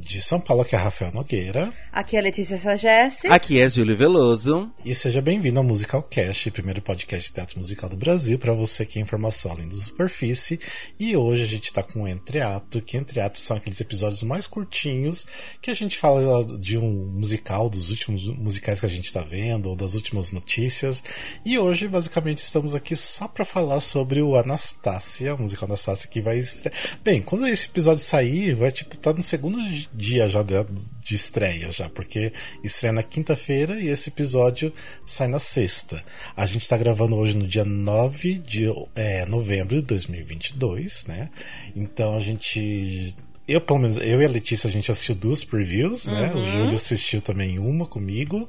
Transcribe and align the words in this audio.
De 0.00 0.20
São 0.20 0.40
Paulo, 0.40 0.62
aqui 0.62 0.74
é 0.74 0.78
Rafael 0.78 1.12
Nogueira. 1.12 1.70
Aqui 1.92 2.16
é 2.16 2.20
Letícia 2.20 2.56
Sagesse. 2.56 3.26
Aqui 3.26 3.60
é 3.60 3.68
Júlio 3.68 3.96
Veloso. 3.96 4.70
E 4.82 4.94
seja 4.94 5.20
bem-vindo 5.20 5.60
ao 5.60 5.64
Musical 5.64 6.02
Cast, 6.02 6.50
primeiro 6.50 6.80
podcast 6.80 7.28
de 7.28 7.34
teatro 7.34 7.58
musical 7.58 7.88
do 7.88 7.96
Brasil, 7.96 8.38
para 8.38 8.54
você 8.54 8.86
que 8.86 8.98
é 8.98 9.02
informação 9.02 9.52
além 9.52 9.68
do 9.68 9.74
superfície. 9.74 10.58
E 10.98 11.14
hoje 11.16 11.42
a 11.42 11.46
gente 11.46 11.72
tá 11.72 11.82
com 11.82 12.02
o 12.02 12.08
Entreato, 12.08 12.80
que 12.80 12.96
Entreato 12.96 13.38
são 13.38 13.58
aqueles 13.58 13.80
episódios 13.80 14.22
mais 14.22 14.46
curtinhos 14.46 15.26
que 15.60 15.70
a 15.70 15.74
gente 15.74 15.98
fala 15.98 16.44
de 16.58 16.78
um 16.78 17.12
musical, 17.12 17.68
dos 17.68 17.90
últimos 17.90 18.26
musicais 18.28 18.80
que 18.80 18.86
a 18.86 18.90
gente 18.90 19.12
tá 19.12 19.20
vendo, 19.20 19.68
ou 19.68 19.76
das 19.76 19.94
últimas 19.94 20.32
notícias. 20.32 21.02
E 21.44 21.58
hoje, 21.58 21.86
basicamente, 21.86 22.38
estamos 22.38 22.74
aqui 22.74 22.96
só 22.96 23.28
para 23.28 23.44
falar 23.44 23.80
sobre 23.80 24.22
o 24.22 24.34
Anastácia, 24.34 25.34
o 25.34 25.42
musical 25.42 25.68
Anastácia 25.68 26.08
que 26.08 26.22
vai 26.22 26.38
estrear. 26.38 26.74
Bem, 27.04 27.20
quando 27.20 27.46
esse 27.46 27.66
episódio 27.66 28.02
sair, 28.02 28.54
vai 28.54 28.70
tipo 28.72 28.94
estar 28.94 29.12
tá 29.12 29.16
no 29.16 29.22
segundo 29.22 29.60
dia 29.92 30.28
já 30.28 30.42
de, 30.42 30.54
de 31.00 31.14
estreia 31.14 31.70
já, 31.72 31.88
porque 31.88 32.32
estreia 32.62 32.92
na 32.92 33.02
quinta-feira 33.02 33.80
e 33.80 33.88
esse 33.88 34.10
episódio 34.10 34.72
sai 35.04 35.28
na 35.28 35.38
sexta. 35.38 36.02
A 36.36 36.46
gente 36.46 36.62
está 36.62 36.76
gravando 36.76 37.16
hoje 37.16 37.36
no 37.36 37.46
dia 37.46 37.64
9 37.64 38.38
de 38.38 38.66
é, 38.94 39.26
novembro 39.26 39.76
de 39.76 39.82
2022, 39.82 41.06
né? 41.06 41.30
Então 41.74 42.16
a 42.16 42.20
gente 42.20 43.14
eu, 43.50 43.60
pelo 43.60 43.80
menos, 43.80 43.96
eu 43.96 44.22
e 44.22 44.24
a 44.24 44.28
Letícia, 44.28 44.68
a 44.68 44.70
gente 44.70 44.92
assistiu 44.92 45.16
duas 45.16 45.42
previews, 45.42 46.06
né? 46.06 46.32
Uhum. 46.32 46.40
O 46.40 46.46
Júlio 46.52 46.74
assistiu 46.76 47.20
também 47.20 47.58
uma 47.58 47.84
comigo. 47.84 48.48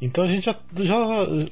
Então 0.00 0.24
a 0.24 0.26
gente 0.26 0.44
já, 0.44 0.56
já, 0.76 0.96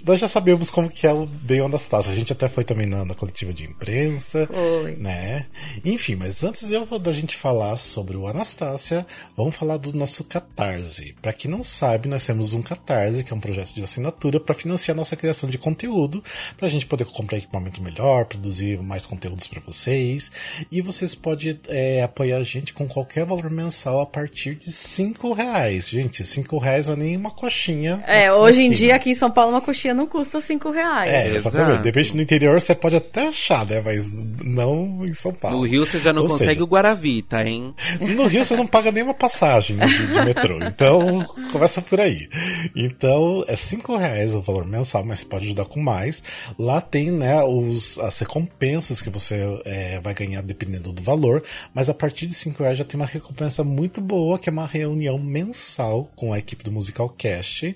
nós 0.04 0.20
já 0.20 0.28
sabemos 0.28 0.70
como 0.70 0.88
que 0.88 1.06
é 1.06 1.12
o 1.12 1.26
Bem 1.26 1.60
Anastácio. 1.60 2.10
A 2.10 2.14
gente 2.14 2.32
até 2.32 2.48
foi 2.48 2.64
também 2.64 2.86
na, 2.86 3.04
na 3.04 3.14
coletiva 3.14 3.52
de 3.52 3.64
imprensa. 3.64 4.46
Foi. 4.46 4.96
Né? 4.96 5.46
Enfim, 5.84 6.16
mas 6.16 6.42
antes 6.42 6.70
eu, 6.70 6.86
da 6.98 7.12
gente 7.12 7.36
falar 7.36 7.76
sobre 7.76 8.16
o 8.16 8.26
Anastácia, 8.26 9.06
vamos 9.36 9.54
falar 9.54 9.76
do 9.76 9.92
nosso 9.92 10.24
Catarse. 10.24 11.14
Para 11.20 11.32
quem 11.32 11.50
não 11.50 11.62
sabe, 11.62 12.08
nós 12.08 12.26
temos 12.26 12.54
um 12.54 12.62
Catarse, 12.62 13.24
que 13.24 13.32
é 13.32 13.36
um 13.36 13.40
projeto 13.40 13.74
de 13.74 13.82
assinatura 13.82 14.40
para 14.40 14.54
financiar 14.54 14.96
nossa 14.96 15.16
criação 15.16 15.48
de 15.48 15.58
conteúdo, 15.58 16.22
para 16.56 16.66
a 16.66 16.70
gente 16.70 16.86
poder 16.86 17.04
comprar 17.06 17.38
equipamento 17.38 17.82
melhor, 17.82 18.24
produzir 18.26 18.80
mais 18.82 19.06
conteúdos 19.06 19.46
para 19.46 19.60
vocês. 19.60 20.30
E 20.70 20.80
vocês 20.80 21.14
podem 21.14 21.58
é, 21.68 22.02
apoiar 22.02 22.38
a 22.38 22.42
gente 22.42 22.72
com 22.72 22.86
qualquer 22.86 23.24
valor 23.24 23.50
mensal 23.50 24.00
a 24.00 24.06
partir 24.06 24.54
de 24.54 24.72
5 24.72 25.32
reais. 25.32 25.88
Gente, 25.88 26.24
5 26.24 26.58
reais 26.58 26.86
não 26.86 26.94
é 26.94 26.96
nem 26.96 27.16
uma 27.16 27.30
coxinha. 27.30 28.02
É, 28.06 28.31
hoje 28.34 28.62
em 28.62 28.70
dia 28.70 28.96
aqui 28.96 29.10
em 29.10 29.14
São 29.14 29.30
Paulo 29.30 29.52
uma 29.52 29.60
coxinha 29.60 29.94
não 29.94 30.06
custa 30.06 30.40
5 30.40 30.70
reais. 30.70 31.10
É, 31.10 31.36
exatamente. 31.36 31.82
Depende 31.82 32.16
no 32.16 32.22
interior 32.22 32.60
você 32.60 32.74
pode 32.74 32.96
até 32.96 33.28
achar, 33.28 33.66
né? 33.66 33.80
Mas 33.84 34.06
não 34.42 35.04
em 35.04 35.12
São 35.12 35.32
Paulo. 35.32 35.58
No 35.58 35.64
Rio 35.64 35.86
você 35.86 35.98
já 35.98 36.12
não 36.12 36.22
Ou 36.22 36.28
consegue 36.28 36.52
seja, 36.52 36.64
o 36.64 36.66
Guaravita, 36.66 37.42
hein? 37.42 37.74
No 38.00 38.26
Rio 38.26 38.44
você 38.44 38.56
não 38.56 38.66
paga 38.66 38.90
nenhuma 38.90 39.14
passagem 39.14 39.76
de, 39.76 40.06
de 40.06 40.22
metrô. 40.24 40.62
Então, 40.62 41.24
começa 41.50 41.80
por 41.82 42.00
aí. 42.00 42.28
Então, 42.74 43.44
é 43.48 43.56
5 43.56 43.96
reais 43.96 44.34
o 44.34 44.40
valor 44.40 44.66
mensal, 44.66 45.04
mas 45.04 45.20
você 45.20 45.24
pode 45.24 45.46
ajudar 45.46 45.64
com 45.64 45.80
mais. 45.80 46.22
Lá 46.58 46.80
tem, 46.80 47.10
né, 47.10 47.42
os, 47.44 47.98
as 47.98 48.18
recompensas 48.18 49.00
que 49.00 49.10
você 49.10 49.42
é, 49.64 50.00
vai 50.00 50.14
ganhar 50.14 50.42
dependendo 50.42 50.92
do 50.92 51.02
valor. 51.02 51.42
Mas 51.74 51.88
a 51.88 51.94
partir 51.94 52.26
de 52.26 52.34
5 52.34 52.62
reais 52.62 52.78
já 52.78 52.84
tem 52.84 52.98
uma 52.98 53.06
recompensa 53.06 53.64
muito 53.64 54.00
boa, 54.00 54.38
que 54.38 54.48
é 54.48 54.52
uma 54.52 54.66
reunião 54.66 55.18
mensal 55.18 56.10
com 56.16 56.32
a 56.32 56.38
equipe 56.38 56.64
do 56.64 56.72
Musical 56.72 57.08
Cast 57.08 57.74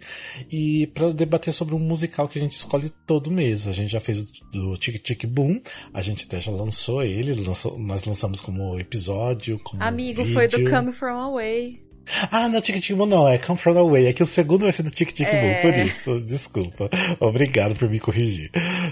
e 0.50 0.86
para 0.88 1.12
debater 1.12 1.52
sobre 1.52 1.74
um 1.74 1.78
musical 1.78 2.28
que 2.28 2.38
a 2.38 2.42
gente 2.42 2.56
escolhe 2.56 2.90
todo 3.06 3.30
mês. 3.30 3.66
A 3.66 3.72
gente 3.72 3.90
já 3.90 4.00
fez 4.00 4.24
do 4.52 4.76
Tic 4.76 5.02
Tic 5.02 5.26
Boom, 5.26 5.60
a 5.92 6.02
gente 6.02 6.26
até 6.26 6.40
já 6.40 6.50
lançou 6.50 7.02
ele, 7.02 7.34
lançou, 7.34 7.78
nós 7.78 8.04
lançamos 8.04 8.40
como 8.40 8.78
episódio, 8.78 9.58
como 9.62 9.82
Amigo, 9.82 10.22
vídeo. 10.22 10.34
foi 10.34 10.48
do 10.48 10.70
Come 10.70 10.92
From 10.92 11.16
Away. 11.16 11.85
Ah, 12.30 12.48
não, 12.48 12.60
Tic 12.60 12.80
Tic 12.80 12.96
Boom 12.96 13.06
não, 13.06 13.28
é 13.28 13.38
Come 13.38 13.58
From 13.58 13.78
Away. 13.78 14.06
É 14.06 14.12
que 14.12 14.22
o 14.22 14.26
segundo 14.26 14.62
vai 14.62 14.72
ser 14.72 14.82
do 14.82 14.90
Tic 14.90 15.12
Tic 15.12 15.26
é... 15.26 15.62
Boom, 15.62 15.70
por 15.70 15.78
isso, 15.80 16.24
desculpa. 16.24 16.88
Obrigado 17.20 17.74
por 17.74 17.88
me 17.88 17.98
corrigir. 17.98 18.50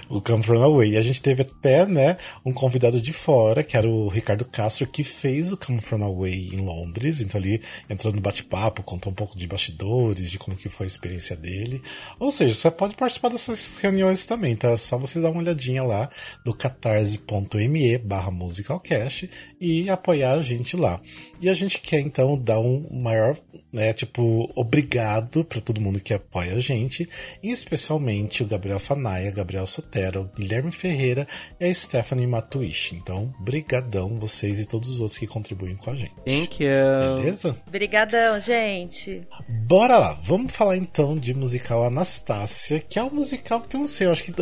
O 0.09 0.21
Come 0.21 0.43
From 0.43 0.61
Away. 0.61 0.91
E 0.91 0.97
a 0.97 1.01
gente 1.01 1.21
teve 1.21 1.41
até, 1.43 1.85
né, 1.85 2.17
um 2.45 2.51
convidado 2.51 2.99
de 2.99 3.13
fora, 3.13 3.63
que 3.63 3.77
era 3.77 3.89
o 3.89 4.07
Ricardo 4.07 4.45
Castro, 4.45 4.87
que 4.87 5.03
fez 5.03 5.51
o 5.51 5.57
Come 5.57 5.79
From 5.79 6.03
Away 6.03 6.49
em 6.53 6.57
Londres. 6.57 7.21
Então 7.21 7.39
ali 7.39 7.61
entrou 7.89 8.13
no 8.13 8.21
bate-papo, 8.21 8.83
contou 8.83 9.11
um 9.11 9.15
pouco 9.15 9.37
de 9.37 9.47
bastidores, 9.47 10.29
de 10.29 10.37
como 10.37 10.57
que 10.57 10.69
foi 10.69 10.85
a 10.85 10.87
experiência 10.87 11.35
dele. 11.35 11.81
Ou 12.19 12.31
seja, 12.31 12.53
você 12.53 12.71
pode 12.71 12.95
participar 12.95 13.29
dessas 13.29 13.77
reuniões 13.77 14.25
também, 14.25 14.55
tá? 14.55 14.69
É 14.69 14.77
só 14.77 14.97
você 14.97 15.21
dar 15.21 15.31
uma 15.31 15.41
olhadinha 15.41 15.83
lá 15.83 16.09
do 16.43 16.53
catarse.me 16.53 17.97
barra 17.97 18.31
musicalcast 18.31 19.29
e 19.59 19.89
apoiar 19.89 20.33
a 20.33 20.41
gente 20.41 20.75
lá. 20.75 20.99
E 21.41 21.49
a 21.49 21.53
gente 21.53 21.79
quer 21.79 21.99
então 21.99 22.37
dar 22.37 22.59
um 22.59 23.04
maior, 23.05 23.37
né, 23.71 23.93
tipo, 23.93 24.51
obrigado 24.55 25.45
para 25.45 25.61
todo 25.61 25.79
mundo 25.79 25.99
que 25.99 26.13
apoia 26.13 26.55
a 26.55 26.59
gente, 26.59 27.07
e 27.43 27.51
especialmente 27.51 28.41
o 28.41 28.45
Gabriel 28.47 28.79
Fanaia, 28.79 29.29
Gabriel 29.29 29.67
Sotero, 29.67 30.21
o 30.21 30.37
Guilherme 30.37 30.71
Ferreira 30.71 31.27
e 31.59 31.65
a 31.65 31.73
Stephanie 31.73 32.25
Matuishi. 32.25 32.95
Então, 32.95 33.31
brigadão 33.39 34.19
vocês 34.19 34.59
e 34.59 34.65
todos 34.65 34.89
os 34.89 34.99
outros 34.99 35.19
que 35.19 35.27
contribuem 35.27 35.75
com 35.75 35.91
a 35.91 35.95
gente. 35.95 36.15
Thank 36.25 36.63
you. 36.63 37.17
Beleza? 37.17 37.55
Brigadão, 37.69 38.39
gente. 38.39 39.27
Bora 39.47 39.97
lá, 39.97 40.13
vamos 40.23 40.51
falar 40.51 40.77
então 40.77 41.15
de 41.15 41.33
musical 41.33 41.85
Anastácia, 41.85 42.79
que 42.79 42.97
é 42.97 43.03
um 43.03 43.11
musical 43.11 43.61
que 43.61 43.75
eu 43.75 43.81
não 43.81 43.87
sei, 43.87 44.07
eu 44.07 44.11
acho 44.11 44.23
que 44.23 44.33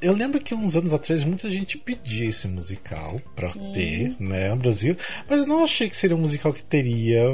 eu 0.00 0.12
lembro 0.12 0.40
que 0.40 0.54
uns 0.54 0.76
anos 0.76 0.92
atrás 0.92 1.24
muita 1.24 1.50
gente 1.50 1.78
pedia 1.78 2.28
esse 2.28 2.46
musical 2.46 3.20
pra 3.34 3.50
Sim. 3.50 3.72
ter, 3.72 4.16
né, 4.20 4.50
no 4.50 4.56
Brasil, 4.56 4.96
mas 5.28 5.40
eu 5.40 5.46
não 5.46 5.64
achei 5.64 5.88
que 5.88 5.96
seria 5.96 6.16
um 6.16 6.20
musical 6.20 6.52
que 6.52 6.62
teria 6.62 7.24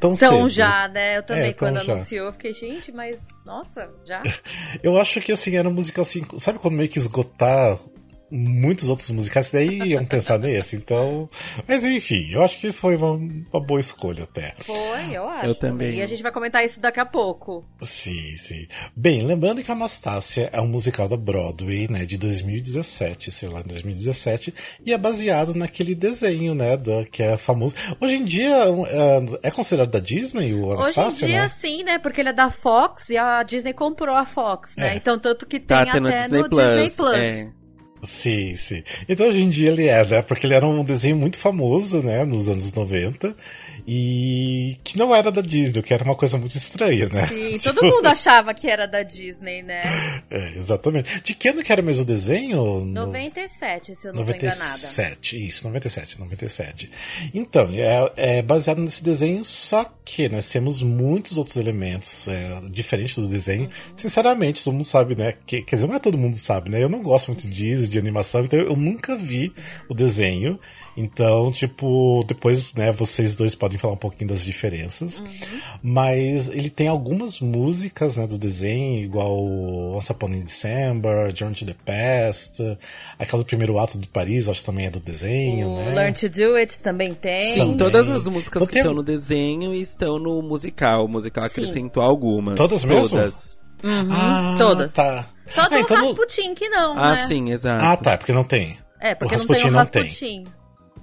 tão 0.00 0.16
então 0.26 0.48
já, 0.48 0.88
né? 0.88 1.18
Eu 1.18 1.22
também, 1.22 1.50
é, 1.50 1.52
quando 1.52 1.78
anunciou, 1.78 2.32
fiquei, 2.32 2.52
gente, 2.52 2.92
mas 2.92 3.16
nossa, 3.44 3.90
já? 4.04 4.22
eu 4.82 5.00
acho 5.00 5.20
que 5.20 5.32
assim, 5.32 5.56
era 5.56 5.68
musical 5.70 6.02
assim, 6.02 6.24
sabe 6.38 6.58
quando 6.58 6.74
meio 6.74 6.88
que 6.88 6.98
esgotar 6.98 7.78
muitos 8.30 8.88
outros 8.88 9.10
musicais 9.10 9.50
daí 9.50 9.78
iam 9.90 10.04
pensar 10.04 10.38
nesse, 10.38 10.76
então. 10.76 11.28
Mas 11.66 11.84
enfim, 11.84 12.30
eu 12.32 12.42
acho 12.42 12.58
que 12.58 12.72
foi 12.72 12.96
uma, 12.96 13.12
uma, 13.12 13.60
boa 13.60 13.80
escolha 13.80 14.24
até. 14.24 14.54
Foi, 14.58 15.12
eu 15.12 15.28
acho. 15.28 15.46
Eu 15.46 15.54
também. 15.54 15.94
E 15.94 16.02
a 16.02 16.06
gente 16.06 16.22
vai 16.22 16.32
comentar 16.32 16.64
isso 16.64 16.80
daqui 16.80 17.00
a 17.00 17.06
pouco. 17.06 17.64
Sim, 17.82 18.36
sim. 18.36 18.66
Bem, 18.96 19.22
lembrando 19.22 19.62
que 19.62 19.70
Anastácia 19.70 20.50
é 20.52 20.60
um 20.60 20.66
musical 20.66 21.08
da 21.08 21.16
Broadway, 21.16 21.88
né, 21.90 22.04
de 22.04 22.18
2017, 22.18 23.30
sei 23.30 23.48
lá, 23.48 23.62
2017, 23.62 24.54
e 24.84 24.92
é 24.92 24.98
baseado 24.98 25.54
naquele 25.54 25.94
desenho, 25.94 26.54
né, 26.54 26.76
da, 26.76 27.04
que 27.04 27.22
é 27.22 27.36
famoso. 27.36 27.74
Hoje 28.00 28.16
em 28.16 28.24
dia 28.24 28.56
é, 28.56 29.48
é 29.48 29.50
considerado 29.50 29.90
da 29.90 30.00
Disney 30.00 30.54
o 30.54 30.72
Anastácia, 30.72 31.02
Hoje 31.02 31.24
em 31.24 31.28
dia 31.28 31.42
né? 31.42 31.48
sim, 31.48 31.84
né, 31.84 31.98
porque 31.98 32.20
ele 32.20 32.30
é 32.30 32.32
da 32.32 32.50
Fox 32.50 33.10
e 33.10 33.16
a 33.16 33.42
Disney 33.42 33.72
comprou 33.72 34.16
a 34.16 34.24
Fox, 34.24 34.74
né? 34.76 34.94
É. 34.94 34.96
Então 34.96 35.18
tanto 35.18 35.46
que 35.46 35.60
tá 35.60 35.84
tem 35.84 35.92
tá 35.92 35.98
até 35.98 36.00
no 36.00 36.10
Disney 36.10 36.48
Plus. 36.48 36.82
Disney 36.82 36.90
Plus. 36.96 37.18
É. 37.18 37.63
Sim, 38.06 38.56
sim. 38.56 38.82
Então 39.08 39.28
hoje 39.28 39.42
em 39.42 39.48
dia 39.48 39.70
ele 39.70 39.86
é, 39.86 40.04
né? 40.04 40.22
Porque 40.22 40.46
ele 40.46 40.54
era 40.54 40.66
um 40.66 40.84
desenho 40.84 41.16
muito 41.16 41.38
famoso, 41.38 42.02
né? 42.02 42.24
Nos 42.24 42.48
anos 42.48 42.72
90. 42.72 43.34
E 43.86 44.78
que 44.82 44.96
não 44.96 45.14
era 45.14 45.30
da 45.30 45.42
Disney, 45.42 45.82
que 45.82 45.92
era 45.92 46.04
uma 46.04 46.14
coisa 46.14 46.38
muito 46.38 46.56
estranha, 46.56 47.06
né? 47.08 47.26
Sim, 47.26 47.58
todo 47.62 47.80
tipo... 47.80 47.86
mundo 47.86 48.06
achava 48.06 48.54
que 48.54 48.66
era 48.66 48.86
da 48.86 49.02
Disney, 49.02 49.62
né? 49.62 49.82
É, 50.30 50.56
exatamente. 50.56 51.20
De 51.20 51.34
que 51.34 51.48
ano 51.48 51.62
que 51.62 51.70
era 51.70 51.82
mesmo 51.82 52.02
o 52.02 52.06
desenho? 52.06 52.84
97, 52.84 53.94
se 53.94 54.08
eu 54.08 54.12
não 54.12 54.20
97, 54.20 54.40
tô 54.40 54.46
enganada. 54.46 54.82
97, 54.82 55.48
isso, 55.48 55.64
97, 55.64 56.20
97. 56.20 56.90
Então, 57.34 57.68
é, 57.72 58.38
é 58.38 58.42
baseado 58.42 58.78
nesse 58.80 59.04
desenho, 59.04 59.44
só 59.44 59.84
que 60.04 60.28
nós 60.28 60.48
temos 60.48 60.82
muitos 60.82 61.36
outros 61.36 61.56
elementos 61.56 62.26
é, 62.28 62.60
diferentes 62.70 63.16
do 63.16 63.28
desenho. 63.28 63.64
Uhum. 63.64 63.94
Sinceramente, 63.96 64.64
todo 64.64 64.72
mundo 64.72 64.84
sabe, 64.84 65.14
né? 65.14 65.34
Que, 65.46 65.62
quer 65.62 65.76
dizer, 65.76 65.88
não 65.88 65.94
é 65.94 65.98
todo 65.98 66.16
mundo 66.16 66.36
sabe, 66.36 66.70
né? 66.70 66.82
Eu 66.82 66.88
não 66.88 67.02
gosto 67.02 67.28
muito 67.28 67.46
de 67.46 67.52
Disney, 67.52 67.88
de 67.94 67.98
animação, 67.98 68.44
então 68.44 68.58
eu 68.58 68.76
nunca 68.76 69.16
vi 69.16 69.52
o 69.88 69.94
desenho. 69.94 70.58
Então, 70.96 71.50
tipo, 71.50 72.24
depois, 72.28 72.72
né, 72.74 72.92
vocês 72.92 73.34
dois 73.34 73.54
podem 73.56 73.78
falar 73.78 73.94
um 73.94 73.98
pouquinho 73.98 74.30
das 74.30 74.44
diferenças. 74.44 75.18
Uhum. 75.18 75.26
Mas 75.82 76.48
ele 76.48 76.70
tem 76.70 76.86
algumas 76.86 77.40
músicas, 77.40 78.16
né, 78.16 78.28
do 78.28 78.38
desenho, 78.38 79.02
igual 79.02 79.36
Once 79.96 80.12
Upon 80.12 80.26
a 80.26 80.44
December, 80.44 81.34
Journey 81.34 81.56
to 81.56 81.66
the 81.66 81.74
Past, 81.84 82.62
aquele 83.18 83.44
primeiro 83.44 83.76
ato 83.78 83.98
de 83.98 84.06
Paris, 84.06 84.48
acho 84.48 84.60
que 84.60 84.66
também 84.66 84.86
é 84.86 84.90
do 84.90 85.00
desenho, 85.00 85.68
o 85.68 85.76
né? 85.76 85.94
Learn 85.94 86.12
to 86.12 86.28
Do 86.28 86.54
It 86.54 86.78
também 86.78 87.12
tem. 87.12 87.54
Sim, 87.54 87.58
também. 87.60 87.76
todas 87.78 88.08
as 88.08 88.28
músicas 88.28 88.62
então, 88.62 88.66
que 88.66 88.72
tem... 88.72 88.82
estão 88.82 88.94
no 88.94 89.02
desenho 89.02 89.74
estão 89.74 90.18
no 90.18 90.42
musical. 90.42 91.04
O 91.04 91.08
musical 91.08 91.44
Sim. 91.44 91.50
acrescentou 91.50 92.02
algumas. 92.02 92.56
Todas 92.56 92.84
mesmo? 92.84 93.08
Todas. 93.08 93.56
Uhum, 93.82 94.08
ah, 94.12 94.54
todas. 94.58 94.92
Tá. 94.92 95.26
Só 95.46 95.68
do 95.68 95.74
ah, 95.74 95.80
então 95.80 96.08
Rasputin 96.08 96.54
que 96.54 96.68
não, 96.68 96.92
ah, 96.92 97.14
né? 97.14 97.22
Ah, 97.22 97.26
sim, 97.26 97.50
exato. 97.50 97.84
Ah, 97.84 97.96
tá, 97.96 98.16
porque 98.16 98.32
não 98.32 98.44
tem. 98.44 98.78
É, 99.00 99.14
porque 99.14 99.34
o 99.34 99.38
Rasputin 99.38 99.70
não 99.70 99.84
tem. 99.86 100.04
Não 100.04 100.14
tem. 100.14 100.44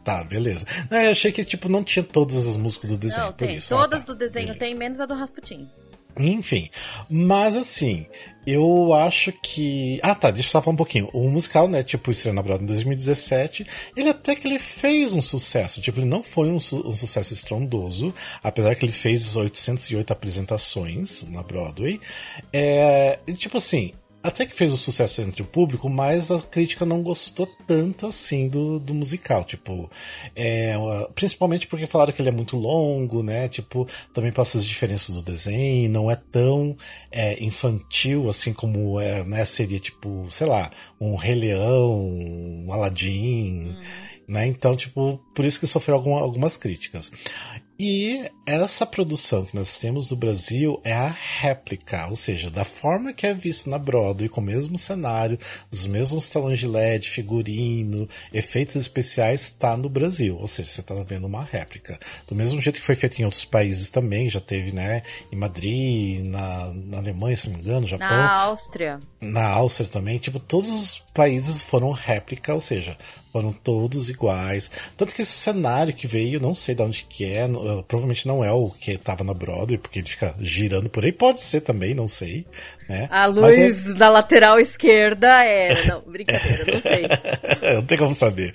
Tá, 0.04 0.24
beleza. 0.24 0.66
Não, 0.90 0.98
eu 0.98 1.12
achei 1.12 1.32
que, 1.32 1.44
tipo, 1.46 1.70
não 1.70 1.84
tinha 1.84 2.04
todas 2.04 2.48
as 2.48 2.58
músicas 2.58 2.90
do 2.90 2.98
desenho, 2.98 3.26
não, 3.26 3.34
por 3.34 3.46
tem. 3.46 3.58
isso. 3.58 3.70
Todas 3.70 4.02
ah, 4.02 4.06
tá, 4.06 4.14
do 4.14 4.18
desenho 4.18 4.48
beleza. 4.48 4.60
tem, 4.60 4.76
menos 4.76 5.00
a 5.00 5.06
do 5.06 5.14
Rasputin. 5.14 5.70
Enfim, 6.20 6.70
mas 7.10 7.56
assim, 7.56 8.06
eu 8.46 8.94
acho 8.94 9.32
que. 9.32 10.00
Ah, 10.02 10.16
tá, 10.16 10.32
deixa 10.32 10.50
eu 10.50 10.52
só 10.52 10.62
falar 10.62 10.74
um 10.74 10.78
pouquinho. 10.78 11.10
O 11.14 11.30
musical, 11.30 11.68
né, 11.68 11.84
tipo, 11.84 12.12
estreou 12.12 12.34
na 12.34 12.42
Broadway 12.42 12.64
em 12.64 12.68
2017, 12.68 13.66
ele 13.96 14.10
até 14.10 14.36
que 14.36 14.48
ele 14.48 14.60
fez 14.60 15.14
um 15.14 15.22
sucesso. 15.22 15.80
Tipo, 15.82 16.00
ele 16.00 16.08
não 16.08 16.24
foi 16.24 16.50
um, 16.50 16.60
su 16.60 16.78
um 16.88 16.92
sucesso 16.92 17.34
estrondoso, 17.34 18.14
apesar 18.44 18.76
que 18.76 18.86
ele 18.86 18.92
fez 18.92 19.36
808 19.36 20.12
apresentações 20.12 21.24
na 21.30 21.44
Broadway. 21.44 22.00
É, 22.52 23.20
tipo 23.38 23.58
assim, 23.58 23.94
até 24.24 24.46
que 24.46 24.56
fez 24.56 24.72
o 24.72 24.78
sucesso 24.78 25.22
entre 25.22 25.42
o 25.42 25.46
público, 25.46 25.90
mas 25.90 26.32
a 26.32 26.40
crítica 26.42 26.86
não 26.86 27.02
gostou 27.02 27.46
tanto 27.66 28.08
assim 28.08 28.48
do, 28.48 28.80
do 28.80 28.94
musical. 28.94 29.44
Tipo, 29.44 29.90
é, 30.36 30.76
principalmente 31.16 31.68
porque 31.68 31.88
falaram 31.88 32.14
que 32.14 32.22
ele 32.22 32.30
é 32.30 32.32
muito 32.32 32.56
longo, 32.56 33.24
né? 33.24 33.48
Tipo, 33.48 33.88
também 34.14 34.32
passa 34.32 34.58
as 34.58 34.66
diferenças 34.66 35.16
do 35.16 35.22
desenho, 35.22 35.90
não 35.90 36.10
é 36.10 36.16
tão 36.16 36.76
é, 37.12 37.44
infantil 37.44 38.30
assim 38.30 38.54
como 38.54 39.00
é, 39.00 39.24
né? 39.24 39.44
Seria 39.46 39.80
tipo, 39.80 40.28
sei 40.30 40.48
lá, 40.48 40.70
um 41.00 41.16
Rei 41.16 41.36
Leão, 41.36 42.02
um 42.66 42.72
Aladdin. 42.72 43.70
Uhum. 43.70 43.80
Né? 44.28 44.48
Então, 44.48 44.76
tipo, 44.76 45.20
por 45.36 45.44
isso 45.44 45.60
que 45.60 45.68
sofreu 45.68 45.96
alguma, 45.96 46.22
algumas 46.22 46.56
críticas. 46.56 47.12
E 47.84 48.30
essa 48.46 48.86
produção 48.86 49.44
que 49.44 49.56
nós 49.56 49.80
temos 49.80 50.10
do 50.10 50.16
Brasil 50.16 50.80
é 50.84 50.94
a 50.94 51.08
réplica, 51.08 52.06
ou 52.12 52.16
seja, 52.16 52.52
da 52.52 52.64
forma 52.64 53.12
que 53.12 53.26
é 53.26 53.34
visto 53.34 53.72
na 53.72 53.80
Broadway, 53.80 54.30
com 54.30 54.40
o 54.40 54.44
mesmo 54.44 54.78
cenário, 54.78 55.40
os 55.72 55.88
mesmos 55.88 56.30
talões 56.30 56.60
de 56.60 56.68
LED, 56.68 57.10
figurino, 57.10 58.08
efeitos 58.32 58.76
especiais, 58.76 59.42
está 59.42 59.76
no 59.76 59.90
Brasil. 59.90 60.38
Ou 60.40 60.48
seja, 60.48 60.70
você 60.70 60.82
está 60.82 60.94
vendo 61.04 61.26
uma 61.26 61.44
réplica. 61.44 62.00
Do 62.28 62.36
mesmo 62.36 62.62
jeito 62.62 62.80
que 62.80 62.86
foi 62.86 62.94
feito 62.94 63.20
em 63.20 63.26
outros 63.26 63.46
países 63.46 63.90
também, 63.90 64.30
já 64.30 64.40
teve, 64.40 64.72
né, 64.72 65.02
em 65.32 65.36
Madrid, 65.36 66.24
na, 66.24 66.72
na 66.76 66.98
Alemanha, 67.00 67.36
se 67.36 67.50
não 67.50 67.58
me 67.58 67.64
engano, 67.64 67.88
Japão. 67.88 68.08
Na 68.08 68.32
Áustria. 68.32 69.00
Na 69.20 69.48
Áustria 69.48 69.90
também. 69.90 70.20
Tipo, 70.20 70.40
todos 70.40 70.70
os 70.70 71.00
países 71.16 71.64
foram 71.64 71.90
réplica, 71.90 72.54
ou 72.54 72.62
seja, 72.62 72.96
foram 73.32 73.52
todos 73.52 74.10
iguais. 74.10 74.70
Tanto 74.98 75.16
que 75.16 75.22
esse 75.22 75.32
cenário 75.32 75.94
que 75.94 76.06
veio, 76.06 76.40
não 76.40 76.54
sei 76.54 76.76
de 76.76 76.82
onde 76.82 77.06
que 77.06 77.26
é, 77.26 77.48
uh, 77.80 77.84
provavelmente 77.84 78.28
não 78.28 78.44
é 78.44 78.52
o 78.52 78.70
que 78.70 78.92
estava 78.92 79.24
na 79.24 79.34
Broadway, 79.34 79.78
porque 79.78 80.00
ele 80.00 80.08
fica 80.08 80.36
girando 80.40 80.90
por 80.90 81.04
aí. 81.04 81.12
Pode 81.12 81.42
ser 81.42 81.62
também, 81.62 81.94
não 81.94 82.08
sei. 82.08 82.46
Né? 82.88 83.08
A 83.12 83.26
luz 83.26 83.88
é... 83.88 83.94
da 83.94 84.10
lateral 84.10 84.60
esquerda 84.60 85.44
é. 85.46 85.86
Não, 85.88 86.02
brincadeira, 86.02 86.66
não 86.74 86.82
sei. 86.82 87.08
não 87.76 87.86
tem 87.86 87.98
como 87.98 88.14
saber. 88.14 88.54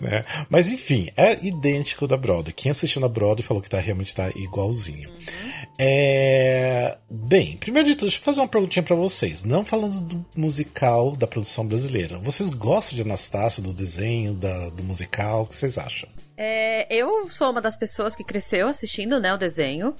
Né? 0.00 0.24
Mas 0.50 0.68
enfim, 0.68 1.08
é 1.16 1.38
idêntico 1.44 2.06
da 2.06 2.16
Broadway. 2.16 2.52
Quem 2.52 2.70
assistiu 2.70 3.00
na 3.00 3.08
Broadway 3.08 3.42
falou 3.42 3.62
que 3.62 3.70
tá, 3.70 3.80
realmente 3.80 4.08
está 4.08 4.28
igualzinho. 4.30 5.08
Uhum. 5.08 5.52
É... 5.78 6.98
Bem, 7.08 7.56
primeiro 7.56 7.88
de 7.88 7.94
tudo, 7.94 8.08
deixa 8.08 8.18
eu 8.18 8.24
fazer 8.24 8.40
uma 8.40 8.48
perguntinha 8.48 8.82
para 8.82 8.96
vocês. 8.96 9.44
Não 9.44 9.64
falando 9.64 10.00
do 10.02 10.26
musical 10.36 11.16
da 11.16 11.26
produção 11.26 11.66
brasileira. 11.66 12.18
Vocês 12.18 12.50
gostam 12.50 12.96
de 12.96 13.02
Anastácia, 13.02 13.62
do 13.62 13.72
desenho, 13.72 14.34
da, 14.34 14.70
do 14.70 14.82
musical? 14.82 15.42
O 15.42 15.46
que 15.46 15.54
vocês 15.54 15.78
acham? 15.78 16.08
É, 16.40 16.86
eu 16.88 17.28
sou 17.28 17.50
uma 17.50 17.60
das 17.60 17.74
pessoas 17.74 18.14
que 18.14 18.22
cresceu 18.22 18.68
assistindo 18.68 19.18
né, 19.18 19.34
o 19.34 19.36
desenho. 19.36 19.92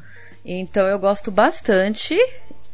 Então 0.45 0.87
eu 0.87 0.97
gosto 0.97 1.33
bastante 1.33 2.17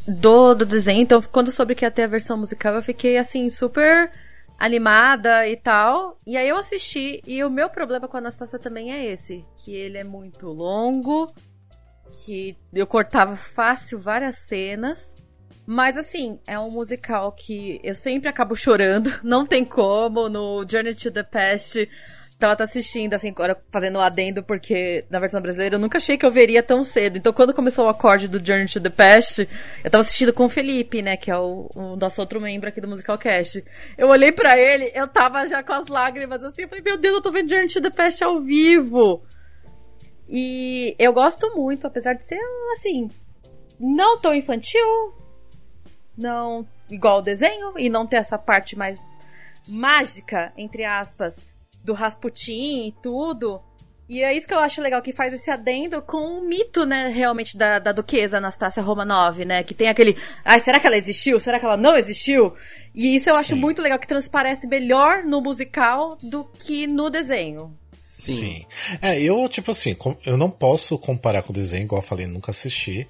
do, 0.07 0.55
do 0.55 0.67
desenho. 0.67 1.01
Então, 1.01 1.23
quando 1.23 1.51
soube 1.51 1.75
que 1.75 1.83
ia 1.83 1.91
ter 1.91 2.03
a 2.03 2.07
versão 2.07 2.37
musical, 2.37 2.75
eu 2.75 2.83
fiquei 2.83 3.17
assim, 3.17 3.49
super 3.49 4.13
animada 4.59 5.49
e 5.49 5.57
tal. 5.57 6.21
E 6.27 6.37
aí 6.37 6.47
eu 6.47 6.59
assisti, 6.59 7.23
e 7.27 7.43
o 7.43 7.49
meu 7.49 7.71
problema 7.71 8.07
com 8.07 8.19
a 8.19 8.21
Anastasia 8.21 8.59
também 8.59 8.93
é 8.93 9.07
esse: 9.07 9.43
que 9.57 9.75
ele 9.75 9.97
é 9.97 10.05
muito 10.05 10.49
longo, 10.49 11.33
que 12.23 12.59
eu 12.71 12.87
cortava 12.87 13.35
fácil 13.35 13.99
várias 13.99 14.37
cenas. 14.37 15.15
Mas 15.67 15.97
assim, 15.97 16.39
é 16.47 16.59
um 16.59 16.71
musical 16.71 17.33
que 17.33 17.81
eu 17.83 17.95
sempre 17.95 18.29
acabo 18.29 18.55
chorando, 18.55 19.11
não 19.25 19.47
tem 19.47 19.65
como. 19.65 20.29
No 20.29 20.67
Journey 20.69 20.95
to 20.95 21.11
the 21.11 21.23
Past, 21.23 21.89
tava 22.51 22.65
assistindo, 22.65 23.15
assim, 23.15 23.31
agora 23.31 23.61
fazendo 23.71 23.97
o 23.97 24.01
adendo, 24.01 24.43
porque 24.43 25.05
na 25.11 25.19
versão 25.19 25.41
brasileira 25.41 25.77
eu 25.77 25.81
nunca 25.81 25.99
achei 25.99 26.17
que 26.17 26.25
eu 26.25 26.31
veria 26.31 26.63
tão 26.63 26.85
cedo. 26.85 27.17
Então, 27.17 27.33
quando 27.33 27.55
começou 27.55 27.87
o 27.87 27.89
acorde 27.89 28.29
do 28.29 28.45
Journey 28.45 28.67
to 28.67 28.81
the 28.81 28.91
Past, 28.91 29.49
eu 29.83 29.91
tava 29.91 30.01
assistindo 30.01 30.33
com 30.33 30.45
o 30.45 30.49
Felipe, 30.49 31.03
né, 31.03 31.17
que 31.17 31.31
é 31.31 31.37
o, 31.37 31.71
o 31.75 31.97
nosso 31.97 32.21
outro 32.21 32.41
membro 32.41 32.69
aqui 32.69 32.81
do 32.81 32.89
Musical 32.89 33.19
Cast. 33.19 33.65
Eu 33.97 34.09
olhei 34.09 34.33
para 34.33 34.59
ele, 34.59 34.91
eu 34.95 35.09
tava 35.09 35.47
já 35.47 35.63
com 35.63 35.73
as 35.73 35.87
lágrimas 35.89 36.43
assim, 36.43 36.63
eu 36.63 36.69
falei, 36.69 36.85
meu 36.85 36.99
Deus, 36.99 37.15
eu 37.15 37.23
tô 37.23 37.31
vendo 37.31 37.49
Journey 37.49 37.69
to 37.69 37.81
the 37.81 37.91
Past 37.91 38.23
ao 38.23 38.41
vivo. 38.41 39.23
E 40.29 40.97
eu 40.99 41.13
gosto 41.13 41.55
muito, 41.55 41.87
apesar 41.87 42.15
de 42.15 42.25
ser, 42.25 42.41
assim, 42.75 43.11
não 43.79 44.19
tão 44.19 44.35
infantil, 44.35 45.15
não 46.17 46.67
igual 46.91 47.19
o 47.19 47.23
desenho, 47.23 47.75
e 47.77 47.89
não 47.89 48.07
ter 48.07 48.17
essa 48.17 48.39
parte 48.39 48.77
mais 48.77 48.99
mágica, 49.67 50.53
entre 50.57 50.85
aspas, 50.85 51.47
do 51.85 51.93
Rasputin 51.93 52.89
e 52.89 52.95
tudo. 53.03 53.61
E 54.07 54.23
é 54.23 54.37
isso 54.37 54.47
que 54.47 54.53
eu 54.53 54.59
acho 54.59 54.83
legal, 54.83 55.01
que 55.01 55.13
faz 55.13 55.33
esse 55.33 55.51
adendo 55.51 56.03
com 56.03 56.39
o 56.39 56.47
mito, 56.47 56.85
né, 56.85 57.09
realmente, 57.09 57.57
da, 57.57 57.79
da 57.79 57.91
duquesa 57.91 58.37
Anastácia 58.37 58.83
Romanov, 58.83 59.43
né? 59.45 59.63
Que 59.63 59.73
tem 59.73 59.89
aquele. 59.89 60.17
Ai, 60.45 60.61
será 60.61 60.79
que 60.79 60.87
ela 60.87 60.97
existiu? 60.97 61.41
Será 61.41 61.59
que 61.59 61.65
ela 61.65 61.77
não 61.77 61.97
existiu? 61.97 62.55
E 62.95 63.17
isso 63.17 63.31
eu 63.31 63.37
acho 63.37 63.55
Sim. 63.55 63.61
muito 63.61 63.81
legal, 63.81 63.99
que 63.99 64.07
transparece 64.07 64.67
melhor 64.67 65.25
no 65.25 65.41
musical 65.41 66.19
do 66.23 66.45
que 66.45 66.87
no 66.87 67.09
desenho. 67.09 67.75
Sim. 68.05 68.37
Sim. 68.37 68.67
É, 69.01 69.19
eu, 69.19 69.49
tipo 69.49 69.71
assim, 69.71 69.97
eu 70.27 70.37
não 70.37 70.51
posso 70.51 70.99
comparar 70.99 71.43
com 71.43 71.53
o 71.53 71.55
desenho, 71.55 71.85
igual 71.85 72.03
eu 72.03 72.07
falei, 72.07 72.27
nunca 72.27 72.51
assisti. 72.51 73.09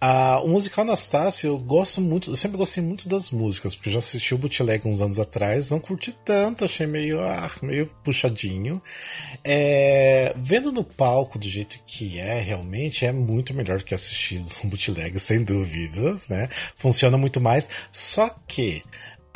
Ah, 0.00 0.40
o 0.40 0.46
musical 0.46 0.84
Anastácia, 0.84 1.48
eu 1.48 1.58
gosto 1.58 2.00
muito, 2.00 2.30
eu 2.30 2.36
sempre 2.36 2.56
gostei 2.56 2.80
muito 2.80 3.08
das 3.08 3.32
músicas, 3.32 3.74
porque 3.74 3.88
eu 3.88 3.94
já 3.94 3.98
assisti 3.98 4.36
o 4.36 4.38
bootleg 4.38 4.86
uns 4.86 5.02
anos 5.02 5.18
atrás, 5.18 5.70
não 5.72 5.80
curti 5.80 6.16
tanto, 6.24 6.64
achei 6.64 6.86
meio, 6.86 7.20
ah, 7.20 7.50
meio 7.60 7.88
puxadinho. 8.04 8.80
É, 9.42 10.32
vendo 10.36 10.70
no 10.70 10.84
palco 10.84 11.40
do 11.40 11.48
jeito 11.48 11.80
que 11.84 12.16
é, 12.16 12.38
realmente, 12.38 13.04
é 13.04 13.10
muito 13.10 13.52
melhor 13.52 13.82
que 13.82 13.96
assistir 13.96 14.40
um 14.64 14.68
bootleg, 14.68 15.18
sem 15.18 15.42
dúvidas, 15.42 16.28
né? 16.28 16.48
Funciona 16.76 17.18
muito 17.18 17.40
mais, 17.40 17.68
só 17.90 18.30
que 18.46 18.80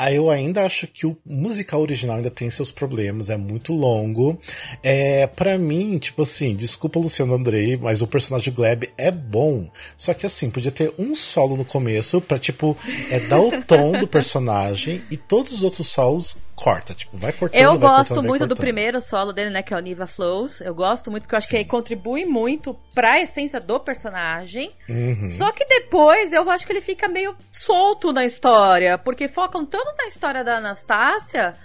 Eu 0.08 0.30
ainda 0.30 0.64
acho 0.64 0.86
que 0.86 1.06
o 1.06 1.16
musical 1.26 1.80
original 1.80 2.16
ainda 2.16 2.30
tem 2.30 2.48
seus 2.48 2.70
problemas, 2.70 3.30
é 3.30 3.36
muito 3.36 3.72
longo. 3.72 4.38
É, 4.82 5.26
para 5.26 5.58
mim, 5.58 5.98
tipo 5.98 6.22
assim, 6.22 6.54
desculpa 6.54 6.98
Luciano 6.98 7.34
Andrei, 7.34 7.76
mas 7.76 8.02
o 8.02 8.06
personagem 8.06 8.52
Gleb 8.52 8.88
é 8.96 9.10
bom. 9.10 9.68
Só 9.96 10.14
que 10.14 10.26
assim, 10.26 10.50
podia 10.50 10.70
ter 10.70 10.92
um 10.98 11.14
solo 11.14 11.56
no 11.56 11.64
começo 11.64 12.20
pra, 12.20 12.38
tipo, 12.38 12.76
é, 13.10 13.20
dar 13.20 13.40
o 13.40 13.62
tom 13.62 13.92
do 13.92 14.06
personagem 14.06 15.02
e 15.10 15.16
todos 15.16 15.52
os 15.52 15.62
outros 15.62 15.88
solos 15.88 16.36
corta, 16.60 16.94
tipo, 16.94 17.16
vai 17.16 17.32
cortando. 17.32 17.60
Eu 17.60 17.70
vai 17.70 17.78
gosto 17.78 18.14
cortando, 18.14 18.26
muito 18.26 18.46
do 18.46 18.54
primeiro 18.54 19.00
solo 19.00 19.32
dele, 19.32 19.50
né, 19.50 19.62
que 19.62 19.72
é 19.72 19.76
o 19.76 19.80
Niva 19.80 20.06
Flows. 20.06 20.60
Eu 20.60 20.74
gosto 20.74 21.10
muito 21.10 21.22
porque 21.22 21.34
eu 21.34 21.38
acho 21.38 21.46
Sim. 21.46 21.50
que 21.50 21.56
ele 21.56 21.68
contribui 21.68 22.26
muito 22.26 22.76
pra 22.94 23.20
essência 23.20 23.58
do 23.58 23.80
personagem. 23.80 24.70
Uhum. 24.88 25.24
Só 25.24 25.50
que 25.52 25.64
depois 25.64 26.32
eu 26.32 26.48
acho 26.50 26.66
que 26.66 26.72
ele 26.72 26.82
fica 26.82 27.08
meio 27.08 27.34
solto 27.50 28.12
na 28.12 28.24
história, 28.24 28.98
porque 28.98 29.26
focam 29.26 29.64
tanto 29.64 29.94
na 29.96 30.06
história 30.06 30.44
da 30.44 30.58
Anastácia 30.58 31.56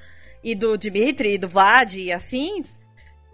e 0.42 0.56
do 0.56 0.78
Dimitri 0.78 1.34
e 1.34 1.38
do 1.38 1.50
Vlad 1.50 1.96
e 1.96 2.14
afins 2.14 2.80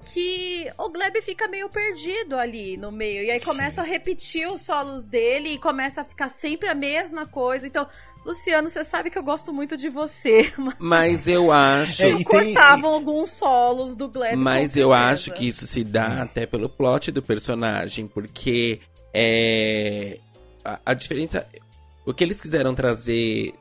que 0.01 0.71
o 0.77 0.89
Gleb 0.89 1.21
fica 1.21 1.47
meio 1.47 1.69
perdido 1.69 2.37
ali 2.37 2.75
no 2.77 2.91
meio. 2.91 3.23
E 3.23 3.31
aí 3.31 3.39
começa 3.39 3.81
Sim. 3.83 3.87
a 3.87 3.91
repetir 3.91 4.47
os 4.47 4.61
solos 4.61 5.05
dele 5.05 5.49
e 5.49 5.57
começa 5.57 6.01
a 6.01 6.03
ficar 6.03 6.29
sempre 6.29 6.67
a 6.67 6.75
mesma 6.75 7.25
coisa. 7.25 7.67
Então, 7.67 7.87
Luciano, 8.25 8.69
você 8.69 8.83
sabe 8.83 9.09
que 9.09 9.17
eu 9.17 9.23
gosto 9.23 9.53
muito 9.53 9.77
de 9.77 9.89
você. 9.89 10.53
Mas 10.79 11.27
eu 11.27 11.51
acho. 11.51 12.03
É, 12.03 12.23
cortavam 12.23 12.81
tem... 12.81 12.93
alguns 12.93 13.31
solos 13.31 13.95
do 13.95 14.07
Gleb. 14.07 14.35
Mas 14.35 14.75
eu 14.75 14.93
acho 14.93 15.31
que 15.31 15.47
isso 15.47 15.65
se 15.65 15.83
dá 15.83 16.21
até 16.21 16.45
pelo 16.45 16.69
plot 16.69 17.11
do 17.11 17.21
personagem, 17.21 18.07
porque 18.07 18.79
é. 19.13 20.19
A, 20.63 20.79
a 20.85 20.93
diferença. 20.93 21.47
O 22.05 22.13
que 22.13 22.23
eles 22.23 22.41
quiseram 22.41 22.73
trazer 22.73 23.53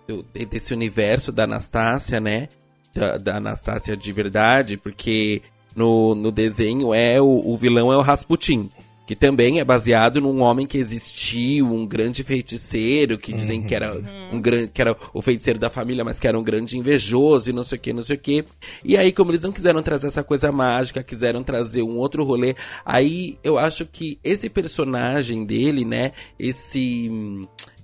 desse 0.49 0.73
universo 0.73 1.31
da 1.31 1.45
Anastácia, 1.45 2.21
né? 2.21 2.49
Da, 2.95 3.19
da 3.19 3.37
Anastácia 3.37 3.97
de 3.97 4.13
verdade, 4.13 4.77
porque 4.77 5.43
no, 5.75 6.15
no 6.15 6.31
desenho 6.31 6.93
é 6.95 7.21
o, 7.21 7.27
o 7.27 7.57
vilão 7.57 7.93
é 7.93 7.97
o 7.97 8.03
Rasputin 8.03 8.71
que 9.11 9.17
também 9.17 9.59
é 9.59 9.65
baseado 9.65 10.21
num 10.21 10.41
homem 10.41 10.69
que 10.69 10.79
existiu, 10.79 11.67
um 11.67 11.85
grande 11.85 12.23
feiticeiro, 12.23 13.19
que 13.19 13.33
dizem 13.33 13.61
que 13.61 13.75
era 13.75 13.93
uhum. 13.93 14.05
um 14.35 14.41
grande, 14.41 14.69
que 14.69 14.81
era 14.81 14.97
o 15.13 15.21
feiticeiro 15.21 15.59
da 15.59 15.69
família, 15.69 16.05
mas 16.05 16.21
que 16.21 16.29
era 16.29 16.39
um 16.39 16.45
grande 16.45 16.79
invejoso 16.79 17.51
e 17.51 17.53
não 17.53 17.65
sei 17.65 17.77
o 17.77 17.81
que, 17.81 17.93
não 17.93 18.03
sei 18.05 18.15
o 18.15 18.19
que. 18.21 18.45
E 18.85 18.97
aí, 18.97 19.13
como 19.13 19.33
eles 19.33 19.43
não 19.43 19.51
quiseram 19.51 19.83
trazer 19.83 20.07
essa 20.07 20.23
coisa 20.23 20.53
mágica, 20.53 21.03
quiseram 21.03 21.43
trazer 21.43 21.83
um 21.83 21.97
outro 21.97 22.23
rolê, 22.23 22.55
aí 22.87 23.37
eu 23.43 23.59
acho 23.59 23.85
que 23.85 24.17
esse 24.23 24.49
personagem 24.49 25.45
dele, 25.45 25.85
né, 25.85 26.13
esse 26.39 27.11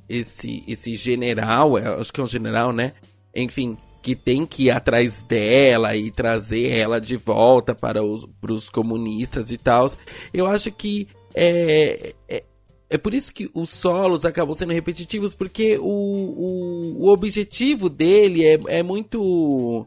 esse 0.09 0.63
esse 0.69 0.95
general, 0.95 1.77
acho 1.77 2.13
que 2.13 2.21
é 2.21 2.23
um 2.23 2.29
general, 2.29 2.73
né? 2.73 2.93
Enfim, 3.35 3.77
que 4.07 4.15
tem 4.15 4.47
que 4.47 4.67
ir 4.67 4.71
atrás 4.71 5.21
dela 5.21 5.97
e 5.97 6.13
trazer 6.13 6.71
ela 6.71 7.01
de 7.01 7.17
volta 7.17 7.75
para 7.75 8.05
os, 8.05 8.25
para 8.41 8.53
os 8.53 8.71
comunistas 8.71 9.51
e 9.51 9.57
tal. 9.57 9.91
Eu 10.33 10.47
acho 10.47 10.71
que 10.71 11.09
é, 11.35 12.15
é, 12.29 12.45
é 12.89 12.97
por 12.97 13.13
isso 13.13 13.35
que 13.35 13.51
os 13.53 13.69
solos 13.69 14.25
acabam 14.25 14.55
sendo 14.55 14.73
repetitivos, 14.73 15.35
porque 15.35 15.77
o, 15.79 15.83
o, 15.83 17.03
o 17.03 17.09
objetivo 17.09 17.89
dele 17.89 18.47
é, 18.47 18.61
é 18.69 18.81
muito. 18.81 19.85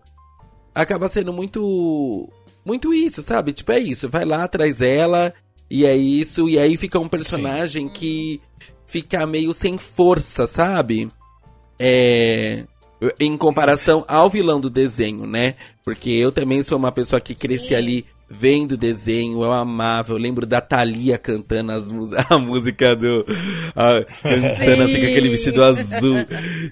Acaba 0.75 1.07
sendo 1.07 1.31
muito. 1.31 2.27
Muito 2.65 2.93
isso, 2.93 3.23
sabe? 3.23 3.53
Tipo, 3.53 3.71
é 3.71 3.79
isso. 3.79 4.09
Vai 4.09 4.25
lá, 4.25 4.45
traz 4.49 4.81
ela, 4.81 5.33
e 5.71 5.85
é 5.85 5.95
isso. 5.95 6.49
E 6.49 6.59
aí 6.59 6.75
fica 6.75 6.99
um 6.99 7.07
personagem 7.07 7.87
Sim. 7.87 7.93
que 7.93 8.41
fica 8.85 9.25
meio 9.25 9.53
sem 9.53 9.77
força, 9.77 10.45
sabe? 10.45 11.09
É. 11.79 12.65
Em 13.19 13.37
comparação 13.37 14.03
ao 14.07 14.29
vilão 14.29 14.59
do 14.59 14.69
desenho, 14.69 15.25
né? 15.25 15.55
Porque 15.83 16.09
eu 16.09 16.31
também 16.31 16.61
sou 16.63 16.77
uma 16.77 16.91
pessoa 16.91 17.21
que 17.21 17.33
cresci 17.33 17.69
Sim. 17.69 17.75
ali 17.75 18.05
vendo 18.29 18.77
desenho, 18.77 19.43
eu 19.43 19.51
amava. 19.51 20.13
Eu 20.13 20.17
lembro 20.17 20.45
da 20.45 20.61
Thalia 20.61 21.17
cantando 21.17 21.71
as, 21.71 21.89
a 22.29 22.37
música 22.37 22.95
do. 22.95 23.25
A, 23.75 24.03
cantando 24.21 24.83
assim 24.83 24.99
com 24.99 25.07
aquele 25.07 25.29
vestido 25.29 25.63
azul, 25.63 26.17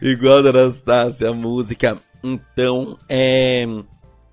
igual 0.01 0.43
da 0.43 0.49
Anastácia, 0.49 1.29
a 1.29 1.33
música. 1.33 1.97
Então, 2.23 2.97
é. 3.09 3.65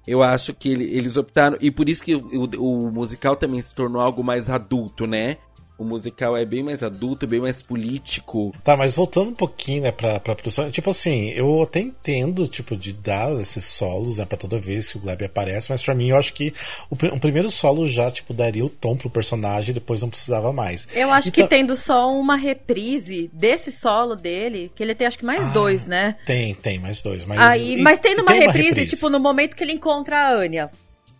Eu 0.06 0.22
acho 0.22 0.52
que 0.52 0.68
eles 0.68 1.16
optaram. 1.16 1.56
E 1.62 1.70
por 1.70 1.88
isso 1.88 2.02
que 2.02 2.14
o, 2.14 2.50
o, 2.58 2.88
o 2.88 2.92
musical 2.92 3.36
também 3.36 3.62
se 3.62 3.74
tornou 3.74 4.02
algo 4.02 4.22
mais 4.22 4.50
adulto, 4.50 5.06
né? 5.06 5.38
O 5.76 5.85
musical 5.85 6.37
é 6.37 6.45
bem 6.45 6.62
mais 6.62 6.85
adulto, 6.85 7.26
bem 7.26 7.40
mais 7.40 7.61
político. 7.61 8.54
Tá, 8.62 8.76
mas 8.76 8.95
voltando 8.95 9.31
um 9.31 9.35
pouquinho, 9.35 9.83
né, 9.83 9.90
pra, 9.90 10.21
pra 10.21 10.35
produção. 10.37 10.71
Tipo 10.71 10.90
assim, 10.90 11.31
eu 11.31 11.62
até 11.62 11.81
entendo, 11.81 12.47
tipo, 12.47 12.76
de 12.76 12.93
dar 12.93 13.33
esses 13.40 13.64
solos, 13.64 14.19
né, 14.19 14.25
pra 14.25 14.38
toda 14.38 14.57
vez 14.57 14.88
que 14.88 14.99
o 14.99 15.00
Gleb 15.00 15.25
aparece, 15.25 15.71
mas 15.71 15.83
para 15.83 15.95
mim 15.95 16.11
eu 16.11 16.16
acho 16.16 16.33
que 16.33 16.54
o, 16.88 16.95
o, 16.95 17.19
primeiro 17.19 17.50
solo 17.50 17.88
já, 17.88 18.09
tipo, 18.09 18.33
daria 18.33 18.64
o 18.64 18.69
tom 18.69 18.97
pro 18.97 19.11
personagem 19.11 19.71
e 19.71 19.75
depois 19.75 20.00
não 20.00 20.09
precisava 20.09 20.52
mais. 20.52 20.87
Eu 20.95 21.12
acho 21.12 21.31
então... 21.31 21.43
que 21.43 21.50
tendo 21.50 21.76
só 21.76 22.09
uma 22.12 22.37
reprise 22.37 23.28
desse 23.33 23.73
solo 23.73 24.14
dele, 24.14 24.71
que 24.76 24.83
ele 24.83 24.95
tem 24.95 25.09
acho 25.09 25.19
que 25.19 25.25
mais 25.25 25.43
ah, 25.43 25.49
dois, 25.49 25.88
né? 25.88 26.16
Tem, 26.25 26.54
tem 26.54 26.78
mais 26.78 27.02
dois. 27.02 27.25
Mas, 27.25 27.40
Aí, 27.40 27.78
e, 27.78 27.83
mas 27.83 27.99
tendo 27.99 28.23
uma, 28.23 28.31
reprise, 28.31 28.47
uma 28.47 28.62
reprise, 28.62 28.87
tipo, 28.87 29.11
no 29.11 29.19
momento 29.19 29.57
que 29.57 29.64
ele 29.64 29.73
encontra 29.73 30.21
a 30.21 30.33
Anya. 30.33 30.71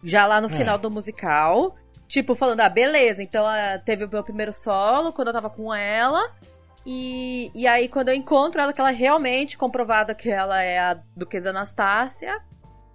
Já 0.05 0.27
lá 0.27 0.41
no 0.41 0.49
é. 0.49 0.57
final 0.57 0.79
do 0.79 0.91
musical. 0.91 1.75
Tipo, 2.07 2.35
falando, 2.35 2.61
ah, 2.61 2.69
beleza, 2.69 3.23
então 3.23 3.45
uh, 3.45 3.83
teve 3.85 4.05
o 4.05 4.09
meu 4.09 4.23
primeiro 4.23 4.53
solo 4.53 5.13
quando 5.13 5.29
eu 5.29 5.35
tava 5.35 5.51
com 5.51 5.75
ela. 5.75 6.33
E, 6.87 7.51
e 7.55 7.67
aí, 7.67 7.89
quando 7.89 8.11
eu 8.11 8.15
encontro 8.15 8.61
ela, 8.61 8.73
que 8.73 8.81
ela 8.81 8.91
é 8.91 8.95
realmente 8.95 9.57
comprovada 9.57 10.15
que 10.15 10.29
ela 10.29 10.63
é 10.63 10.79
a 10.79 11.01
Duquesa 11.17 11.51
Anastácia. 11.51 12.41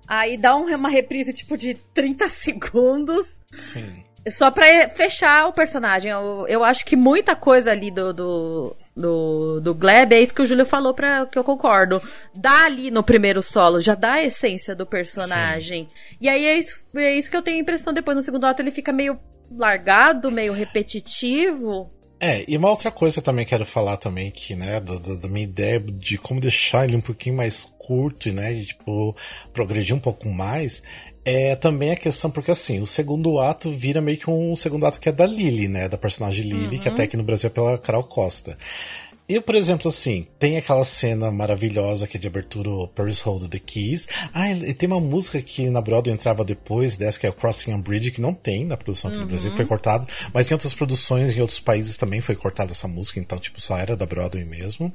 Aí 0.07 0.37
dá 0.37 0.55
um, 0.55 0.65
uma 0.75 0.89
reprise, 0.89 1.33
tipo, 1.33 1.57
de 1.57 1.73
30 1.73 2.29
segundos. 2.29 3.39
Sim. 3.53 4.03
Só 4.27 4.51
pra 4.51 4.89
fechar 4.89 5.47
o 5.47 5.53
personagem. 5.53 6.11
Eu, 6.11 6.45
eu 6.47 6.63
acho 6.63 6.85
que 6.85 6.95
muita 6.95 7.35
coisa 7.35 7.71
ali 7.71 7.89
do, 7.89 8.13
do, 8.13 8.75
do, 8.95 9.61
do 9.61 9.73
Gleb 9.73 10.13
é 10.13 10.21
isso 10.21 10.33
que 10.33 10.41
o 10.41 10.45
Júlio 10.45 10.65
falou, 10.65 10.93
pra, 10.93 11.25
que 11.25 11.37
eu 11.37 11.43
concordo. 11.43 12.01
Dá 12.35 12.65
ali 12.65 12.91
no 12.91 13.03
primeiro 13.03 13.41
solo, 13.41 13.79
já 13.79 13.95
dá 13.95 14.13
a 14.13 14.23
essência 14.23 14.75
do 14.75 14.85
personagem. 14.85 15.87
Sim. 15.87 16.17
E 16.19 16.27
aí 16.27 16.45
é 16.45 16.57
isso, 16.57 16.79
é 16.95 17.15
isso 17.15 17.29
que 17.29 17.37
eu 17.37 17.41
tenho 17.41 17.57
a 17.57 17.61
impressão. 17.61 17.93
Depois 17.93 18.17
no 18.17 18.23
segundo 18.23 18.45
ato 18.45 18.61
ele 18.61 18.71
fica 18.71 18.91
meio 18.91 19.19
largado, 19.51 20.31
meio 20.31 20.53
repetitivo. 20.53 21.91
É, 22.21 22.43
e 22.47 22.57
uma 22.57 22.69
outra 22.69 22.91
coisa 22.91 23.13
que 23.13 23.19
eu 23.19 23.23
também 23.23 23.45
quero 23.45 23.65
falar 23.65 23.95
também, 23.95 24.29
que, 24.29 24.53
né, 24.53 24.81
da, 24.81 24.95
da, 24.97 25.27
minha 25.29 25.45
ideia 25.45 25.79
de 25.79 26.17
como 26.17 26.41
deixar 26.41 26.83
ele 26.83 26.97
um 26.97 27.01
pouquinho 27.01 27.37
mais 27.37 27.63
curto 27.77 28.27
e, 28.27 28.33
né, 28.33 28.53
de, 28.53 28.65
tipo, 28.67 29.15
progredir 29.53 29.95
um 29.95 29.99
pouco 29.99 30.27
mais, 30.27 30.83
é 31.23 31.55
também 31.55 31.91
a 31.91 31.95
questão, 31.95 32.29
porque 32.29 32.51
assim, 32.51 32.81
o 32.81 32.85
segundo 32.85 33.39
ato 33.39 33.71
vira 33.71 34.01
meio 34.01 34.17
que 34.17 34.29
um 34.29 34.53
segundo 34.53 34.85
ato 34.85 34.99
que 34.99 35.07
é 35.07 35.13
da 35.13 35.25
Lily, 35.25 35.69
né, 35.69 35.87
da 35.87 35.97
personagem 35.97 36.43
Lily, 36.43 36.75
uhum. 36.75 36.81
que 36.81 36.89
até 36.89 37.03
aqui 37.03 37.15
no 37.15 37.23
Brasil 37.23 37.47
é 37.47 37.53
pela 37.53 37.77
Carol 37.77 38.03
Costa. 38.03 38.57
Eu, 39.29 39.43
por 39.43 39.53
exemplo, 39.53 39.89
assim, 39.89 40.25
tem 40.39 40.57
aquela 40.57 40.83
cena 40.83 41.31
maravilhosa 41.31 42.07
que 42.07 42.17
é 42.17 42.19
de 42.19 42.25
abertura 42.25 42.87
Paris 42.95 43.19
Hold 43.19 43.47
the 43.47 43.59
Keys. 43.59 44.07
Ah, 44.33 44.51
e 44.51 44.73
tem 44.73 44.87
uma 44.89 44.99
música 44.99 45.39
que 45.39 45.69
na 45.69 45.79
Broadway 45.79 46.15
entrava 46.15 46.43
depois 46.43 46.97
dessa, 46.97 47.19
que 47.19 47.27
é 47.27 47.29
o 47.29 47.33
Crossing 47.33 47.71
a 47.73 47.77
Bridge, 47.77 48.09
que 48.09 48.21
não 48.21 48.33
tem 48.33 48.65
na 48.65 48.75
produção 48.75 49.09
aqui 49.09 49.17
uhum. 49.19 49.25
no 49.25 49.29
Brasil, 49.29 49.53
foi 49.53 49.67
cortado. 49.67 50.07
Mas 50.33 50.49
em 50.49 50.55
outras 50.55 50.73
produções, 50.73 51.37
em 51.37 51.41
outros 51.41 51.59
países 51.59 51.95
também 51.95 52.21
foi 52.21 52.35
cortada 52.35 52.71
essa 52.71 52.87
música, 52.87 53.19
então, 53.19 53.37
tipo, 53.37 53.61
só 53.61 53.77
era 53.77 53.95
da 53.95 54.03
Broadway 54.03 54.43
mesmo. 54.43 54.91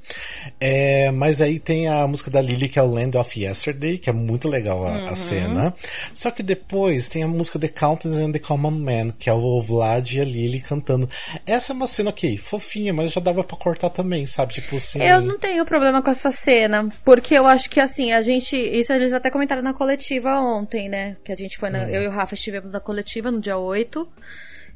É, 0.59 1.13
mas 1.13 1.41
aí 1.41 1.61
tem 1.61 1.87
a 1.87 2.05
música 2.05 2.29
da 2.29 2.41
Lily, 2.41 2.69
que 2.69 2.81
é 2.81 2.83
o 2.83 2.91
Land 2.91 3.17
of 3.17 3.41
Yesterday, 3.41 3.99
que 3.99 4.11
é 4.11 4.13
muito 4.13 4.49
legal 4.49 4.85
a, 4.85 4.91
uhum. 4.91 5.09
a 5.11 5.15
cena. 5.15 5.75
Só 6.13 6.33
que 6.33 6.43
depois 6.43 7.09
tem 7.09 7.23
a 7.23 7.29
música 7.29 7.57
The 7.57 7.69
Countess 7.69 8.15
and 8.15 8.33
the 8.33 8.41
Common 8.41 8.73
Man, 8.73 9.11
que 9.17 9.31
é 9.31 9.33
o 9.33 9.63
Vlad 9.63 10.13
e 10.13 10.21
a 10.21 10.25
Lily 10.25 10.61
cantando. 10.61 11.09
Essa 11.47 11.73
é 11.73 11.77
uma 11.77 11.87
cena, 11.87 12.11
ok, 12.11 12.37
fofinha, 12.37 12.93
mas 12.93 13.13
já 13.13 13.21
dava 13.21 13.45
para 13.45 13.57
cortar 13.57 13.91
também 13.91 14.24
sabe? 14.27 14.55
Tipo 14.55 14.77
assim. 14.77 15.03
Eu 15.03 15.21
não 15.21 15.39
tenho 15.39 15.65
problema 15.65 16.03
com 16.03 16.11
essa 16.11 16.31
cena, 16.31 16.89
porque 17.05 17.35
eu 17.35 17.47
acho 17.47 17.69
que 17.71 17.81
assim, 17.81 18.13
a 18.13 18.23
gente. 18.23 18.57
Isso 18.57 18.93
eles 18.93 19.13
até 19.13 19.31
comentaram 19.31 19.63
na 19.63 19.75
coletiva 19.75 20.39
ontem, 20.41 20.89
né? 20.89 21.17
Que 21.25 21.33
a 21.33 21.37
gente 21.37 21.59
foi. 21.59 21.71
Na, 21.71 21.81
hum. 21.81 21.89
Eu 21.89 22.03
e 22.03 22.07
o 22.07 22.11
Rafa 22.11 22.35
estivemos 22.35 22.73
na 22.73 22.81
coletiva 22.81 23.31
no 23.31 23.41
dia 23.41 23.57
8. 23.57 24.09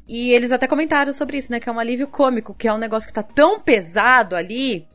E 0.07 0.31
eles 0.31 0.51
até 0.51 0.67
comentaram 0.67 1.13
sobre 1.13 1.37
isso, 1.37 1.51
né? 1.51 1.59
Que 1.59 1.69
é 1.69 1.71
um 1.71 1.79
alívio 1.79 2.07
cômico, 2.07 2.55
que 2.55 2.67
é 2.67 2.73
um 2.73 2.79
negócio 2.79 3.07
que 3.07 3.13
tá 3.13 3.21
tão 3.21 3.59
pesado 3.59 4.35
ali, 4.35 4.87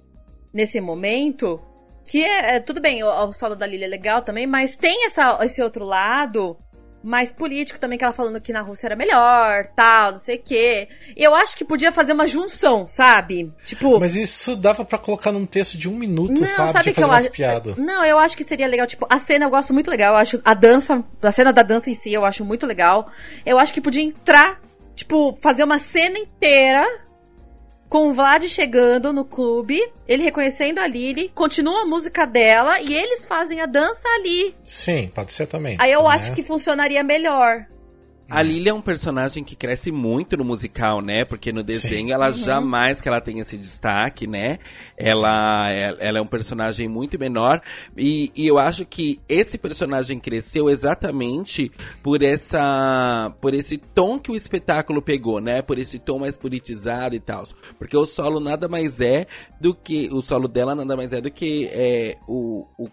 nesse 0.52 0.80
momento, 0.80 1.60
que 2.04 2.22
é, 2.22 2.56
é 2.56 2.60
tudo 2.60 2.80
bem, 2.80 3.02
o, 3.02 3.08
o 3.08 3.32
solo 3.32 3.56
da 3.56 3.66
Lilia 3.66 3.86
é 3.86 3.88
legal 3.88 4.22
também, 4.22 4.46
mas 4.46 4.76
tem 4.76 5.06
essa, 5.06 5.38
esse 5.42 5.62
outro 5.62 5.84
lado 5.84 6.56
mais 7.04 7.32
político 7.32 7.78
também, 7.78 7.98
que 7.98 8.04
ela 8.04 8.12
falando 8.12 8.40
que 8.40 8.52
na 8.52 8.62
Rússia 8.62 8.86
era 8.86 8.96
melhor, 8.96 9.66
tal, 9.76 10.12
não 10.12 10.18
sei 10.18 10.36
o 10.36 10.42
quê. 10.42 10.88
Eu 11.14 11.34
acho 11.34 11.56
que 11.56 11.64
podia 11.64 11.92
fazer 11.92 12.12
uma 12.12 12.26
junção, 12.26 12.86
sabe? 12.86 13.52
Tipo. 13.64 14.00
Mas 14.00 14.16
isso 14.16 14.56
dava 14.56 14.84
para 14.84 14.98
colocar 14.98 15.30
num 15.30 15.44
texto 15.44 15.76
de 15.76 15.88
um 15.88 15.96
minuto, 15.96 16.40
não, 16.40 16.48
sabe? 16.48 16.72
sabe 16.72 16.92
que 16.94 17.02
eu 17.02 17.12
acho. 17.12 17.30
Piada. 17.30 17.74
Não, 17.76 18.04
eu 18.04 18.18
acho 18.18 18.36
que 18.36 18.44
seria 18.44 18.66
legal. 18.66 18.86
Tipo, 18.86 19.06
a 19.08 19.18
cena 19.18 19.44
eu 19.44 19.50
gosto 19.50 19.74
muito 19.74 19.90
legal. 19.90 20.14
Eu 20.14 20.18
acho 20.18 20.40
a 20.44 20.54
dança, 20.54 21.04
a 21.22 21.32
cena 21.32 21.52
da 21.52 21.62
dança 21.62 21.90
em 21.90 21.94
si, 21.94 22.12
eu 22.12 22.24
acho 22.24 22.44
muito 22.44 22.66
legal. 22.66 23.10
Eu 23.44 23.58
acho 23.58 23.72
que 23.72 23.80
podia 23.80 24.02
entrar, 24.02 24.60
tipo, 24.94 25.38
fazer 25.42 25.62
uma 25.64 25.78
cena 25.78 26.18
inteira 26.18 26.86
com 27.94 28.08
o 28.08 28.12
Vlad 28.12 28.48
chegando 28.48 29.12
no 29.12 29.24
clube, 29.24 29.80
ele 30.08 30.24
reconhecendo 30.24 30.80
a 30.80 30.86
Lily, 30.88 31.30
continua 31.32 31.82
a 31.82 31.86
música 31.86 32.26
dela 32.26 32.80
e 32.80 32.92
eles 32.92 33.24
fazem 33.24 33.60
a 33.60 33.66
dança 33.66 34.08
ali. 34.16 34.52
Sim, 34.64 35.12
pode 35.14 35.30
ser 35.30 35.46
também. 35.46 35.76
Aí 35.78 35.92
eu 35.92 36.02
né? 36.02 36.08
acho 36.08 36.32
que 36.32 36.42
funcionaria 36.42 37.04
melhor. 37.04 37.66
A 38.28 38.42
Lily 38.42 38.68
é 38.68 38.74
um 38.74 38.80
personagem 38.80 39.44
que 39.44 39.54
cresce 39.54 39.92
muito 39.92 40.36
no 40.36 40.44
musical, 40.44 41.00
né? 41.00 41.24
Porque 41.24 41.52
no 41.52 41.62
desenho 41.62 42.08
Sim. 42.08 42.12
ela 42.12 42.28
uhum. 42.28 42.34
jamais 42.34 43.00
que 43.00 43.08
ela 43.08 43.20
tem 43.20 43.38
esse 43.38 43.58
destaque, 43.58 44.26
né? 44.26 44.58
Ela, 44.96 45.70
é, 45.70 45.96
ela 45.98 46.18
é 46.18 46.22
um 46.22 46.26
personagem 46.26 46.88
muito 46.88 47.18
menor. 47.18 47.60
E, 47.96 48.32
e, 48.34 48.46
eu 48.46 48.58
acho 48.58 48.86
que 48.86 49.20
esse 49.28 49.58
personagem 49.58 50.18
cresceu 50.18 50.70
exatamente 50.70 51.70
por 52.02 52.22
essa. 52.22 53.34
por 53.40 53.52
esse 53.52 53.76
tom 53.76 54.18
que 54.18 54.30
o 54.30 54.36
espetáculo 54.36 55.02
pegou, 55.02 55.40
né? 55.40 55.60
Por 55.60 55.78
esse 55.78 55.98
tom 55.98 56.18
mais 56.20 56.36
politizado 56.36 57.14
e 57.14 57.20
tal. 57.20 57.44
Porque 57.78 57.96
o 57.96 58.06
solo 58.06 58.40
nada 58.40 58.68
mais 58.68 59.00
é 59.00 59.26
do 59.60 59.74
que. 59.74 60.08
O 60.12 60.22
solo 60.22 60.48
dela 60.48 60.74
nada 60.74 60.96
mais 60.96 61.12
é 61.12 61.20
do 61.20 61.30
que 61.30 61.66
é, 61.72 62.16
o, 62.26 62.66
o 62.78 62.88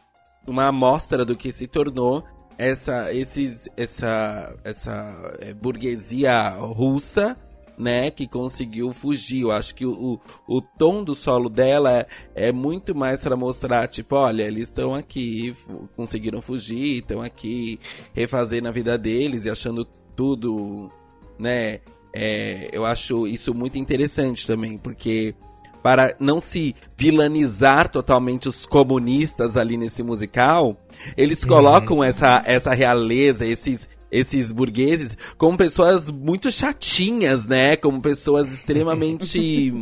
uma 0.45 0.67
amostra 0.67 1.23
do 1.23 1.35
que 1.35 1.51
se 1.51 1.67
tornou 1.67 2.23
essa, 2.61 3.11
esses, 3.11 3.67
essa, 3.75 4.55
essa 4.63 5.35
é, 5.39 5.51
burguesia 5.51 6.49
russa, 6.49 7.35
né, 7.75 8.11
que 8.11 8.27
conseguiu 8.27 8.93
fugir. 8.93 9.41
Eu 9.41 9.51
acho 9.51 9.73
que 9.73 9.83
o, 9.83 10.19
o 10.47 10.61
tom 10.61 11.03
do 11.03 11.15
solo 11.15 11.49
dela 11.49 12.01
é, 12.01 12.07
é 12.35 12.51
muito 12.51 12.93
mais 12.93 13.23
para 13.23 13.35
mostrar, 13.35 13.87
tipo, 13.87 14.15
olha, 14.15 14.43
eles 14.43 14.63
estão 14.63 14.93
aqui, 14.93 15.55
conseguiram 15.95 16.39
fugir, 16.39 16.99
estão 16.99 17.19
aqui 17.19 17.79
refazendo 18.13 18.67
a 18.67 18.71
vida 18.71 18.95
deles 18.95 19.45
e 19.45 19.49
achando 19.49 19.83
tudo, 20.15 20.91
né? 21.39 21.79
É, 22.13 22.69
eu 22.71 22.85
acho 22.85 23.25
isso 23.25 23.55
muito 23.55 23.79
interessante 23.79 24.45
também, 24.45 24.77
porque 24.77 25.33
para 25.81 26.15
não 26.19 26.39
se 26.39 26.75
vilanizar 26.97 27.89
totalmente 27.89 28.47
os 28.47 28.65
comunistas 28.65 29.57
ali 29.57 29.77
nesse 29.77 30.03
musical, 30.03 30.77
eles 31.17 31.43
colocam 31.43 31.97
uhum. 31.97 32.03
essa, 32.03 32.41
essa 32.45 32.73
realeza, 32.73 33.45
esses, 33.45 33.89
esses 34.11 34.51
burgueses, 34.51 35.17
como 35.37 35.57
pessoas 35.57 36.09
muito 36.09 36.51
chatinhas, 36.51 37.47
né? 37.47 37.75
Como 37.75 38.01
pessoas 38.01 38.51
extremamente 38.53 39.73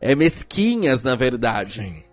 é, 0.00 0.14
mesquinhas, 0.14 1.02
na 1.02 1.14
verdade. 1.14 1.74
Sim. 1.74 2.05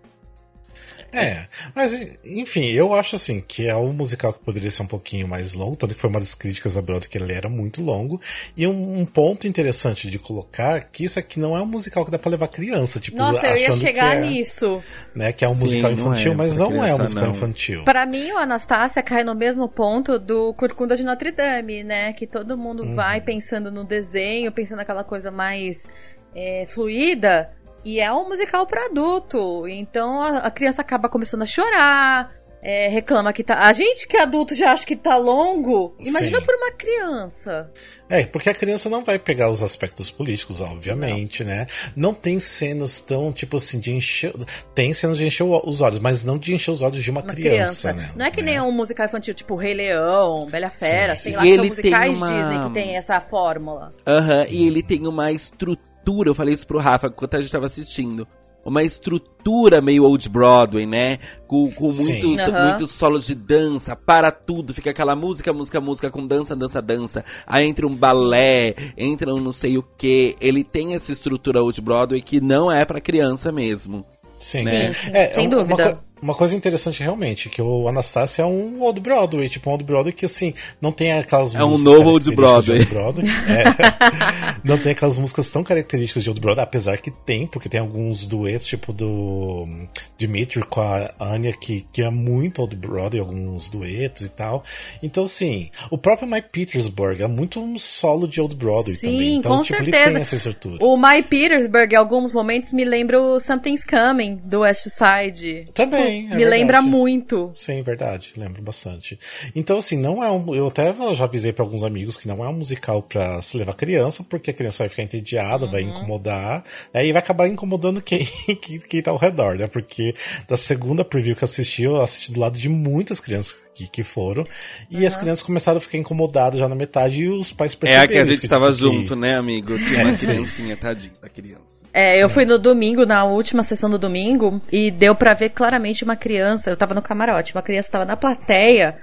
É, 1.14 1.46
mas 1.74 2.18
enfim, 2.24 2.66
eu 2.66 2.92
acho 2.94 3.16
assim 3.16 3.40
que 3.40 3.66
é 3.66 3.76
um 3.76 3.92
musical 3.92 4.32
que 4.32 4.40
poderia 4.40 4.70
ser 4.70 4.82
um 4.82 4.86
pouquinho 4.86 5.28
mais 5.28 5.54
longo, 5.54 5.76
tanto 5.76 5.94
que 5.94 6.00
foi 6.00 6.10
uma 6.10 6.18
das 6.18 6.34
críticas 6.34 6.74
da 6.74 6.82
Broadway 6.82 7.08
que 7.08 7.18
ele 7.18 7.32
era 7.32 7.48
muito 7.48 7.82
longo. 7.82 8.20
E 8.56 8.66
um, 8.66 9.00
um, 9.00 9.04
ponto 9.04 9.46
interessante 9.46 10.10
de 10.10 10.18
colocar 10.18 10.84
que 10.84 11.04
isso 11.04 11.18
aqui 11.18 11.38
não 11.38 11.56
é 11.56 11.60
um 11.60 11.66
musical 11.66 12.04
que 12.04 12.10
dá 12.10 12.18
pra 12.18 12.30
levar 12.30 12.48
criança, 12.48 12.98
tipo, 12.98 13.16
Nossa, 13.16 13.46
eu 13.46 13.56
ia 13.56 13.72
chegar 13.72 14.16
é, 14.16 14.20
nisso. 14.20 14.82
Né, 15.14 15.32
que 15.32 15.44
é 15.44 15.48
um 15.48 15.54
Sim, 15.54 15.64
musical 15.64 15.92
infantil, 15.92 16.34
não 16.34 16.44
é, 16.44 16.46
mas 16.46 16.56
não 16.56 16.84
é 16.84 16.94
um 16.94 16.98
musical 16.98 17.24
não. 17.24 17.30
infantil. 17.30 17.84
Para 17.84 18.06
mim, 18.06 18.32
o 18.32 18.38
Anastácia 18.38 19.02
cai 19.02 19.22
no 19.24 19.34
mesmo 19.34 19.68
ponto 19.68 20.18
do 20.18 20.52
Corcunda 20.54 20.96
de 20.96 21.04
Notre 21.04 21.30
Dame, 21.30 21.84
né? 21.84 22.12
Que 22.12 22.26
todo 22.26 22.56
mundo 22.58 22.82
uhum. 22.82 22.94
vai 22.94 23.20
pensando 23.20 23.70
no 23.70 23.84
desenho, 23.84 24.50
pensando 24.52 24.78
naquela 24.78 25.04
coisa 25.04 25.30
mais 25.30 25.86
é, 26.34 26.66
fluida 26.66 27.50
E 27.84 28.00
é 28.00 28.12
um 28.12 28.28
musical 28.28 28.66
para 28.66 28.86
adulto. 28.86 29.68
Então 29.68 30.22
a, 30.22 30.38
a 30.38 30.50
criança 30.50 30.82
acaba 30.82 31.08
começando 31.08 31.42
a 31.42 31.46
chorar, 31.46 32.32
é, 32.64 32.88
reclama 32.88 33.30
que 33.30 33.44
tá. 33.44 33.58
A 33.58 33.72
gente 33.74 34.08
que 34.08 34.16
é 34.16 34.22
adulto 34.22 34.54
já 34.54 34.72
acha 34.72 34.86
que 34.86 34.96
tá 34.96 35.18
longo. 35.18 35.94
Imagina 36.00 36.40
Sim. 36.40 36.46
por 36.46 36.54
uma 36.54 36.70
criança. 36.72 37.70
É, 38.08 38.24
porque 38.24 38.48
a 38.48 38.54
criança 38.54 38.88
não 38.88 39.04
vai 39.04 39.18
pegar 39.18 39.50
os 39.50 39.62
aspectos 39.62 40.10
políticos, 40.10 40.62
obviamente, 40.62 41.44
não. 41.44 41.50
né? 41.50 41.66
Não 41.94 42.14
tem 42.14 42.40
cenas 42.40 43.02
tão, 43.02 43.30
tipo 43.32 43.58
assim, 43.58 43.78
de 43.78 43.92
encher. 43.92 44.32
Tem 44.74 44.94
cenas 44.94 45.18
de 45.18 45.26
encher 45.26 45.44
os 45.44 45.82
olhos, 45.82 45.98
mas 45.98 46.24
não 46.24 46.38
de 46.38 46.54
encher 46.54 46.70
os 46.70 46.80
olhos 46.80 47.04
de 47.04 47.10
uma, 47.10 47.20
uma 47.20 47.34
criança, 47.34 47.90
criança, 47.90 47.92
né? 47.92 48.10
Não 48.16 48.24
é 48.24 48.30
que 48.30 48.40
né? 48.40 48.52
nem 48.52 48.60
um 48.62 48.72
musical 48.72 49.04
infantil, 49.04 49.34
tipo 49.34 49.56
Rei 49.56 49.74
Leão, 49.74 50.46
Bela 50.46 50.70
Fera, 50.70 51.16
Sim. 51.16 51.22
sei 51.22 51.36
lá, 51.36 51.42
que 51.42 51.56
são 51.56 51.66
musicais 51.66 52.16
uma... 52.16 52.26
Disney 52.28 52.66
que 52.66 52.72
tem 52.72 52.96
essa 52.96 53.20
fórmula. 53.20 53.92
Aham, 54.06 54.38
uhum, 54.38 54.46
e 54.48 54.66
ele 54.66 54.82
tem 54.82 55.06
uma 55.06 55.30
estrutura, 55.30 55.93
eu 56.26 56.34
falei 56.34 56.54
isso 56.54 56.66
pro 56.66 56.78
Rafa 56.78 57.06
enquanto 57.08 57.34
a 57.34 57.40
gente 57.40 57.52
tava 57.52 57.66
assistindo 57.66 58.26
uma 58.64 58.82
estrutura 58.82 59.80
meio 59.80 60.04
old 60.04 60.28
Broadway, 60.28 60.86
né? 60.86 61.18
Com, 61.46 61.70
com 61.70 61.92
muitos, 61.92 62.46
uhum. 62.46 62.68
muitos 62.68 62.90
solos 62.92 63.26
de 63.26 63.34
dança, 63.34 63.94
para 63.94 64.30
tudo, 64.30 64.72
fica 64.72 64.90
aquela 64.90 65.14
música, 65.14 65.52
música, 65.52 65.80
música 65.80 66.10
com 66.10 66.26
dança, 66.26 66.56
dança, 66.56 66.80
dança. 66.80 67.24
Aí 67.46 67.66
entra 67.66 67.86
um 67.86 67.94
balé, 67.94 68.74
entra 68.96 69.34
um 69.34 69.40
não 69.40 69.52
sei 69.52 69.76
o 69.76 69.82
que. 69.82 70.36
Ele 70.40 70.64
tem 70.64 70.94
essa 70.94 71.12
estrutura 71.12 71.62
old 71.62 71.78
Broadway 71.80 72.22
que 72.22 72.40
não 72.40 72.72
é 72.72 72.84
para 72.84 73.00
criança 73.00 73.52
mesmo. 73.52 74.04
Sim, 74.38 74.62
né? 74.62 74.92
sim, 74.92 75.04
sim. 75.04 75.10
É, 75.12 75.34
sem 75.34 75.46
uma, 75.46 75.56
dúvida. 75.56 75.84
Uma, 75.84 76.04
uma 76.24 76.34
coisa 76.34 76.56
interessante 76.56 77.02
realmente, 77.02 77.50
que 77.50 77.60
o 77.60 77.86
Anastasia 77.86 78.44
é 78.44 78.46
um 78.46 78.80
Old 78.80 78.98
Broadway, 78.98 79.46
tipo 79.46 79.68
um 79.68 79.74
Old 79.74 79.84
Broadway 79.84 80.12
que 80.12 80.24
assim, 80.24 80.54
não 80.80 80.90
tem 80.90 81.12
aquelas 81.12 81.54
É 81.54 81.62
um 81.62 81.76
novo 81.76 82.08
Old 82.08 82.34
Broadway. 82.34 82.78
Old 82.78 82.90
Broadway. 82.90 83.26
É. 83.28 84.56
não 84.64 84.78
tem 84.78 84.92
aquelas 84.92 85.18
músicas 85.18 85.50
tão 85.50 85.62
características 85.62 86.22
de 86.22 86.30
Old 86.30 86.40
Broadway, 86.40 86.64
apesar 86.64 86.96
que 86.96 87.10
tem, 87.10 87.46
porque 87.46 87.68
tem 87.68 87.78
alguns 87.78 88.26
duetos, 88.26 88.66
tipo 88.66 88.90
do 88.90 89.68
Dimitri 90.16 90.62
com 90.62 90.80
a 90.80 91.10
Anya, 91.20 91.52
que, 91.52 91.86
que 91.92 92.00
é 92.00 92.08
muito 92.08 92.62
Old 92.62 92.74
Broadway, 92.74 93.20
alguns 93.20 93.68
duetos 93.68 94.22
e 94.22 94.30
tal. 94.30 94.64
Então, 95.02 95.24
assim, 95.24 95.68
o 95.90 95.98
próprio 95.98 96.26
My 96.26 96.40
Petersburg 96.40 97.22
é 97.22 97.28
muito 97.28 97.60
um 97.60 97.78
solo 97.78 98.26
de 98.26 98.40
Old 98.40 98.56
Broadway 98.56 98.96
Sim, 98.96 99.10
também. 99.10 99.34
Então, 99.36 99.56
com 99.58 99.62
tipo, 99.62 99.76
certeza. 99.76 100.04
ele 100.04 100.12
tem 100.12 100.22
essa 100.22 100.36
estrutura. 100.36 100.82
O 100.82 100.96
My 100.96 101.22
Petersburg, 101.22 101.94
em 101.94 101.98
alguns 101.98 102.32
momentos, 102.32 102.72
me 102.72 102.86
lembra 102.86 103.20
o 103.20 103.38
Something's 103.38 103.84
Coming, 103.84 104.40
do 104.42 104.60
West 104.60 104.88
Side. 104.88 105.66
Também. 105.74 106.13
Sim, 106.14 106.32
é 106.32 106.36
me 106.36 106.44
lembra 106.44 106.80
muito. 106.80 107.50
Sim, 107.54 107.82
verdade, 107.82 108.32
lembro 108.36 108.62
bastante. 108.62 109.18
Então, 109.54 109.78
assim, 109.78 109.98
não 109.98 110.22
é 110.22 110.30
um. 110.30 110.54
Eu 110.54 110.68
até 110.68 110.94
já 111.14 111.24
avisei 111.24 111.52
para 111.52 111.64
alguns 111.64 111.82
amigos 111.82 112.16
que 112.16 112.28
não 112.28 112.44
é 112.44 112.48
um 112.48 112.52
musical 112.52 113.02
para 113.02 113.40
se 113.42 113.56
levar 113.56 113.74
criança, 113.74 114.24
porque 114.24 114.50
a 114.50 114.54
criança 114.54 114.78
vai 114.84 114.88
ficar 114.88 115.02
entediada, 115.02 115.64
uhum. 115.64 115.70
vai 115.70 115.82
incomodar, 115.82 116.64
né, 116.92 117.06
e 117.06 117.12
vai 117.12 117.20
acabar 117.20 117.48
incomodando 117.48 118.00
quem, 118.00 118.26
quem, 118.60 118.78
quem 118.80 119.02
tá 119.02 119.10
ao 119.10 119.16
redor, 119.16 119.58
né? 119.58 119.66
Porque 119.66 120.14
da 120.48 120.56
segunda 120.56 121.04
preview 121.04 121.34
que 121.36 121.44
eu 121.44 121.48
assisti, 121.48 121.82
eu 121.82 122.00
assisti 122.00 122.32
do 122.32 122.40
lado 122.40 122.58
de 122.58 122.68
muitas 122.68 123.20
crianças 123.20 123.63
que, 123.74 123.88
que 123.88 124.02
foram, 124.04 124.46
e 124.90 124.98
uhum. 124.98 125.06
as 125.06 125.16
crianças 125.16 125.42
começaram 125.42 125.78
a 125.78 125.80
ficar 125.80 125.98
incomodadas 125.98 126.60
já 126.60 126.68
na 126.68 126.74
metade, 126.74 127.22
e 127.22 127.28
os 127.28 127.52
pais 127.52 127.74
perceberam. 127.74 128.04
É 128.04 128.08
que 128.08 128.18
a 128.18 128.24
gente 128.24 128.44
estava 128.44 128.72
tipo, 128.72 128.84
junto, 128.84 129.14
que... 129.14 129.20
né, 129.20 129.36
amigo? 129.36 129.76
Tinha 129.82 130.04
uma 130.04 130.16
criancinha, 130.16 130.76
tadinha 130.76 131.12
da 131.20 131.28
criança. 131.28 131.84
É, 131.92 132.22
eu 132.22 132.26
é. 132.26 132.28
fui 132.28 132.44
no 132.44 132.58
domingo, 132.58 133.04
na 133.04 133.24
última 133.24 133.62
sessão 133.62 133.90
do 133.90 133.98
domingo, 133.98 134.60
e 134.70 134.90
deu 134.90 135.14
para 135.14 135.34
ver 135.34 135.50
claramente 135.50 136.04
uma 136.04 136.16
criança, 136.16 136.70
eu 136.70 136.76
tava 136.76 136.94
no 136.94 137.02
camarote, 137.02 137.54
uma 137.54 137.62
criança 137.62 137.90
tava 137.90 138.04
na 138.04 138.16
plateia, 138.16 138.96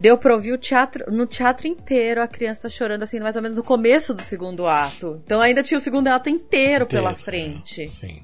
deu 0.00 0.18
pra 0.18 0.34
ouvir 0.34 0.52
o 0.52 0.58
teatro, 0.58 1.04
no 1.10 1.26
teatro 1.26 1.66
inteiro 1.66 2.22
a 2.22 2.28
criança 2.28 2.68
chorando 2.68 3.02
assim, 3.02 3.20
mais 3.20 3.36
ou 3.36 3.42
menos 3.42 3.56
no 3.56 3.64
começo 3.64 4.12
do 4.12 4.22
segundo 4.22 4.66
ato. 4.66 5.20
Então 5.24 5.40
ainda 5.40 5.62
tinha 5.62 5.78
o 5.78 5.80
segundo 5.80 6.08
ato 6.08 6.28
inteiro, 6.28 6.84
inteiro 6.84 6.86
pela 6.86 7.14
frente. 7.14 7.86
Sim. 7.86 8.20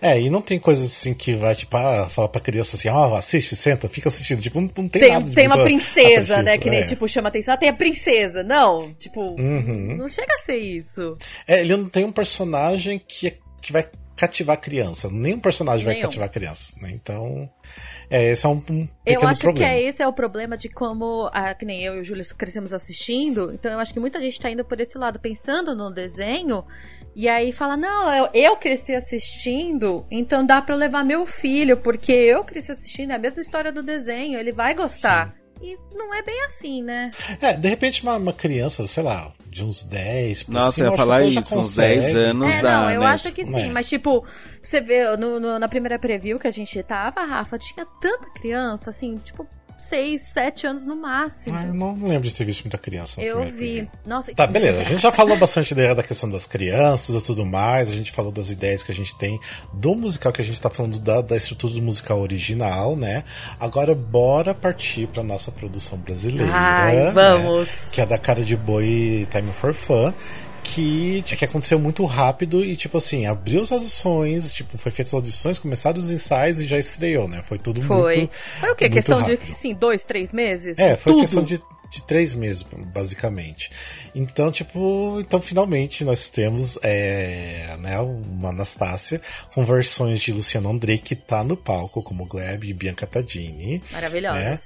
É, 0.00 0.20
e 0.20 0.30
não 0.30 0.40
tem 0.40 0.58
coisas 0.58 0.84
assim 0.86 1.14
que 1.14 1.34
vai, 1.34 1.54
tipo, 1.54 1.76
ah, 1.76 2.08
falar 2.08 2.28
pra 2.28 2.40
criança 2.40 2.76
assim, 2.76 2.88
ó, 2.88 3.10
oh, 3.10 3.16
assiste, 3.16 3.56
senta, 3.56 3.88
fica 3.88 4.08
assistindo. 4.08 4.40
Tipo, 4.40 4.60
não, 4.60 4.70
não 4.76 4.88
tem, 4.88 5.00
tem 5.00 5.12
nada 5.12 5.30
Tem 5.30 5.46
uma 5.46 5.62
princesa, 5.62 6.42
né? 6.42 6.58
Que 6.58 6.70
nem, 6.70 6.80
é. 6.80 6.84
tipo, 6.84 7.08
chama 7.08 7.28
atenção. 7.28 7.54
Ah, 7.54 7.56
tem 7.56 7.68
a 7.68 7.74
princesa. 7.74 8.42
Não, 8.42 8.92
tipo, 8.94 9.20
uhum. 9.20 9.96
não 9.96 10.08
chega 10.08 10.34
a 10.34 10.38
ser 10.38 10.56
isso. 10.56 11.16
É, 11.46 11.60
ele 11.60 11.76
não 11.76 11.88
tem 11.88 12.04
um 12.04 12.12
personagem 12.12 13.00
que, 13.06 13.34
que 13.60 13.72
vai 13.72 13.86
cativar 14.18 14.54
a 14.54 14.60
criança. 14.60 15.08
Nenhum 15.08 15.38
personagem 15.38 15.86
Nenhum. 15.86 16.00
vai 16.00 16.02
cativar 16.02 16.26
a 16.26 16.30
criança, 16.30 16.76
né? 16.82 16.90
Então, 16.92 17.48
é, 18.10 18.32
esse 18.32 18.44
é 18.44 18.48
um, 18.48 18.54
um 18.54 18.60
pequeno 18.60 18.90
Eu 19.04 19.28
acho 19.28 19.42
problema. 19.42 19.70
que 19.70 19.74
é, 19.76 19.82
esse 19.82 20.02
é 20.02 20.08
o 20.08 20.12
problema 20.12 20.56
de 20.56 20.68
como, 20.68 21.30
a, 21.32 21.54
que 21.54 21.64
nem 21.64 21.84
eu 21.84 21.96
e 21.96 22.00
o 22.00 22.04
Júlio 22.04 22.24
crescemos 22.36 22.72
assistindo, 22.72 23.52
então 23.52 23.70
eu 23.70 23.78
acho 23.78 23.94
que 23.94 24.00
muita 24.00 24.20
gente 24.20 24.40
tá 24.40 24.50
indo 24.50 24.64
por 24.64 24.80
esse 24.80 24.98
lado, 24.98 25.20
pensando 25.20 25.74
no 25.76 25.88
desenho, 25.92 26.64
e 27.14 27.28
aí 27.28 27.52
fala, 27.52 27.76
não, 27.76 28.12
eu, 28.12 28.28
eu 28.34 28.56
cresci 28.56 28.92
assistindo, 28.92 30.04
então 30.10 30.44
dá 30.44 30.60
para 30.60 30.74
levar 30.74 31.04
meu 31.04 31.24
filho, 31.24 31.76
porque 31.76 32.12
eu 32.12 32.42
cresci 32.42 32.72
assistindo, 32.72 33.12
é 33.12 33.14
a 33.14 33.20
mesma 33.20 33.40
história 33.40 33.70
do 33.70 33.84
desenho, 33.84 34.36
ele 34.36 34.50
vai 34.50 34.74
gostar. 34.74 35.28
Sim. 35.28 35.37
E 35.60 35.78
não 35.94 36.14
é 36.14 36.22
bem 36.22 36.44
assim, 36.44 36.82
né? 36.82 37.10
É, 37.40 37.54
de 37.56 37.68
repente 37.68 38.02
uma, 38.02 38.16
uma 38.16 38.32
criança, 38.32 38.86
sei 38.86 39.02
lá, 39.02 39.32
de 39.46 39.64
uns 39.64 39.82
10. 39.82 40.48
Nossa, 40.48 40.72
cima, 40.72 40.86
eu 40.86 40.90
ia 40.92 40.96
falar 40.96 41.22
isso, 41.24 41.58
uns 41.58 41.74
10 41.74 42.16
anos 42.16 42.48
é, 42.48 42.62
dá, 42.62 42.82
não, 42.82 42.90
eu 42.90 43.00
né? 43.00 43.06
acho 43.06 43.32
que 43.32 43.44
sim, 43.44 43.68
é. 43.68 43.72
mas 43.72 43.88
tipo, 43.88 44.24
você 44.62 44.80
vê, 44.80 45.16
no, 45.16 45.40
no, 45.40 45.58
na 45.58 45.68
primeira 45.68 45.98
preview 45.98 46.38
que 46.38 46.46
a 46.46 46.52
gente 46.52 46.80
tava, 46.82 47.24
Rafa, 47.24 47.58
tinha 47.58 47.86
tanta 48.00 48.30
criança, 48.30 48.90
assim, 48.90 49.18
tipo, 49.18 49.46
seis, 49.78 50.22
sete 50.22 50.66
anos 50.66 50.86
no 50.86 50.96
máximo. 50.96 51.56
Ah, 51.56 51.64
eu 51.64 51.74
não 51.74 51.94
lembro 51.94 52.28
de 52.28 52.34
ter 52.34 52.44
visto 52.44 52.64
muita 52.64 52.78
criança. 52.78 53.20
Eu 53.20 53.44
vi. 53.50 53.88
Nossa, 54.06 54.34
Tá, 54.34 54.46
beleza. 54.46 54.80
A 54.80 54.84
gente 54.84 55.00
já 55.00 55.12
falou 55.12 55.36
bastante 55.36 55.74
da 55.74 56.02
questão 56.02 56.28
das 56.28 56.46
crianças 56.46 57.22
e 57.22 57.24
tudo 57.24 57.44
mais. 57.44 57.88
A 57.88 57.94
gente 57.94 58.12
falou 58.12 58.30
das 58.30 58.50
ideias 58.50 58.82
que 58.82 58.92
a 58.92 58.94
gente 58.94 59.16
tem 59.16 59.40
do 59.72 59.94
musical, 59.94 60.32
que 60.32 60.42
a 60.42 60.44
gente 60.44 60.60
tá 60.60 60.68
falando 60.68 60.98
da, 61.00 61.20
da 61.20 61.36
estrutura 61.36 61.74
do 61.74 61.82
musical 61.82 62.20
original, 62.20 62.96
né? 62.96 63.24
Agora, 63.58 63.94
bora 63.94 64.54
partir 64.54 65.06
pra 65.08 65.22
nossa 65.22 65.50
produção 65.50 65.98
brasileira. 65.98 66.52
Ai, 66.52 66.96
né? 66.96 67.10
vamos! 67.10 67.68
Né? 67.68 67.88
Que 67.92 68.00
é 68.00 68.06
da 68.06 68.18
cara 68.18 68.42
de 68.42 68.56
boi 68.56 69.26
Time 69.30 69.52
for 69.52 69.72
Fun 69.72 70.12
que, 70.74 71.22
que 71.22 71.44
aconteceu 71.44 71.78
muito 71.78 72.04
rápido 72.04 72.64
e, 72.64 72.76
tipo 72.76 72.98
assim, 72.98 73.26
abriu 73.26 73.62
as 73.62 73.72
audições, 73.72 74.52
tipo, 74.52 74.76
foi 74.76 74.92
feitas 74.92 75.10
as 75.10 75.14
audições, 75.14 75.58
começaram 75.58 75.98
os 75.98 76.10
ensaios 76.10 76.60
e 76.60 76.66
já 76.66 76.78
estreou, 76.78 77.26
né? 77.26 77.42
Foi 77.42 77.58
tudo 77.58 77.82
foi. 77.82 78.16
muito. 78.18 78.34
Foi 78.34 78.70
o 78.70 78.76
quê? 78.76 78.88
Questão 78.88 79.20
rápido. 79.20 79.44
de, 79.44 79.54
sim, 79.54 79.74
dois, 79.74 80.04
três 80.04 80.32
meses? 80.32 80.78
É, 80.78 80.96
foi 80.96 81.12
tudo. 81.12 81.22
questão 81.22 81.42
de, 81.42 81.62
de 81.90 82.02
três 82.02 82.34
meses, 82.34 82.62
basicamente. 82.62 83.70
Então, 84.14 84.50
tipo, 84.50 85.18
então 85.20 85.40
finalmente 85.40 86.04
nós 86.04 86.28
temos 86.28 86.78
é, 86.82 87.76
né, 87.80 87.98
uma 88.00 88.50
Anastácia 88.50 89.20
com 89.54 89.64
versões 89.64 90.20
de 90.20 90.32
Luciano 90.32 90.70
André 90.70 90.98
que 90.98 91.16
tá 91.16 91.42
no 91.42 91.56
palco, 91.56 92.02
como 92.02 92.26
Gleb 92.26 92.64
e 92.64 92.74
Bianca 92.74 93.06
Tadini. 93.06 93.82
Maravilhosas. 93.92 94.42
Né? 94.42 94.58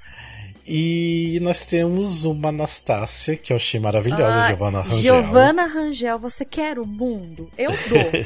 E 0.67 1.41
nós 1.43 1.67
temos 1.67 2.25
uma 2.25 2.51
Anastácia, 2.51 3.37
que 3.37 3.53
eu 3.53 3.57
achei 3.57 3.81
maravilhosa, 3.81 4.45
ah, 4.45 4.49
Giovanna 4.49 4.81
Rangel. 4.81 5.03
Giovanna 5.03 5.67
Rangel, 5.67 6.19
você 6.19 6.45
quer 6.45 6.79
o 6.79 6.87
mundo? 6.87 7.51
Eu 7.59 7.71
dou. 7.71 8.25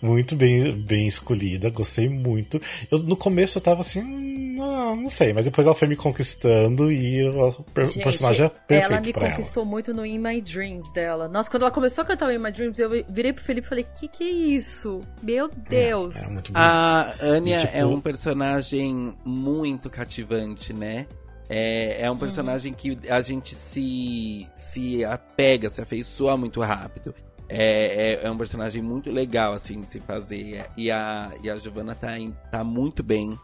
muito 0.00 0.34
bem, 0.34 0.72
bem 0.72 1.06
escolhida, 1.06 1.68
gostei 1.70 2.08
muito. 2.08 2.60
Eu, 2.90 2.98
no 3.00 3.16
começo 3.16 3.58
eu 3.58 3.62
tava 3.62 3.82
assim, 3.82 4.02
não, 4.02 4.96
não 4.96 5.10
sei, 5.10 5.32
mas 5.32 5.44
depois 5.44 5.66
ela 5.66 5.74
foi 5.74 5.88
me 5.88 5.96
conquistando 5.96 6.90
e 6.90 7.28
o 7.28 7.64
Gente, 7.84 8.02
personagem 8.02 8.46
é 8.46 8.48
perfeito 8.48 8.92
Ela 8.92 9.00
me 9.00 9.12
conquistou 9.12 9.62
ela. 9.62 9.70
muito 9.70 9.92
no 9.92 10.06
In 10.06 10.18
My 10.18 10.40
Dreams 10.40 10.90
dela. 10.92 11.28
Nossa, 11.28 11.50
quando 11.50 11.62
ela 11.62 11.70
começou 11.70 12.02
a 12.02 12.06
cantar 12.06 12.28
o 12.28 12.32
In 12.32 12.38
My 12.38 12.50
Dreams, 12.50 12.78
eu 12.78 12.90
virei 13.08 13.32
pro 13.32 13.44
Felipe 13.44 13.66
e 13.66 13.68
falei, 13.68 13.84
que 13.84 14.08
que 14.08 14.24
é 14.24 14.30
isso? 14.30 15.00
Meu 15.22 15.48
Deus. 15.48 16.16
É, 16.16 16.18
é 16.18 16.50
a 16.54 17.14
Anya 17.20 17.60
tipo... 17.60 17.76
é 17.76 17.84
um 17.84 18.00
personagem 18.00 19.14
muito 19.24 19.90
cativante, 19.90 20.72
né? 20.72 21.06
É, 21.48 22.02
é 22.02 22.10
um 22.10 22.16
personagem 22.16 22.72
que 22.72 22.98
a 23.08 23.20
gente 23.20 23.54
se, 23.54 24.48
se 24.54 25.04
apega, 25.04 25.68
se 25.68 25.82
afeiçoa 25.82 26.36
muito 26.36 26.60
rápido. 26.60 27.14
É, 27.48 28.20
é, 28.22 28.26
é, 28.26 28.30
um 28.30 28.38
personagem 28.38 28.80
muito 28.80 29.10
legal, 29.10 29.52
assim, 29.52 29.82
de 29.82 29.92
se 29.92 30.00
fazer. 30.00 30.64
E 30.76 30.90
a, 30.90 31.30
e 31.42 31.50
a 31.50 31.56
Giovanna 31.58 31.94
tá, 31.94 32.12
tá 32.50 32.64
muito 32.64 33.02
bem. 33.02 33.38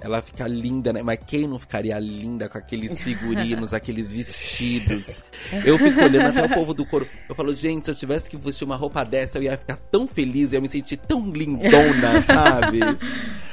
Ela 0.00 0.22
fica 0.22 0.46
linda, 0.46 0.92
né? 0.92 1.02
Mas 1.02 1.18
quem 1.26 1.46
não 1.46 1.58
ficaria 1.58 1.98
linda 1.98 2.48
com 2.48 2.56
aqueles 2.56 3.02
figurinos, 3.04 3.74
aqueles 3.74 4.12
vestidos? 4.12 5.22
Eu 5.64 5.76
fico 5.76 6.00
olhando 6.00 6.28
até 6.28 6.44
o 6.46 6.54
povo 6.54 6.72
do 6.72 6.86
coro. 6.86 7.08
Eu 7.28 7.34
falo, 7.34 7.52
gente, 7.52 7.84
se 7.84 7.90
eu 7.90 7.94
tivesse 7.94 8.30
que 8.30 8.36
vestir 8.36 8.64
uma 8.64 8.76
roupa 8.76 9.04
dessa, 9.04 9.38
eu 9.38 9.42
ia 9.42 9.58
ficar 9.58 9.76
tão 9.76 10.06
feliz, 10.06 10.52
eu 10.52 10.58
ia 10.58 10.60
me 10.60 10.68
sentir 10.68 10.96
tão 10.96 11.30
lindona, 11.32 12.22
sabe? 12.22 12.80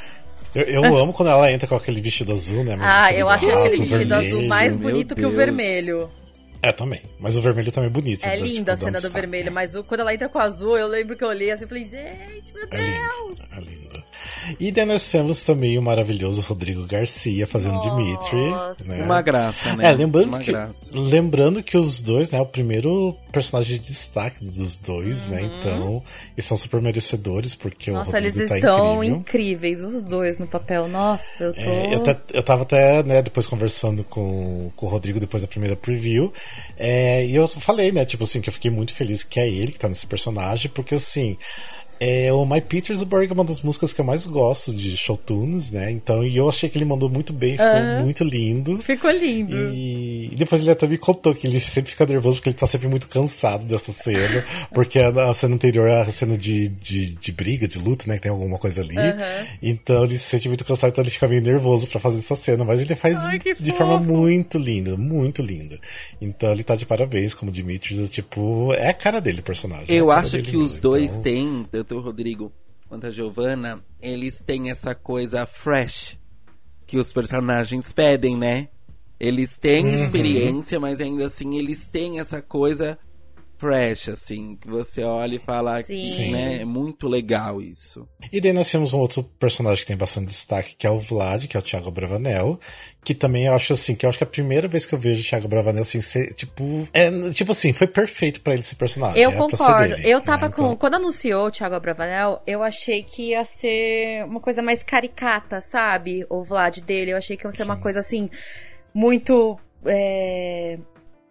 Eu, 0.58 0.84
eu 0.84 0.98
amo 0.98 1.14
quando 1.14 1.30
ela 1.30 1.52
entra 1.52 1.68
com 1.68 1.76
aquele 1.76 2.02
vestido 2.02 2.32
azul, 2.32 2.64
né? 2.64 2.76
Mas 2.76 2.90
ah, 2.90 3.14
eu 3.14 3.30
acho 3.30 3.46
aquele 3.48 3.78
vestido 3.78 4.10
vermelho. 4.10 4.16
azul 4.16 4.48
mais 4.48 4.76
bonito 4.76 5.16
que 5.16 5.26
o 5.26 5.30
vermelho. 5.30 6.10
É, 6.62 6.72
também. 6.72 7.02
Mas 7.20 7.36
o 7.36 7.42
vermelho 7.42 7.72
também 7.72 7.90
é 7.90 7.94
bonito. 7.94 8.26
É 8.26 8.30
né? 8.30 8.38
linda 8.38 8.74
Tipo, 8.74 8.84
a 8.84 8.86
cena 8.88 9.02
do 9.02 9.10
vermelho, 9.10 9.52
mas 9.52 9.76
o- 9.76 9.84
quando 9.84 10.02
ela 10.02 10.14
entra 10.14 10.28
com 10.30 10.38
o 10.40 10.42
azul, 10.42 10.78
eu 10.78 10.88
lembro 10.88 11.16
que 11.16 11.24
eu 11.24 11.28
olhei 11.30 11.52
assim 11.52 11.66
e 11.66 11.68
falei, 11.68 11.86
gente, 11.86 12.54
meu 12.54 12.64
É 12.72 12.78
Deus! 12.78 13.40
lindo, 13.40 13.48
é 13.52 13.60
lindo. 13.60 14.04
E 14.60 14.72
daí 14.72 14.86
nós 14.86 15.06
temos 15.12 15.44
também 15.44 15.78
o 15.78 15.82
maravilhoso 15.82 16.42
Rodrigo 16.42 16.86
Garcia 16.88 17.46
fazendo 17.46 17.76
Nossa. 17.76 17.90
Dimitri. 17.90 18.88
Né? 18.88 19.04
Uma 19.04 19.22
graça, 19.22 19.76
né? 19.76 19.90
É, 19.90 19.92
lembrando 19.92 20.30
Uma 20.30 20.40
que, 20.40 20.52
graça. 20.52 20.86
lembrando 20.92 21.62
que 21.62 21.78
os 21.78 22.02
dois, 22.02 22.32
né, 22.32 22.40
o 22.42 22.46
primeiro 22.46 23.16
personagem 23.32 23.78
de 23.80 23.88
destaque 23.90 24.44
dos 24.44 24.78
dois, 24.78 25.28
né, 25.28 25.44
então, 25.44 26.02
eles 26.36 26.46
são 26.46 26.58
super 26.58 26.82
merecedores, 26.82 27.54
porque 27.56 27.92
Uhum. 27.92 27.98
Nossa, 27.98 28.10
o 28.10 28.14
Rodrigo 28.14 28.38
eles 28.40 28.50
tá 28.50 28.56
estão 28.58 29.04
incrível. 29.04 29.18
incríveis, 29.20 29.82
os 29.82 30.04
dois 30.04 30.40
no 30.40 30.48
papel. 30.48 30.88
Nossa, 30.88 31.44
eu 31.44 31.54
tô. 31.54 31.60
É, 31.60 31.94
eu, 31.94 32.02
até- 32.02 32.38
eu 32.38 32.44
tava 32.44 32.64
até, 32.64 33.04
né, 33.04 33.22
depois 33.22 33.46
conversando 33.46 34.04
com, 34.04 34.72
com 34.76 34.86
o 34.86 34.90
Rodrigo 34.90 35.20
depois 35.20 35.44
da 35.44 35.48
primeira 35.48 35.76
preview, 35.76 36.32
é, 36.78 37.26
e 37.26 37.36
eu 37.36 37.48
falei, 37.48 37.92
né, 37.92 38.06
tipo 38.06 38.24
assim, 38.24 38.42
que 38.42 38.50
eu 38.50 38.54
fiquei 38.54 38.72
muito 38.72 38.94
feliz 38.94 39.24
que 39.24 39.40
é 39.40 39.50
ele 39.50 39.72
que 39.72 39.80
tá 39.80 39.90
nesse 39.90 40.06
personagem, 40.06 40.70
porque 40.70 40.96
assim, 40.96 41.38
é, 42.00 42.32
o 42.34 42.46
My 42.46 42.62
Petersburg 42.62 43.30
é 43.30 43.34
uma 43.34 43.44
das 43.44 43.62
músicas 43.62 43.94
que 43.94 44.02
eu 44.02 44.06
mais 44.06 44.26
gosto 44.26 44.74
de 44.74 44.96
showtunes, 44.98 45.72
né, 45.72 45.92
então, 45.92 46.24
e 46.26 46.36
eu 46.38 46.48
achei 46.50 46.70
que 46.70 46.78
ele 46.78 46.86
mandou 46.86 47.10
muito 47.10 47.34
bem, 47.34 47.52
ficou 47.58 48.04
muito 48.04 48.24
lindo. 48.24 48.78
Ficou 48.82 49.12
lindo. 49.12 49.56
E 49.74 50.32
depois 50.36 50.62
ele 50.62 50.72
até 50.72 50.88
me 50.88 50.98
contou 50.98 51.34
que 51.34 51.48
ele 51.48 51.60
sempre 51.60 51.92
fica 51.92 52.06
nervoso 52.06 52.38
porque 52.38 52.50
ele 52.50 52.56
tá 52.58 52.68
sempre 52.68 52.88
muito 52.88 53.08
cansado 53.08 53.66
dessa 53.66 53.92
cena. 53.92 54.44
Porque 54.74 55.00
a, 55.00 55.10
a 55.30 55.34
cena 55.34 55.56
anterior 55.56 55.88
é 55.90 56.02
a 56.02 56.12
cena 56.12 56.38
de, 56.38 56.68
de, 56.70 57.16
de 57.16 57.32
briga, 57.32 57.68
de 57.68 57.80
luta, 57.80 58.06
né? 58.08 58.16
Que 58.16 58.22
tem 58.24 58.32
alguma 58.32 58.58
coisa 58.58 58.82
ali. 58.82 58.96
Então 59.62 60.04
ele 60.04 60.18
se 60.18 60.26
sente 60.26 60.48
muito 60.48 60.64
cansado, 60.66 60.92
então 60.92 61.04
ele 61.04 61.10
fica 61.12 61.28
meio 61.28 61.42
nervoso 61.42 61.88
pra 61.88 62.00
fazer 62.00 62.20
essa 62.20 62.36
cena. 62.36 62.64
Mas 62.64 62.80
ele 62.82 62.96
faz 62.96 63.18
Ai, 63.20 63.40
de 63.40 63.54
fofo. 63.56 63.72
forma 63.78 64.00
muito 64.00 64.58
linda, 64.58 64.96
muito 64.98 65.42
linda. 65.42 65.80
Então 66.22 66.52
ele 66.52 66.64
tá 66.64 66.76
de 66.76 66.86
parabéns 66.86 67.34
como 67.34 67.52
Dimitri. 67.52 68.08
Tipo, 68.08 68.74
é 68.74 68.90
a 68.90 68.94
cara 68.94 69.20
dele, 69.20 69.40
o 69.40 69.44
personagem. 69.44 69.86
é 69.90 69.94
Eu 69.96 70.12
a 70.12 70.16
cara 70.16 70.28
acho 70.28 70.38
que 70.38 70.52
mesmo, 70.52 70.62
os 70.64 70.78
dois 70.78 71.12
então- 71.14 71.22
têm, 71.22 71.68
tanto 71.88 72.00
o 72.00 72.02
Rodrigo 72.02 72.52
quanto 72.90 73.08
a 73.08 73.12
Giovanna, 73.12 73.84
eles 74.02 74.42
têm 74.42 74.70
essa 74.70 74.94
coisa 74.94 75.46
fresh 75.46 76.18
que 76.86 76.98
os 76.98 77.12
personagens 77.14 77.92
pedem, 77.94 78.38
né? 78.38 78.70
Eles 79.20 79.58
têm 79.58 79.86
Uhum. 79.86 80.04
experiência, 80.04 80.80
mas 80.80 81.02
ainda 81.02 81.26
assim 81.26 81.58
eles 81.58 81.88
têm 81.88 82.20
essa 82.20 82.42
coisa 82.42 83.00
fresh, 83.58 84.10
assim, 84.10 84.56
que 84.56 84.68
você 84.68 85.04
olha 85.04 85.36
e 85.36 85.40
fala 85.40 85.82
que, 85.82 86.06
Sim. 86.06 86.32
né, 86.32 86.62
é 86.62 86.66
muito 86.66 87.08
legal 87.08 87.62
isso. 87.62 88.08
E 88.32 88.40
daí 88.40 88.54
nós 88.54 88.70
temos 88.70 88.94
um 88.94 89.00
outro 89.00 89.24
personagem 89.24 89.82
que 89.82 89.88
tem 89.88 89.98
bastante 89.98 90.28
destaque, 90.28 90.76
que 90.76 90.86
é 90.86 90.90
o 90.90 91.00
Vlad, 91.00 91.48
que 91.48 91.58
é 91.58 91.60
o 91.60 91.64
Thiago 91.64 91.92
Bravanel, 91.92 92.60
que 93.04 93.16
também 93.16 93.46
eu 93.46 93.54
acho 93.54 93.74
assim, 93.74 93.96
que 93.96 94.06
eu 94.06 94.10
acho 94.10 94.18
que 94.18 94.24
é 94.24 94.28
a 94.28 94.30
primeira 94.30 94.68
vez 94.68 94.86
que 94.86 94.94
eu 94.94 95.00
vejo 95.00 95.22
o 95.22 95.24
Thiago 95.24 95.48
Bravanel 95.48 95.82
assim, 95.82 96.02
ser, 96.02 96.34
tipo, 96.34 96.88
é, 96.94 97.10
tipo 97.32 97.52
assim, 97.52 97.74
foi 97.74 97.88
perfeito 97.88 98.42
pra 98.42 98.54
ele 98.54 98.62
esse 98.62 98.76
personagem. 98.76 99.22
Eu 99.22 99.32
ser 99.32 99.38
concordo. 99.38 99.96
dele, 99.96 100.10
eu 100.10 100.22
tava 100.22 100.48
né? 100.48 100.54
com. 100.54 100.62
Então, 100.64 100.76
Quando 100.76 100.96
anunciou 100.96 101.48
o 101.48 101.52
Thiago 101.52 101.76
Abravanel, 101.76 102.42
eu 102.46 102.62
achei 102.62 103.04
que 103.04 103.30
ia 103.30 103.44
ser 103.44 104.26
uma 104.26 104.40
coisa 104.40 104.62
mais 104.62 104.84
caricata, 104.84 105.62
sabe? 105.62 106.26
O 106.30 106.44
Vlad 106.44 106.80
dele. 106.80 107.12
Eu 107.12 107.18
achei 107.18 107.36
que 107.36 107.46
ia 107.46 107.52
ser 107.52 107.64
uma 107.64 107.78
coisa 107.78 108.00
assim, 108.00 108.30
muito. 108.94 109.58
É, 109.86 110.78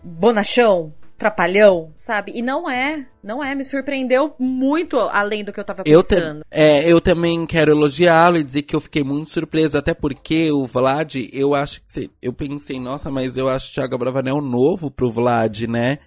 bonachão, 0.03 0.95
trapalhão, 1.19 1.91
sabe? 1.95 2.33
E 2.35 2.43
não 2.43 2.69
é. 2.71 3.07
Não 3.23 3.43
é. 3.43 3.55
Me 3.55 3.65
surpreendeu 3.65 4.35
muito 4.39 4.99
além 4.99 5.43
do 5.45 5.53
que 5.53 5.59
eu 5.61 5.65
tava 5.65 5.83
Eu, 5.87 6.03
ta- 6.03 6.17
pensando. 6.17 6.45
é, 6.51 6.91
eu 6.91 7.01
também 7.01 7.45
quero 7.47 7.73
elogiá-lo 7.73 8.37
e 8.37 8.45
dizer 8.45 8.63
que 8.63 8.77
eu 8.77 8.81
fiquei 8.81 9.03
muito 9.03 9.31
surpreso, 9.31 9.77
até 9.79 9.93
porque 9.95 10.51
o 10.53 10.65
Vlad, 10.67 11.15
eu 11.33 11.55
acho 11.55 11.81
que. 11.89 12.11
Eu 12.23 12.33
pensei, 12.33 12.79
nossa, 12.79 13.11
mas 13.11 13.37
eu 13.37 13.49
acho 13.49 13.71
o 13.71 13.75
Thiago 13.75 13.99
Bravanel 13.99 14.41
novo 14.41 14.91
pro 14.91 15.11
Vlad, 15.11 15.63
né? 15.63 15.99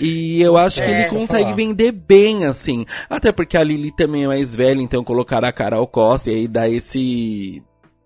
E 0.00 0.40
eu 0.40 0.56
acho 0.56 0.76
que 0.76 0.82
É. 0.84 0.86
ele 0.90 0.94
Deixa 1.00 1.14
eu 1.14 1.18
consegue 1.18 1.52
vender 1.54 1.92
bem, 1.92 2.46
assim. 2.46 2.86
Até 3.10 3.30
porque 3.32 3.56
a 3.58 3.64
Lili 3.64 3.94
também 3.94 4.24
é 4.24 4.28
mais 4.28 4.54
velha, 4.54 4.80
então 4.80 5.02
colocar 5.04 5.44
a 5.44 5.52
Carol 5.52 5.86
Costa 5.86 6.30
e 6.30 6.34
aí 6.34 6.48
dá 6.48 6.68
esse. 6.68 7.62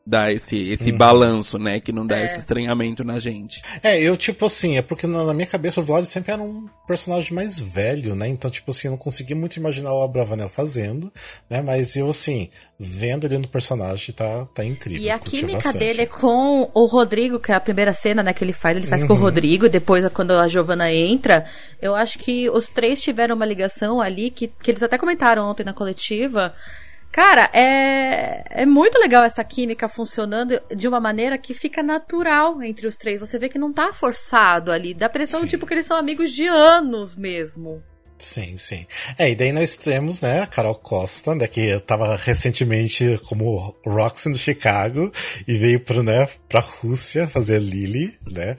Dá 0.06 0.30
esse, 0.32 0.56
esse 0.70 0.92
Uhum. 0.92 0.96
balanço, 0.98 1.58
né? 1.58 1.80
Que 1.80 1.90
não 1.90 2.06
dá 2.06 2.18
É. 2.18 2.24
esse 2.26 2.38
estranhamento 2.38 3.02
na 3.02 3.18
gente. 3.18 3.60
É, 3.82 4.00
eu, 4.00 4.16
tipo 4.16 4.46
assim, 4.46 4.76
é 4.78 4.82
porque 4.82 5.06
na, 5.06 5.34
minha 5.34 5.46
cabeça 5.46 5.80
o 5.80 5.82
Vlad 5.84 6.04
sempre 6.04 6.32
era 6.32 6.40
um 6.40 6.68
personagem 6.86 7.32
mais 7.34 7.58
velho, 7.58 8.14
né? 8.14 8.28
Então, 8.28 8.48
tipo 8.48 8.70
assim, 8.70 8.86
eu 8.86 8.92
não 8.92 8.98
conseguia 8.98 9.34
muito 9.34 9.56
imaginar 9.56 9.92
o 9.92 10.02
Abravanel 10.04 10.48
fazendo, 10.48 11.12
né? 11.50 11.60
Mas 11.60 11.96
eu, 11.96 12.08
assim, 12.08 12.48
vendo 12.78 13.26
ele 13.26 13.38
no 13.38 13.48
personagem, 13.48 14.14
tá, 14.14 14.46
tá 14.54 14.64
incrível. 14.64 15.02
E 15.02 15.10
a 15.10 15.18
química 15.18 15.54
bastante. 15.54 15.78
dele 15.78 16.02
é 16.02 16.06
com 16.06 16.70
o 16.72 16.86
Rodrigo, 16.86 17.40
que 17.40 17.50
é 17.50 17.54
a 17.56 17.60
primeira 17.60 17.92
cena 17.92 18.22
né, 18.22 18.32
que 18.32 18.44
ele 18.44 18.52
faz, 18.52 18.76
ele 18.76 18.86
faz 18.86 19.02
Uhum. 19.02 19.08
com 19.08 19.14
o 19.14 19.18
Rodrigo, 19.18 19.66
e 19.66 19.68
depois 19.68 20.06
quando 20.12 20.30
a 20.32 20.46
Giovanna 20.46 20.92
entra, 20.92 21.44
eu 21.82 21.94
acho 21.96 22.18
que 22.20 22.48
os 22.50 22.68
três 22.68 23.00
tiveram 23.02 23.34
uma 23.34 23.44
ligação 23.46 24.00
ali, 24.00 24.30
que, 24.30 24.46
que 24.46 24.70
eles 24.70 24.82
até 24.82 24.96
comentaram 24.96 25.50
ontem 25.50 25.64
na 25.64 25.72
coletiva. 25.72 26.54
Cara, 27.16 27.48
é, 27.54 28.44
é 28.62 28.66
muito 28.66 28.98
legal 28.98 29.24
essa 29.24 29.42
química 29.42 29.88
funcionando 29.88 30.60
de 30.76 30.86
uma 30.86 31.00
maneira 31.00 31.38
que 31.38 31.54
fica 31.54 31.82
natural 31.82 32.62
entre 32.62 32.86
os 32.86 32.94
três. 32.96 33.20
Você 33.20 33.38
vê 33.38 33.48
que 33.48 33.58
não 33.58 33.72
tá 33.72 33.90
forçado 33.90 34.70
ali. 34.70 34.92
Dá 34.92 35.06
a 35.06 35.08
impressão 35.08 35.40
Sim. 35.40 35.46
tipo 35.46 35.66
que 35.66 35.72
eles 35.72 35.86
são 35.86 35.96
amigos 35.96 36.30
de 36.30 36.46
anos 36.46 37.16
mesmo. 37.16 37.82
Sim, 38.18 38.58
sim. 38.58 38.86
É, 39.16 39.30
e 39.30 39.34
daí 39.34 39.50
nós 39.50 39.78
temos, 39.78 40.20
né, 40.20 40.42
a 40.42 40.46
Carol 40.46 40.74
Costa, 40.74 41.34
né, 41.34 41.46
que 41.48 41.80
tava 41.80 42.16
recentemente 42.16 43.18
como 43.26 43.74
Roxy 43.86 44.28
no 44.28 44.36
Chicago 44.36 45.10
e 45.48 45.54
veio 45.54 45.80
pro, 45.80 46.02
né, 46.02 46.28
pra 46.50 46.60
Rússia 46.60 47.26
fazer 47.26 47.56
a 47.56 47.60
Lily, 47.60 48.14
né. 48.30 48.58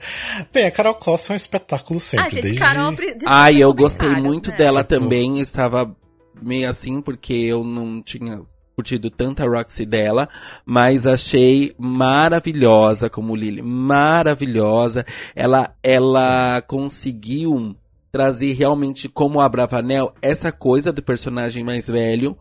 Bem, 0.52 0.66
a 0.66 0.70
Carol 0.72 0.96
Costa 0.96 1.32
é 1.32 1.34
um 1.34 1.36
espetáculo 1.36 2.00
sempre, 2.00 2.26
ah, 2.26 2.30
gente, 2.30 2.42
desde... 2.42 2.58
Carol. 2.58 2.92
Ai, 3.24 3.62
eu 3.62 3.72
gostei 3.72 4.10
muito 4.16 4.50
né? 4.50 4.56
dela 4.56 4.82
Tipo- 4.82 5.00
também. 5.00 5.40
Estava 5.40 5.96
meio 6.42 6.68
assim 6.68 7.00
porque 7.00 7.32
eu 7.32 7.64
não 7.64 8.02
tinha 8.02 8.42
curtido 8.74 9.10
tanta 9.10 9.44
Roxy 9.44 9.84
dela, 9.84 10.28
mas 10.64 11.04
achei 11.04 11.74
maravilhosa 11.76 13.10
como 13.10 13.34
Lily, 13.34 13.60
maravilhosa. 13.60 15.04
Ela 15.34 15.74
ela 15.82 16.62
conseguiu 16.62 17.76
trazer 18.12 18.52
realmente 18.52 19.08
como 19.08 19.40
a 19.40 19.48
Bravanel 19.48 20.14
essa 20.22 20.52
coisa 20.52 20.92
do 20.92 21.02
personagem 21.02 21.64
mais 21.64 21.88
velho. 21.88 22.38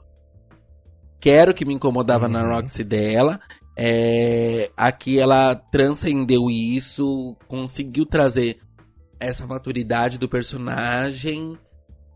Quero 1.20 1.54
que 1.56 1.66
me 1.66 1.74
incomodava 1.74 2.28
na 2.28 2.44
Uhum. 2.44 2.56
Roxy 2.56 2.84
dela. 2.84 3.40
É, 3.76 4.70
aqui 4.78 5.20
ela 5.20 5.56
transcendeu 5.56 6.50
isso, 6.50 7.36
conseguiu 7.48 8.06
trazer 8.06 8.60
essa 9.20 9.46
maturidade 9.46 10.18
do 10.18 10.30
personagem, 10.30 11.58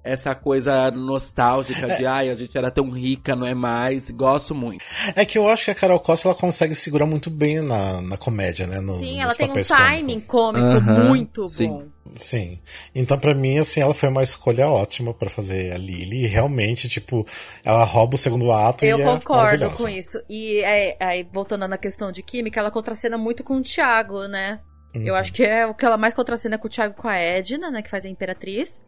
essa 0.04 0.34
coisa 0.34 0.90
nostálgica 0.92 1.88
de 1.96 2.06
ai, 2.06 2.30
a 2.30 2.36
gente 2.36 2.58
era 2.58 2.72
tão 2.72 2.90
rica, 2.90 3.36
não 3.36 3.46
é 3.46 3.54
mais. 3.54 4.10
Gosto 4.10 4.56
muito. 4.56 4.84
É 5.16 5.26
que 5.26 5.38
eu 5.38 5.48
acho 5.48 5.66
que 5.66 5.72
a 5.72 5.76
Carol 5.76 6.00
Costa, 6.00 6.28
ela 6.28 6.36
consegue 6.36 6.74
segurar 6.76 7.06
muito 7.06 7.30
bem 7.30 7.62
na, 7.62 8.02
na 8.02 8.18
comédia, 8.18 8.66
né, 8.66 8.80
no, 8.80 8.94
Sim, 8.94 9.22
ela 9.22 9.36
tem 9.36 9.52
um 9.52 9.62
timing 9.62 10.20
cômico 10.22 10.66
Aham, 10.66 11.10
muito 11.10 11.48
sim. 11.48 11.68
bom. 11.70 11.84
Sim. 12.16 12.60
Então, 12.94 13.18
pra 13.18 13.34
mim, 13.34 13.60
assim, 13.60 13.80
ela 13.80 13.94
foi 13.94 14.10
uma 14.10 14.24
escolha 14.24 14.68
ótima 14.68 15.14
pra 15.14 15.30
fazer 15.30 15.72
a 15.72 15.78
Lily. 15.78 16.26
E 16.26 16.28
realmente, 16.28 16.90
tipo, 16.90 17.26
ela 17.64 17.84
rouba 17.84 18.16
o 18.16 18.18
segundo 18.18 18.52
ato 18.52 18.84
Eu 18.84 19.00
e 19.00 19.02
é 19.02 19.06
concordo 19.06 19.44
maravilhosa. 19.44 19.76
com 19.78 19.88
isso. 19.88 20.22
E 20.30 20.60
é, 20.62 20.98
aí, 21.00 21.28
voltando 21.32 21.68
na 21.68 21.78
questão 21.78 22.12
de 22.12 22.22
química, 22.22 22.60
ela 22.60 22.72
contracena 22.72 23.18
muito 23.18 23.44
com 23.44 23.58
o 23.58 23.62
Thiago, 23.62 24.28
né? 24.28 24.60
Uhum. 24.96 25.04
Eu 25.04 25.16
acho 25.16 25.32
que 25.32 25.44
é 25.44 25.66
o 25.66 25.74
que 25.74 25.86
ela 25.86 25.98
mais 25.98 26.14
contracena 26.14 26.56
é 26.56 26.58
com 26.58 26.68
o 26.68 26.70
Thiago 26.70 26.96
e 26.98 27.02
com 27.02 27.08
a 27.08 27.18
Edna, 27.18 27.72
né? 27.72 27.82
Que 27.82 27.90
faz 27.90 28.06
a 28.06 28.10
Imperatriz. 28.10 28.82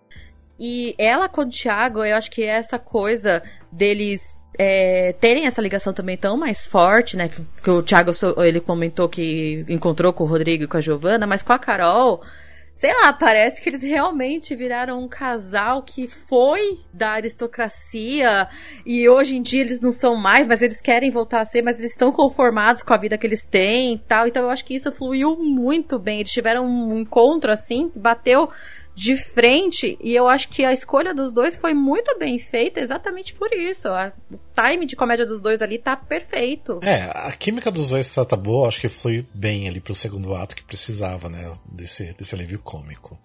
E 0.59 0.93
ela 0.97 1.27
com 1.27 1.41
o 1.41 1.49
Thiago, 1.49 2.03
eu 2.03 2.15
acho 2.15 2.29
que 2.29 2.43
é 2.43 2.47
essa 2.47 2.77
coisa 2.77 3.41
deles 3.71 4.37
é, 4.57 5.13
terem 5.19 5.45
essa 5.45 5.61
ligação 5.61 5.93
também 5.93 6.17
tão 6.17 6.37
mais 6.37 6.65
forte, 6.65 7.17
né? 7.17 7.29
Que, 7.29 7.41
que 7.63 7.69
o 7.69 7.81
Thiago, 7.81 8.11
ele 8.37 8.59
comentou 8.59 9.09
que 9.09 9.65
encontrou 9.67 10.13
com 10.13 10.23
o 10.23 10.27
Rodrigo 10.27 10.63
e 10.63 10.67
com 10.67 10.77
a 10.77 10.81
Giovanna, 10.81 11.25
mas 11.25 11.41
com 11.41 11.53
a 11.53 11.59
Carol, 11.59 12.21
sei 12.75 12.93
lá, 13.01 13.11
parece 13.13 13.61
que 13.61 13.69
eles 13.69 13.81
realmente 13.81 14.55
viraram 14.55 15.01
um 15.01 15.07
casal 15.07 15.81
que 15.81 16.07
foi 16.07 16.79
da 16.93 17.11
aristocracia 17.11 18.47
e 18.85 19.07
hoje 19.09 19.37
em 19.37 19.41
dia 19.41 19.61
eles 19.61 19.79
não 19.79 19.91
são 19.91 20.15
mais, 20.15 20.47
mas 20.47 20.61
eles 20.61 20.81
querem 20.81 21.09
voltar 21.09 21.41
a 21.41 21.45
ser, 21.45 21.63
mas 21.63 21.79
eles 21.79 21.91
estão 21.91 22.11
conformados 22.11 22.83
com 22.83 22.93
a 22.93 22.97
vida 22.97 23.17
que 23.17 23.25
eles 23.25 23.43
têm 23.43 23.95
e 23.95 23.99
tal. 23.99 24.27
Então 24.27 24.43
eu 24.43 24.49
acho 24.49 24.65
que 24.65 24.75
isso 24.75 24.91
fluiu 24.91 25.35
muito 25.37 25.97
bem. 25.97 26.19
Eles 26.19 26.31
tiveram 26.31 26.65
um 26.65 26.99
encontro 26.99 27.51
assim, 27.51 27.91
bateu 27.95 28.49
de 28.95 29.17
frente 29.17 29.97
e 30.01 30.13
eu 30.15 30.27
acho 30.27 30.49
que 30.49 30.63
a 30.63 30.71
escolha 30.71 31.13
dos 31.13 31.31
dois 31.31 31.55
foi 31.55 31.73
muito 31.73 32.17
bem 32.19 32.37
feita 32.39 32.79
exatamente 32.79 33.33
por 33.33 33.51
isso. 33.53 33.87
Time 34.53 34.85
de 34.85 34.95
comédia 34.95 35.25
dos 35.25 35.41
dois 35.41 35.61
ali 35.61 35.77
tá 35.77 35.95
perfeito. 35.95 36.79
É, 36.83 37.03
a 37.13 37.31
química 37.31 37.71
dos 37.71 37.89
dois 37.89 38.09
tá, 38.09 38.23
tá 38.23 38.35
boa, 38.35 38.67
acho 38.67 38.81
que 38.81 38.89
foi 38.89 39.25
bem 39.33 39.67
ali 39.67 39.79
pro 39.79 39.95
segundo 39.95 40.33
ato 40.35 40.55
que 40.55 40.63
precisava, 40.63 41.29
né? 41.29 41.53
Desse, 41.71 42.13
desse 42.13 42.35
alívio 42.35 42.59
cômico. 42.59 43.19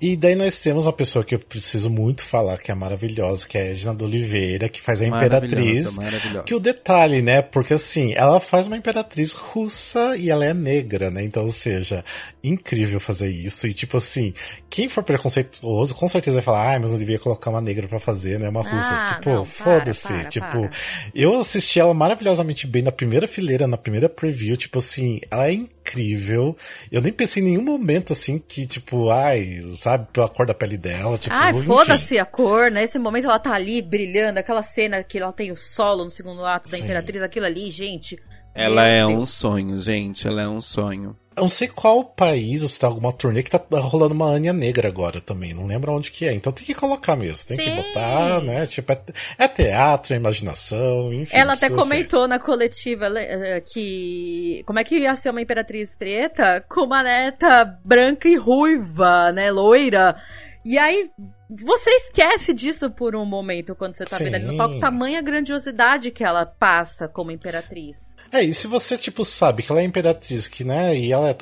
E 0.00 0.16
daí 0.16 0.34
nós 0.34 0.60
temos 0.60 0.86
uma 0.86 0.92
pessoa 0.92 1.24
que 1.24 1.34
eu 1.34 1.38
preciso 1.38 1.88
muito 1.88 2.22
falar, 2.22 2.58
que 2.58 2.70
é 2.70 2.74
maravilhosa, 2.74 3.46
que 3.46 3.56
é 3.56 3.62
a 3.62 3.70
Edna 3.70 3.94
de 3.94 4.04
Oliveira, 4.04 4.68
que 4.68 4.80
faz 4.80 5.00
a 5.00 5.06
Imperatriz. 5.06 5.92
Maravilhosa. 5.94 6.42
Que 6.44 6.54
o 6.54 6.60
detalhe, 6.60 7.22
né? 7.22 7.42
Porque 7.42 7.74
assim, 7.74 8.12
ela 8.14 8.40
faz 8.40 8.66
uma 8.66 8.76
Imperatriz 8.76 9.32
russa 9.32 10.16
e 10.16 10.30
ela 10.30 10.44
é 10.44 10.52
negra, 10.52 11.10
né? 11.10 11.22
Então, 11.22 11.44
ou 11.44 11.52
seja, 11.52 12.04
incrível 12.42 12.98
fazer 12.98 13.30
isso. 13.30 13.66
E 13.66 13.74
tipo 13.74 13.96
assim, 13.96 14.34
quem 14.68 14.88
for 14.88 15.02
preconceituoso, 15.02 15.94
com 15.94 16.08
certeza 16.08 16.36
vai 16.36 16.42
falar, 16.42 16.74
ah, 16.74 16.80
mas 16.80 16.90
não 16.90 16.98
devia 16.98 17.18
colocar 17.18 17.50
uma 17.50 17.60
negra 17.60 17.86
pra 17.88 17.98
fazer, 17.98 18.38
né? 18.38 18.48
Uma 18.48 18.62
russa. 18.62 18.76
Ah, 18.76 19.14
tipo, 19.14 19.44
foda-se. 19.44 20.08
para, 20.08 20.18
para, 20.40 20.55
Tipo, 20.62 20.76
eu 21.14 21.40
assisti 21.40 21.78
ela 21.78 21.94
maravilhosamente 21.94 22.66
bem 22.66 22.82
na 22.82 22.92
primeira 22.92 23.26
fileira, 23.28 23.66
na 23.66 23.76
primeira 23.76 24.08
preview. 24.08 24.56
Tipo 24.56 24.78
assim, 24.78 25.20
ela 25.30 25.48
é 25.48 25.52
incrível. 25.52 26.56
Eu 26.90 27.00
nem 27.00 27.12
pensei 27.12 27.42
em 27.42 27.46
nenhum 27.46 27.62
momento 27.62 28.12
assim 28.12 28.38
que, 28.38 28.66
tipo, 28.66 29.10
ai, 29.10 29.60
sabe, 29.76 30.08
pela 30.12 30.28
cor 30.28 30.46
da 30.46 30.54
pele 30.54 30.76
dela. 30.76 31.18
Tipo, 31.18 31.34
Ai, 31.34 31.52
foda-se 31.62 32.18
a 32.18 32.24
cor, 32.24 32.70
né? 32.70 32.84
Esse 32.84 32.98
momento 32.98 33.26
ela 33.26 33.38
tá 33.38 33.52
ali 33.52 33.82
brilhando, 33.82 34.38
aquela 34.38 34.62
cena 34.62 35.02
que 35.02 35.18
ela 35.18 35.32
tem 35.32 35.52
o 35.52 35.56
solo 35.56 36.04
no 36.04 36.10
segundo 36.10 36.44
ato 36.44 36.70
da 36.70 36.76
Sim. 36.76 36.84
Imperatriz, 36.84 37.22
aquilo 37.22 37.46
ali, 37.46 37.70
gente. 37.70 38.18
Ela 38.54 38.84
Meu 38.84 38.90
é 38.90 39.06
Deus. 39.06 39.22
um 39.22 39.26
sonho, 39.26 39.78
gente. 39.78 40.26
Ela 40.26 40.42
é 40.42 40.48
um 40.48 40.62
sonho. 40.62 41.16
Eu 41.36 41.42
não 41.42 41.50
sei 41.50 41.68
qual 41.68 42.02
país, 42.02 42.62
ou 42.62 42.68
se 42.68 42.80
tem 42.80 42.86
alguma 42.88 43.12
turnê 43.12 43.42
que 43.42 43.50
tá 43.50 43.60
rolando 43.72 44.14
uma 44.14 44.26
Anya 44.26 44.52
Negra 44.54 44.88
agora 44.88 45.20
também. 45.20 45.52
Não 45.52 45.66
lembro 45.66 45.92
onde 45.92 46.10
que 46.10 46.24
é. 46.24 46.32
Então 46.32 46.50
tem 46.50 46.64
que 46.64 46.74
colocar 46.74 47.14
mesmo. 47.14 47.46
Tem 47.46 47.58
que 47.58 47.64
Sim. 47.64 47.76
botar, 47.76 48.40
né? 48.40 48.64
Tipo, 48.64 48.92
é, 48.92 48.98
é 49.38 49.46
teatro, 49.48 50.14
é 50.14 50.16
imaginação, 50.16 51.12
enfim. 51.12 51.36
Ela 51.36 51.52
até 51.52 51.66
precisa 51.68 51.82
ser. 51.82 51.88
comentou 51.88 52.26
na 52.26 52.38
coletiva 52.38 53.08
le- 53.08 53.20
eh, 53.20 53.60
que. 53.60 54.62
Como 54.66 54.78
é 54.78 54.84
que 54.84 54.96
ia 54.96 55.14
ser 55.14 55.28
uma 55.30 55.42
imperatriz 55.42 55.94
preta 55.94 56.64
com 56.68 56.84
uma 56.84 57.02
neta 57.02 57.78
branca 57.84 58.28
e 58.28 58.36
ruiva, 58.36 59.30
né? 59.32 59.50
Loira. 59.50 60.16
E 60.64 60.78
aí. 60.78 61.10
Você 61.48 61.90
esquece 61.90 62.52
disso 62.52 62.90
por 62.90 63.14
um 63.14 63.24
momento 63.24 63.74
quando 63.76 63.92
você 63.94 64.04
tá 64.04 64.18
vendo 64.18 64.34
ali 64.34 64.44
no 64.44 64.50
Sim. 64.52 64.56
palco, 64.58 64.80
tamanha 64.80 65.22
grandiosidade 65.22 66.10
que 66.10 66.24
ela 66.24 66.44
passa 66.44 67.06
como 67.06 67.30
imperatriz. 67.30 68.14
É, 68.32 68.42
e 68.42 68.52
se 68.52 68.66
você, 68.66 68.98
tipo, 68.98 69.24
sabe 69.24 69.62
que 69.62 69.70
ela 69.70 69.80
é 69.80 69.84
imperatriz, 69.84 70.48
que, 70.48 70.64
né, 70.64 70.96
e 70.96 71.12
ela 71.12 71.30
é... 71.30 71.36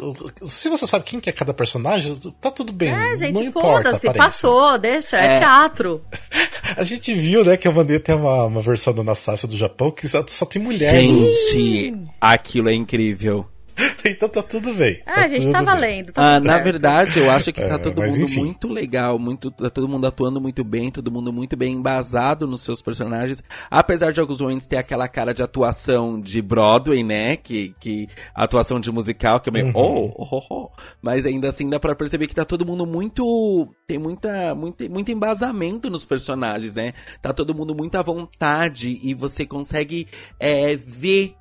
Se 0.46 0.68
você 0.68 0.86
sabe 0.86 1.04
quem 1.06 1.20
que 1.20 1.30
é 1.30 1.32
cada 1.32 1.54
personagem, 1.54 2.18
tá 2.40 2.50
tudo 2.50 2.72
bem. 2.72 2.90
É, 2.90 3.10
não 3.10 3.16
gente, 3.16 3.42
importa, 3.44 3.92
foda-se, 3.94 4.12
passou, 4.12 4.78
deixa, 4.78 5.16
é, 5.18 5.36
É. 5.36 5.38
teatro. 5.38 6.04
A 6.76 6.82
gente 6.84 7.14
viu, 7.14 7.44
né, 7.44 7.56
que 7.56 7.68
a 7.68 7.70
Wandeia 7.70 8.00
tem 8.00 8.14
uma, 8.14 8.44
uma 8.44 8.60
versão 8.62 8.92
da 8.94 9.02
Anastácia 9.02 9.46
do 9.46 9.56
Japão 9.56 9.90
que 9.90 10.08
só, 10.08 10.22
tem 10.46 10.60
mulher. 10.60 10.94
no- 10.94 11.32
Gente, 11.52 12.08
aquilo 12.20 12.68
é 12.68 12.74
incrível. 12.74 13.46
então 14.04 14.28
tá 14.28 14.42
tudo 14.42 14.72
bem. 14.74 15.00
Ah, 15.06 15.14
tá 15.14 15.24
a 15.24 15.28
gente 15.28 15.50
tá 15.50 15.62
valendo, 15.62 16.12
tá 16.12 16.36
Ah, 16.36 16.40
na 16.40 16.58
verdade, 16.58 17.18
eu 17.18 17.30
acho 17.30 17.52
que 17.52 17.60
tá 17.60 17.74
É, 17.74 17.78
todo 17.78 18.00
mas 18.00 18.12
mundo 18.12 18.24
enfim. 18.24 18.40
muito 18.40 18.68
legal, 18.68 19.18
muito, 19.18 19.50
tá 19.50 19.68
todo 19.68 19.88
mundo 19.88 20.06
atuando 20.06 20.40
muito 20.40 20.62
bem, 20.62 20.90
todo 20.90 21.10
mundo 21.10 21.32
muito 21.32 21.56
bem 21.56 21.74
embasado 21.74 22.46
nos 22.46 22.62
seus 22.62 22.80
personagens. 22.80 23.42
Apesar 23.70 24.12
de 24.12 24.20
alguns 24.20 24.40
momentos 24.40 24.66
ter 24.66 24.76
aquela 24.76 25.08
cara 25.08 25.34
de 25.34 25.42
atuação 25.42 26.20
de 26.20 26.40
Broadway, 26.40 27.02
né? 27.02 27.36
Que, 27.36 27.74
que 27.80 28.08
atuação 28.34 28.78
de 28.78 28.90
musical, 28.92 29.40
que 29.40 29.48
é 29.48 29.52
meio 29.52 29.70
oh, 29.74 30.12
oh, 30.16 30.28
oh, 30.30 30.46
oh. 30.50 30.70
Mas 31.02 31.26
ainda 31.26 31.48
assim 31.48 31.68
dá 31.68 31.80
pra 31.80 31.94
perceber 31.94 32.26
que 32.26 32.34
tá 32.34 32.44
todo 32.44 32.64
mundo 32.66 32.86
muito. 32.86 33.68
Tem 33.86 33.98
muita, 33.98 34.54
muito, 34.54 34.88
muito 34.90 35.10
embasamento 35.10 35.90
nos 35.90 36.04
personagens, 36.04 36.74
né? 36.74 36.92
Tá 37.20 37.32
todo 37.32 37.54
mundo 37.54 37.74
muito 37.74 37.96
à 37.96 38.02
vontade 38.02 39.00
e 39.02 39.14
você 39.14 39.44
consegue 39.44 40.06
é, 40.38 40.76
ver 40.76 41.34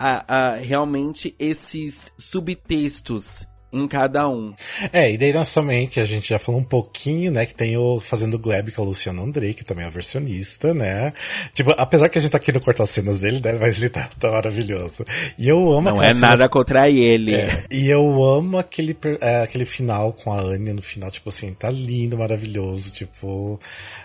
a, 0.00 0.24
a- 0.52 0.54
realmente 0.56 1.34
esses 1.38 2.10
subtextos 2.18 3.46
em 3.72 3.86
cada 3.86 4.28
um. 4.28 4.52
É, 4.92 5.12
e 5.12 5.16
daí 5.16 5.32
nós 5.32 5.52
também, 5.54 5.86
que 5.86 6.00
a 6.00 6.04
gente 6.04 6.28
já 6.30 6.40
falou 6.40 6.60
um 6.60 6.64
pouquinho, 6.64 7.30
né, 7.30 7.46
que 7.46 7.54
tem 7.54 7.76
o 7.76 8.00
Fazendo 8.00 8.36
Gleb, 8.36 8.72
que 8.72 8.80
é 8.80 8.82
o 8.82 8.86
Luciano 8.86 9.22
Andrei, 9.22 9.54
que 9.54 9.62
também 9.62 9.84
é 9.84 9.88
o 9.88 9.92
versionista, 9.92 10.74
né? 10.74 11.12
Tipo, 11.54 11.72
apesar 11.78 12.08
que 12.08 12.18
a 12.18 12.20
gente 12.20 12.32
tá 12.32 12.40
querendo 12.40 12.62
cortar 12.64 12.82
as 12.82 12.90
cenas 12.90 13.20
dele, 13.20 13.40
né, 13.44 13.56
mas 13.60 13.76
ele 13.78 13.88
tá, 13.88 14.10
tá 14.18 14.28
maravilhoso. 14.32 15.04
E 15.38 15.48
eu 15.48 15.72
amo 15.72 15.88
Não 15.90 16.02
é 16.02 16.08
cena- 16.08 16.20
nada 16.30 16.48
contra 16.48 16.90
ele. 16.90 17.36
É, 17.36 17.64
e 17.70 17.88
eu 17.88 18.24
amo 18.24 18.58
aquele, 18.58 18.96
é, 19.20 19.42
aquele 19.42 19.64
final 19.64 20.12
com 20.14 20.32
a 20.32 20.40
Anya 20.40 20.74
no 20.74 20.82
final, 20.82 21.08
tipo 21.08 21.28
assim, 21.28 21.54
tá 21.54 21.70
lindo, 21.70 22.18
maravilhoso, 22.18 22.90
tipo, 22.90 23.56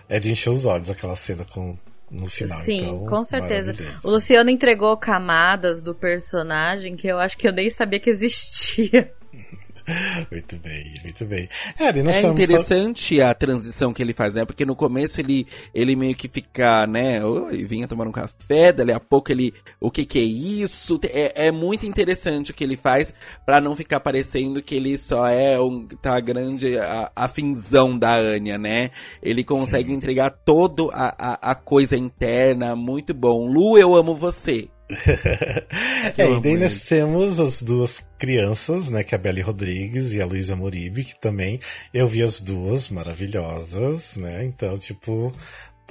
é 0.08 0.20
de 0.20 0.30
encher 0.32 0.52
os 0.52 0.66
olhos 0.66 0.92
aquela 0.92 1.16
cena 1.16 1.44
com, 1.44 1.76
no 2.12 2.28
final. 2.28 2.58
Sim, 2.60 2.90
então, 2.90 3.06
com 3.06 3.24
certeza. 3.24 3.74
O 4.04 4.12
Luciano 4.12 4.50
entregou 4.50 4.96
camadas 4.98 5.82
do 5.82 5.96
personagem 5.96 6.96
que 6.96 7.08
eu 7.08 7.18
acho 7.18 7.38
que 7.38 7.48
eu 7.48 7.54
nem 7.54 7.70
sabia 7.70 8.00
que 8.00 8.10
existia. 8.10 9.14
Muito 10.32 10.58
bem, 10.58 11.00
muito 11.04 11.26
bem. 11.26 11.48
É, 11.80 11.92
É 12.40 12.44
interessante 12.44 13.22
a 13.22 13.34
transição 13.34 13.94
que 13.94 14.02
ele 14.02 14.14
faz, 14.14 14.34
né? 14.34 14.44
Porque 14.44 14.66
no 14.66 14.76
começo 14.76 15.22
ele, 15.22 15.46
ele 15.74 15.96
meio 15.96 16.16
que 16.16 16.28
fica, 16.28 16.88
né? 16.88 17.24
Oi, 17.24 17.64
vinha 17.66 17.88
tomar 17.88 18.08
um 18.08 18.12
café, 18.12 18.74
dali 18.74 18.92
a 18.92 19.00
pouco 19.00 19.32
ele. 19.32 19.54
O 19.80 19.92
que 19.92 20.06
que 20.06 20.18
é 20.20 20.24
isso? 20.24 21.00
É, 21.10 21.48
é 21.48 21.52
muito 21.52 21.86
interessante 21.86 22.52
o 22.52 22.54
que 22.54 22.64
ele 22.64 22.76
faz 22.76 23.14
pra 23.46 23.62
não 23.62 23.76
ficar 23.76 24.00
parecendo 24.00 24.62
que 24.62 24.76
ele 24.76 24.98
só 24.98 25.28
é 25.28 25.60
um. 25.60 25.86
tá 25.86 26.20
grande 26.20 26.78
a, 26.80 27.12
a 27.16 27.28
finzão 27.28 27.98
da 27.98 28.16
Anya, 28.16 28.58
né? 28.58 28.90
Ele 29.22 29.44
consegue 29.44 29.94
entregar 29.94 30.32
todo 30.32 30.90
a, 30.92 31.16
a, 31.18 31.52
a 31.52 31.56
coisa 31.56 31.96
interna, 31.96 32.76
muito 32.76 33.14
bom. 33.14 33.46
Lu, 33.48 33.78
eu 33.78 33.96
amo 33.96 34.16
você. 34.16 34.68
é, 36.18 36.32
e 36.32 36.40
daí 36.42 36.58
nós 36.58 36.82
temos 36.84 37.40
as 37.40 37.62
duas 37.62 38.08
crianças, 38.18 38.90
né, 38.90 39.04
que 39.04 39.16
é 39.16 39.18
a 39.18 39.22
Belly 39.22 39.42
Rodrigues 39.42 40.14
e 40.14 40.22
a 40.22 40.26
Luísa 40.26 40.56
Moribe, 40.56 41.04
que 41.04 41.20
também 41.20 41.60
eu 41.94 42.08
vi 42.08 42.22
as 42.22 42.40
duas 42.42 42.90
maravilhosas, 42.90 44.16
né, 44.16 44.46
então, 44.46 44.78
tipo... 44.78 45.34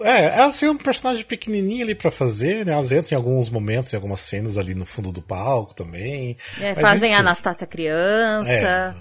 É, 0.02 0.24
elas 0.40 0.58
têm 0.58 0.68
um 0.68 0.76
personagem 0.76 1.24
pequenininho 1.24 1.84
ali 1.84 1.94
pra 1.94 2.10
fazer, 2.10 2.66
né, 2.66 2.72
elas 2.72 2.90
entram 2.90 3.12
em 3.12 3.14
alguns 3.14 3.48
momentos, 3.48 3.92
em 3.92 3.96
algumas 3.96 4.18
cenas 4.18 4.58
ali 4.58 4.74
no 4.74 4.84
fundo 4.84 5.12
do 5.12 5.22
palco 5.22 5.72
também. 5.72 6.36
É, 6.60 6.74
Mas, 6.74 6.80
fazem 6.80 7.14
a 7.14 7.20
Anastácia 7.20 7.64
criança. 7.64 8.50
É, 8.50 8.94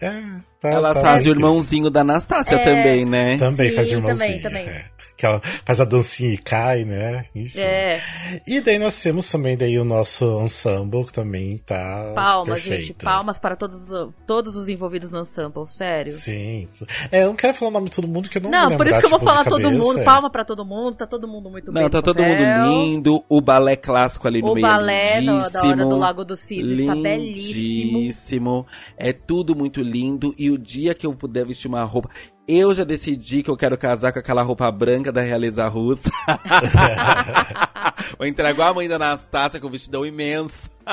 é, 0.00 0.22
tá, 0.60 0.68
Ela 0.68 0.94
tá 0.94 1.00
faz 1.00 1.26
o 1.26 1.30
irmãozinho 1.30 1.90
da 1.90 2.00
Anastácia 2.00 2.56
É. 2.56 2.64
também, 2.64 3.04
né? 3.04 3.36
Também 3.38 3.70
Sim, 3.70 3.76
faz 3.76 3.88
irmãozinho. 3.88 4.42
também, 4.42 4.64
também. 4.66 4.84
Que 5.20 5.26
ela 5.26 5.38
faz 5.66 5.78
a 5.80 5.84
dancinha 5.84 6.32
e 6.32 6.38
cai, 6.38 6.82
né? 6.84 7.26
Enfim. 7.34 7.60
É. 7.60 8.00
E 8.46 8.58
daí 8.62 8.78
nós 8.78 8.98
temos 9.02 9.28
também 9.30 9.54
daí 9.54 9.78
o 9.78 9.84
nosso 9.84 10.40
ensemble, 10.40 11.04
que 11.04 11.12
também 11.12 11.58
tá 11.58 12.12
Palmas, 12.14 12.62
perfeito. 12.62 12.86
gente. 12.86 13.04
Palmas 13.04 13.38
para 13.38 13.54
todos, 13.54 13.88
todos 14.26 14.56
os 14.56 14.66
envolvidos 14.68 15.10
no 15.10 15.20
ensemble, 15.20 15.66
sério. 15.68 16.12
Sim. 16.12 16.66
É, 17.12 17.22
eu 17.24 17.26
não 17.26 17.36
quero 17.36 17.52
falar 17.52 17.68
o 17.70 17.74
nome 17.74 17.90
de 17.90 17.96
todo 17.96 18.08
mundo, 18.08 18.30
que 18.30 18.38
eu 18.38 18.42
não 18.42 18.50
Não, 18.50 18.76
por 18.78 18.86
isso 18.86 18.98
que 18.98 19.04
eu 19.04 19.10
vou 19.10 19.18
tipo, 19.18 19.30
falar 19.30 19.44
todo 19.44 19.60
cabeça, 19.62 19.82
mundo. 19.84 19.98
é. 20.00 20.04
Palma 20.04 20.30
pra 20.30 20.42
todo 20.44 20.64
mundo, 20.64 20.96
tá 20.96 21.06
todo 21.06 21.28
mundo 21.28 21.50
muito 21.50 21.70
bem. 21.70 21.82
Não, 21.82 21.90
tá 21.90 21.98
no 21.98 22.02
todo 22.02 22.22
mundo 22.22 22.42
lindo. 22.70 23.22
O 23.28 23.40
balé 23.42 23.76
clássico 23.76 24.26
ali 24.26 24.40
no 24.40 24.52
O 24.52 24.54
meio 24.54 24.66
balé 24.66 25.18
é 25.18 25.20
no- 25.20 25.36
lindíssimo. 25.36 25.62
da 25.62 25.68
hora 25.68 25.84
do 25.84 25.96
Lago 25.98 26.24
dos 26.24 26.40
Cisnes 26.40 26.86
tá 26.86 26.94
belíssimo. 26.94 28.66
É 28.96 29.12
tudo 29.12 29.54
muito 29.54 29.82
lindo. 29.82 30.34
E 30.38 30.50
o 30.50 30.56
dia 30.56 30.94
que 30.94 31.06
eu 31.06 31.14
puder 31.14 31.44
vestir 31.46 31.68
uma 31.68 31.82
roupa... 31.84 32.08
Eu 32.52 32.74
já 32.74 32.82
decidi 32.82 33.44
que 33.44 33.48
eu 33.50 33.56
quero 33.56 33.78
casar 33.78 34.12
com 34.12 34.18
aquela 34.18 34.42
roupa 34.42 34.68
branca 34.72 35.12
da 35.12 35.20
Realiza 35.22 35.68
Russa. 35.68 36.10
Vou 38.18 38.26
entrar 38.26 38.50
igual 38.50 38.70
a 38.70 38.74
mãe 38.74 38.88
da 38.88 38.96
Anastácia 38.96 39.60
com 39.60 39.68
o 39.68 39.70
vestidão 39.70 40.04
imenso. 40.04 40.68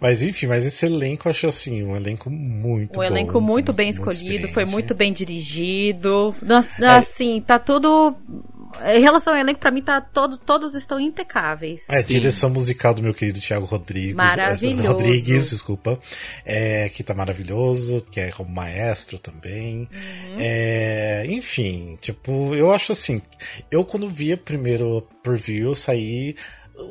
mas 0.00 0.22
enfim, 0.22 0.46
mas 0.46 0.64
esse 0.64 0.86
elenco 0.86 1.28
eu 1.28 1.30
acho 1.30 1.46
assim, 1.46 1.84
um 1.84 1.94
elenco 1.94 2.30
muito 2.30 2.92
Um 2.92 3.02
bom. 3.02 3.04
elenco 3.04 3.38
muito 3.38 3.70
bem 3.74 3.90
escolhido, 3.90 4.48
foi 4.48 4.64
muito 4.64 4.94
bem 4.94 5.12
dirigido. 5.12 6.34
É. 6.80 6.86
Assim, 6.86 7.42
tá 7.42 7.58
tudo. 7.58 8.16
Em 8.82 9.00
relação 9.00 9.32
ao 9.32 9.38
elenco, 9.38 9.60
pra 9.60 9.70
mim, 9.70 9.82
tá 9.82 10.00
todo, 10.00 10.36
todos 10.36 10.74
estão 10.74 10.98
impecáveis. 10.98 11.88
É, 11.88 12.02
Sim. 12.02 12.14
direção 12.14 12.50
musical 12.50 12.94
do 12.94 13.02
meu 13.02 13.14
querido 13.14 13.40
Thiago 13.40 13.66
Rodrigues. 13.66 14.14
Maravilhoso. 14.14 14.88
Rodrigues, 14.88 15.50
desculpa. 15.50 15.98
É, 16.44 16.88
que 16.88 17.02
tá 17.02 17.14
maravilhoso, 17.14 18.04
que 18.10 18.20
é 18.20 18.30
como 18.30 18.50
maestro 18.50 19.18
também. 19.18 19.88
Uhum. 19.92 20.36
É, 20.38 21.24
enfim, 21.28 21.98
tipo, 22.00 22.54
eu 22.54 22.72
acho 22.72 22.92
assim, 22.92 23.22
eu 23.70 23.84
quando 23.84 24.08
vi 24.08 24.32
a 24.32 24.36
primeiro 24.36 25.06
preview, 25.22 25.70
eu 25.70 25.74
saí 25.74 26.34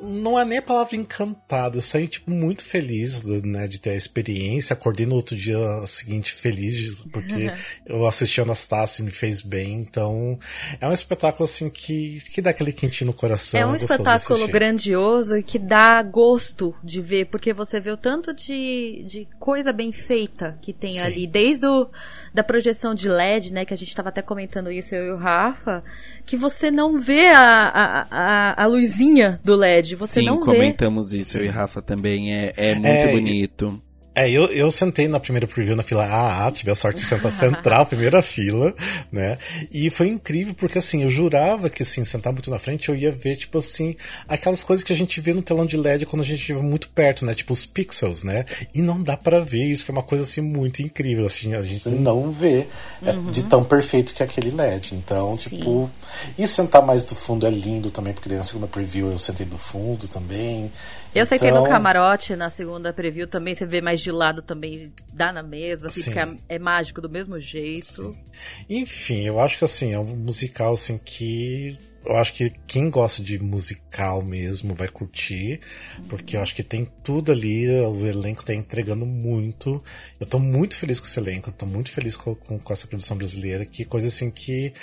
não 0.02 0.40
é 0.40 0.46
nem 0.46 0.60
a 0.60 0.62
palavra 0.62 0.96
encantado, 0.96 1.78
eu 1.78 1.82
saí, 1.82 2.08
tipo, 2.08 2.32
muito 2.32 2.64
feliz, 2.64 3.24
né, 3.44 3.68
de 3.68 3.80
ter 3.80 3.92
a 3.92 3.96
experiência. 3.96 4.74
Acordei 4.74 5.06
no 5.06 5.16
outro 5.16 5.36
dia 5.36 5.58
seguinte 5.86 6.32
feliz, 6.32 7.02
porque 7.12 7.52
eu 7.86 8.08
assisti 8.08 8.40
a 8.40 8.44
Anastácia 8.44 9.02
e 9.02 9.06
me 9.06 9.12
fez 9.12 9.42
bem. 9.42 9.74
Então, 9.74 10.40
é 10.80 10.88
um 10.88 10.94
espetáculo, 10.94 11.46
assim, 11.46 11.70
que, 11.70 12.22
que 12.32 12.42
dá 12.42 12.52
aquele 12.52 12.72
quentinho 12.72 13.08
no 13.08 13.14
coração. 13.14 13.60
É 13.60 13.66
um 13.66 13.74
é 13.74 13.78
espetáculo 13.78 14.48
grandioso 14.48 15.38
e 15.38 15.44
que 15.44 15.60
dá 15.60 16.02
gosto 16.02 16.74
de 16.84 17.02
ver, 17.02 17.26
porque 17.26 17.54
você 17.54 17.80
vê 17.80 17.92
o 17.92 17.98
tanto 17.98 18.34
de, 18.34 19.04
de 19.06 19.28
coisa 19.40 19.74
bem 19.74 19.92
feita 19.92 20.58
que 20.62 20.72
tem 20.72 20.94
Sim. 20.94 21.00
ali, 21.00 21.28
desde 21.28 21.66
o, 21.66 21.90
da 22.34 22.44
projeção 22.44 22.96
de 22.96 23.10
LED, 23.10 23.52
né, 23.52 23.66
que 23.66 23.74
a 23.74 23.78
gente 23.78 23.90
estava 23.90 24.10
até 24.10 24.22
comentando 24.22 24.72
isso, 24.72 24.96
eu 24.96 25.06
e 25.08 25.12
o 25.12 25.18
Rafa, 25.18 25.84
que 26.26 26.38
você 26.38 26.72
não 26.72 26.98
vê 26.98 27.28
a, 27.30 27.42
a, 27.42 28.08
a, 28.10 28.64
a 28.64 28.66
luzinha 28.66 29.40
do 29.44 29.56
LED, 29.56 29.73
você 29.96 30.20
Sim, 30.20 30.26
não 30.28 30.40
vê. 30.40 30.46
comentamos 30.46 31.14
isso, 31.14 31.38
eu 31.38 31.46
e 31.46 31.48
Rafa 31.48 31.82
também, 31.82 32.34
é, 32.34 32.54
é 32.56 32.74
muito 32.76 32.88
é, 32.88 33.12
bonito. 33.12 33.82
É, 34.16 34.30
eu, 34.30 34.46
eu 34.46 34.72
sentei 34.72 35.08
na 35.08 35.20
primeira 35.20 35.48
preview 35.48 35.76
na 35.76 35.84
fila 35.84 36.06
AA, 36.06 36.52
tive 36.52 36.72
a 36.72 36.76
sorte 36.76 37.02
de 37.02 37.08
sentar 37.08 37.32
central, 37.34 37.86
primeira 37.86 38.22
fila, 38.22 38.74
né? 39.12 39.38
E 39.72 39.90
foi 39.90 40.08
incrível 40.08 40.54
porque, 40.54 40.78
assim, 40.78 41.04
eu 41.04 41.10
jurava 41.10 41.70
que, 41.70 41.84
assim, 41.84 42.06
sentar 42.06 42.32
muito 42.32 42.52
na 42.52 42.60
frente 42.60 42.90
eu 42.90 42.96
ia 42.96 43.12
ver, 43.12 43.36
tipo 43.36 43.58
assim, 43.58 43.96
aquelas 44.28 44.64
coisas 44.64 44.84
que 44.84 44.94
a 44.94 44.96
gente 44.96 45.20
vê 45.20 45.34
no 45.34 45.42
telão 45.42 45.66
de 45.66 45.78
LED 45.78 46.06
quando 46.06 46.22
a 46.22 46.26
gente 46.26 46.40
estiver 46.40 46.62
muito 46.62 46.90
perto, 46.90 47.26
né? 47.26 47.34
Tipo 47.34 47.54
os 47.54 47.66
pixels, 47.66 48.24
né? 48.24 48.46
E 48.74 48.82
não 48.82 49.02
dá 49.02 49.18
para 49.18 49.40
ver 49.40 49.64
isso, 49.64 49.86
que 49.86 49.92
é 49.92 49.94
uma 49.94 50.04
coisa, 50.04 50.24
assim, 50.24 50.42
muito 50.42 50.82
incrível, 50.82 51.26
assim, 51.26 51.56
a 51.56 51.62
gente 51.64 51.90
não 51.90 52.32
vê 52.32 52.68
uhum. 53.02 53.32
de 53.32 53.44
tão 53.44 53.64
perfeito 53.64 54.14
que 54.14 54.22
é 54.22 54.26
aquele 54.26 54.52
LED. 54.52 54.96
Então, 54.96 55.38
Sim. 55.38 55.58
tipo. 55.58 55.90
E 56.38 56.48
sentar 56.48 56.82
mais 56.82 57.04
do 57.04 57.16
fundo 57.16 57.48
é 57.48 57.50
lindo 57.50 57.90
também, 57.90 58.14
porque 58.14 58.30
na 58.30 58.44
segunda 58.44 58.68
preview 58.68 59.12
eu 59.12 59.18
sentei 59.18 59.46
do 59.46 59.58
fundo 59.58 60.08
também. 60.08 60.72
Eu 61.16 61.24
então... 61.24 61.38
que 61.38 61.52
no 61.52 61.64
camarote, 61.64 62.36
na 62.36 62.50
segunda 62.50 62.92
preview, 62.92 63.28
também 63.28 63.54
você 63.54 63.66
vê 63.66 63.82
mais 63.82 64.02
de 64.04 64.12
lado 64.12 64.42
também, 64.42 64.92
dá 65.12 65.32
na 65.32 65.42
mesma, 65.42 65.88
assim, 65.88 66.04
porque 66.04 66.20
é, 66.20 66.38
é, 66.50 66.60
mágico 66.60 67.02
do 67.02 67.10
mesmo 67.10 67.40
jeito. 67.40 67.84
Sim. 67.84 68.24
Enfim, 68.70 69.22
eu 69.26 69.40
acho 69.40 69.58
que 69.58 69.66
assim, 69.66 69.94
é 69.94 70.00
um 70.00 70.16
musical 70.16 70.74
assim 70.74 70.98
que 70.98 71.78
eu 72.06 72.18
acho 72.18 72.34
que 72.34 72.52
quem 72.68 72.90
gosta 72.90 73.24
de 73.24 73.40
musical 73.40 74.22
mesmo 74.22 74.76
vai 74.76 74.90
curtir, 74.90 75.62
porque 76.10 76.36
eu 76.36 76.42
acho 76.42 76.54
que 76.54 76.64
tem 76.64 76.86
tudo 77.02 77.32
ali, 77.32 77.70
o 77.70 78.06
elenco 78.06 78.44
tá 78.44 78.54
entregando 78.54 79.06
muito. 79.06 79.82
Eu 80.20 80.26
tô 80.26 80.38
muito 80.38 80.76
feliz 80.76 81.00
com 81.00 81.08
esse 81.08 81.18
elenco, 81.20 81.50
eu 81.50 81.54
tô 81.54 81.66
muito 81.66 81.90
feliz 81.92 82.18
com, 82.18 82.36
com, 82.36 82.60
com 82.60 82.74
essa 82.74 82.88
produção 82.88 83.16
brasileira, 83.16 83.66
que 83.66 83.86
coisa 83.86 84.08
assim 84.08 84.30
que 84.30 84.74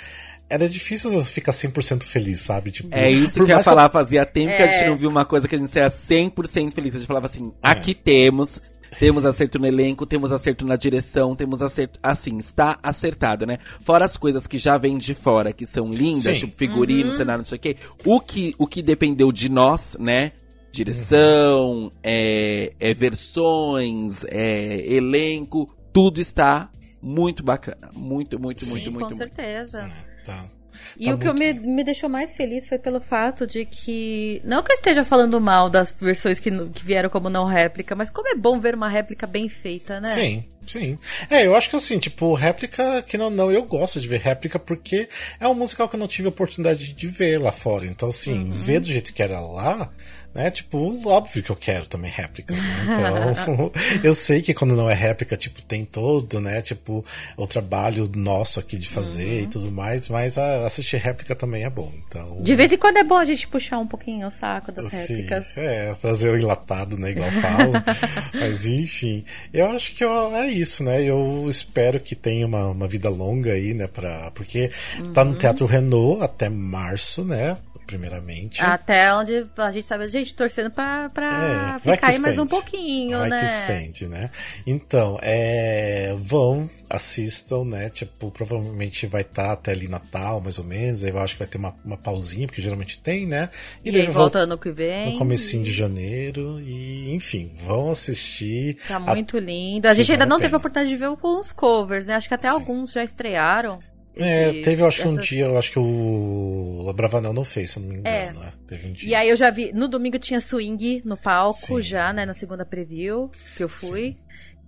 era 0.49 0.67
difícil 0.67 1.23
ficar 1.23 1.53
100% 1.53 2.03
feliz, 2.03 2.41
sabe? 2.41 2.71
Tipo, 2.71 2.89
é 2.93 3.09
isso 3.09 3.35
que 3.35 3.39
eu 3.39 3.47
ia 3.47 3.63
falar, 3.63 3.87
fazia 3.89 4.25
tempo 4.25 4.49
é... 4.49 4.57
que 4.57 4.63
a 4.63 4.67
gente 4.67 4.83
é. 4.83 4.87
não 4.89 4.97
viu 4.97 5.09
uma 5.09 5.23
coisa 5.23 5.47
que 5.47 5.55
a 5.55 5.57
gente 5.57 5.71
seja 5.71 5.87
100% 5.87 6.73
feliz. 6.73 6.95
A 6.95 6.97
gente 6.97 7.07
falava 7.07 7.27
assim, 7.27 7.53
é. 7.63 7.69
aqui 7.69 7.93
temos, 7.93 8.59
temos 8.99 9.25
acerto 9.25 9.57
no 9.57 9.65
elenco, 9.65 10.05
temos 10.05 10.31
acerto 10.31 10.65
na 10.65 10.75
direção, 10.75 11.35
temos 11.35 11.61
acerto. 11.61 11.99
Assim, 12.03 12.37
está 12.37 12.77
acertado, 12.83 13.45
né? 13.45 13.59
Fora 13.83 14.05
as 14.05 14.17
coisas 14.17 14.47
que 14.47 14.57
já 14.57 14.77
vêm 14.77 14.97
de 14.97 15.13
fora, 15.13 15.53
que 15.53 15.65
são 15.65 15.89
lindas, 15.89 16.37
Sim. 16.37 16.45
tipo 16.45 16.57
figurino, 16.57 17.11
uhum. 17.11 17.17
cenário, 17.17 17.41
não 17.41 17.47
sei 17.47 17.57
o 17.57 17.61
quê. 17.61 17.77
O 18.05 18.19
que, 18.19 18.55
o 18.57 18.67
que 18.67 18.81
dependeu 18.81 19.31
de 19.31 19.49
nós, 19.49 19.95
né? 19.99 20.33
Direção, 20.71 21.69
uhum. 21.69 21.91
é, 22.03 22.73
é, 22.79 22.93
versões, 22.93 24.23
é, 24.25 24.85
elenco, 24.93 25.69
tudo 25.91 26.21
está 26.21 26.69
muito 27.01 27.43
bacana. 27.43 27.89
Muito, 27.93 28.39
muito, 28.39 28.63
Sim, 28.63 28.71
muito, 28.71 28.91
muito. 28.91 29.09
Com 29.09 29.15
certeza. 29.15 29.81
Muito. 29.81 30.25
Tá. 30.25 30.60
E 30.97 31.05
tá 31.05 31.15
o 31.15 31.17
que 31.17 31.27
eu 31.27 31.33
me, 31.33 31.53
me 31.53 31.83
deixou 31.83 32.09
mais 32.09 32.35
feliz 32.35 32.67
foi 32.67 32.77
pelo 32.77 32.99
fato 33.01 33.45
de 33.45 33.65
que. 33.65 34.41
Não 34.43 34.63
que 34.63 34.71
eu 34.71 34.75
esteja 34.75 35.05
falando 35.05 35.39
mal 35.39 35.69
das 35.69 35.95
versões 35.99 36.39
que, 36.39 36.51
que 36.69 36.85
vieram 36.85 37.09
como 37.09 37.29
não 37.29 37.45
réplica, 37.45 37.95
mas 37.95 38.09
como 38.09 38.27
é 38.29 38.35
bom 38.35 38.59
ver 38.59 38.75
uma 38.75 38.89
réplica 38.89 39.25
bem 39.25 39.47
feita, 39.49 39.99
né? 39.99 40.13
Sim, 40.13 40.43
sim. 40.65 40.97
É, 41.29 41.45
eu 41.45 41.55
acho 41.55 41.69
que 41.69 41.75
assim, 41.75 41.99
tipo, 41.99 42.33
réplica, 42.33 43.01
que 43.03 43.17
não, 43.17 43.29
não, 43.29 43.51
eu 43.51 43.63
gosto 43.63 43.99
de 43.99 44.07
ver 44.07 44.19
réplica 44.19 44.59
porque 44.59 45.07
é 45.39 45.47
um 45.47 45.55
musical 45.55 45.87
que 45.87 45.95
eu 45.95 45.99
não 45.99 46.07
tive 46.07 46.27
a 46.27 46.29
oportunidade 46.29 46.93
de 46.93 47.07
ver 47.07 47.39
lá 47.39 47.51
fora. 47.51 47.85
Então, 47.85 48.09
assim, 48.09 48.39
uhum. 48.39 48.51
ver 48.51 48.79
do 48.79 48.87
jeito 48.87 49.13
que 49.13 49.23
era 49.23 49.39
lá 49.39 49.91
né? 50.33 50.49
Tipo, 50.49 51.07
óbvio 51.07 51.43
que 51.43 51.49
eu 51.49 51.55
quero 51.55 51.85
também 51.85 52.11
réplicas, 52.11 52.57
né? 52.57 52.85
Então, 52.91 53.71
eu 54.03 54.15
sei 54.15 54.41
que 54.41 54.53
quando 54.53 54.75
não 54.75 54.89
é 54.89 54.93
réplica, 54.93 55.35
tipo, 55.35 55.61
tem 55.61 55.85
todo, 55.85 56.39
né? 56.39 56.61
Tipo, 56.61 57.05
o 57.37 57.47
trabalho 57.47 58.09
nosso 58.15 58.59
aqui 58.59 58.77
de 58.77 58.87
fazer 58.87 59.39
uhum. 59.39 59.43
e 59.43 59.47
tudo 59.47 59.71
mais, 59.71 60.09
mas 60.09 60.37
a, 60.37 60.65
assistir 60.65 60.97
réplica 60.97 61.35
também 61.35 61.63
é 61.63 61.69
bom, 61.69 61.91
então... 62.07 62.41
De 62.41 62.55
vez 62.55 62.71
em 62.71 62.77
quando 62.77 62.97
é 62.97 63.03
bom 63.03 63.17
a 63.17 63.25
gente 63.25 63.47
puxar 63.47 63.77
um 63.77 63.87
pouquinho 63.87 64.27
o 64.27 64.31
saco 64.31 64.71
das 64.71 64.91
réplicas. 64.91 65.47
Sim, 65.47 65.61
é, 65.61 65.95
fazer 65.95 66.29
o 66.29 66.37
enlatado, 66.37 66.97
né? 66.97 67.11
Igual 67.11 67.29
falo. 67.31 67.73
mas, 68.33 68.65
enfim, 68.65 69.23
eu 69.53 69.69
acho 69.71 69.95
que 69.95 70.03
eu, 70.03 70.35
é 70.35 70.47
isso, 70.49 70.83
né? 70.83 71.03
Eu 71.03 71.45
espero 71.49 71.99
que 71.99 72.15
tenha 72.15 72.45
uma, 72.45 72.67
uma 72.67 72.87
vida 72.87 73.09
longa 73.09 73.53
aí, 73.53 73.73
né? 73.73 73.87
Pra, 73.87 74.31
porque 74.31 74.71
uhum. 74.99 75.13
tá 75.13 75.23
no 75.23 75.31
uhum. 75.31 75.37
Teatro 75.37 75.65
Renault 75.65 76.23
até 76.23 76.49
março, 76.49 77.23
né? 77.23 77.57
Primeiramente. 77.91 78.63
Até 78.63 79.13
onde 79.13 79.45
a 79.57 79.71
gente 79.71 79.85
sabe, 79.85 80.05
a 80.05 80.07
gente 80.07 80.33
torcendo 80.33 80.71
pra, 80.71 81.09
pra 81.09 81.75
é, 81.75 81.79
ficar 81.79 82.07
aí 82.07 82.19
mais 82.19 82.39
um 82.39 82.47
pouquinho, 82.47 83.19
vai 83.19 83.29
né? 83.29 83.39
que 83.39 83.45
estende, 83.45 84.07
né? 84.07 84.29
Então, 84.65 85.19
é, 85.21 86.15
vão, 86.17 86.69
assistam, 86.89 87.65
né? 87.65 87.89
Tipo, 87.89 88.31
provavelmente 88.31 89.05
vai 89.07 89.21
estar 89.21 89.47
tá 89.47 89.51
até 89.51 89.71
ali 89.71 89.89
Natal, 89.89 90.39
mais 90.39 90.57
ou 90.57 90.63
menos. 90.63 91.03
Aí 91.03 91.09
eu 91.09 91.19
acho 91.19 91.33
que 91.33 91.39
vai 91.39 91.47
ter 91.47 91.57
uma, 91.57 91.75
uma 91.83 91.97
pausinha, 91.97 92.47
porque 92.47 92.61
geralmente 92.61 92.97
tem, 92.97 93.27
né? 93.27 93.49
E, 93.83 93.89
e 93.89 93.91
daí 93.91 94.05
volta, 94.05 94.19
volta 94.19 94.39
ano 94.39 94.57
que 94.57 94.71
vem. 94.71 95.11
No 95.11 95.17
comecinho 95.17 95.63
de 95.63 95.71
janeiro. 95.71 96.61
E, 96.61 97.13
enfim, 97.13 97.51
vão 97.65 97.91
assistir. 97.91 98.77
Tá 98.87 98.99
muito 98.99 99.35
a... 99.35 99.39
lindo. 99.41 99.87
A 99.87 99.93
gente 99.93 100.13
ainda 100.13 100.25
não 100.25 100.39
teve 100.39 100.55
a 100.55 100.57
oportunidade 100.57 100.89
de 100.89 100.95
ver 100.95 101.13
com 101.17 101.39
os 101.41 101.51
covers, 101.51 102.05
né? 102.05 102.15
Acho 102.15 102.29
que 102.29 102.33
até 102.33 102.47
Sim. 102.47 102.53
alguns 102.53 102.93
já 102.93 103.03
estrearam. 103.03 103.79
É, 104.15 104.61
teve, 104.61 104.81
eu 104.81 104.87
acho 104.87 105.01
que 105.01 105.07
um 105.07 105.17
dia, 105.17 105.45
eu 105.45 105.57
acho 105.57 105.71
que 105.71 105.79
o 105.79 106.93
Bravanel 106.93 107.33
não 107.33 107.43
fez, 107.43 107.71
se 107.71 107.79
não 107.79 107.87
me 107.87 107.97
engano, 107.97 108.15
é. 108.15 108.33
né? 108.33 108.53
Teve 108.67 108.87
um 108.87 108.91
dia. 108.91 109.09
E 109.09 109.15
aí 109.15 109.29
eu 109.29 109.37
já 109.37 109.49
vi, 109.49 109.71
no 109.73 109.87
domingo 109.87 110.19
tinha 110.19 110.41
swing 110.41 111.01
no 111.05 111.15
palco 111.15 111.77
Sim. 111.77 111.81
já, 111.81 112.11
né, 112.11 112.25
na 112.25 112.33
segunda 112.33 112.65
preview, 112.65 113.31
que 113.55 113.63
eu 113.63 113.69
fui. 113.69 114.09
Sim. 114.11 114.17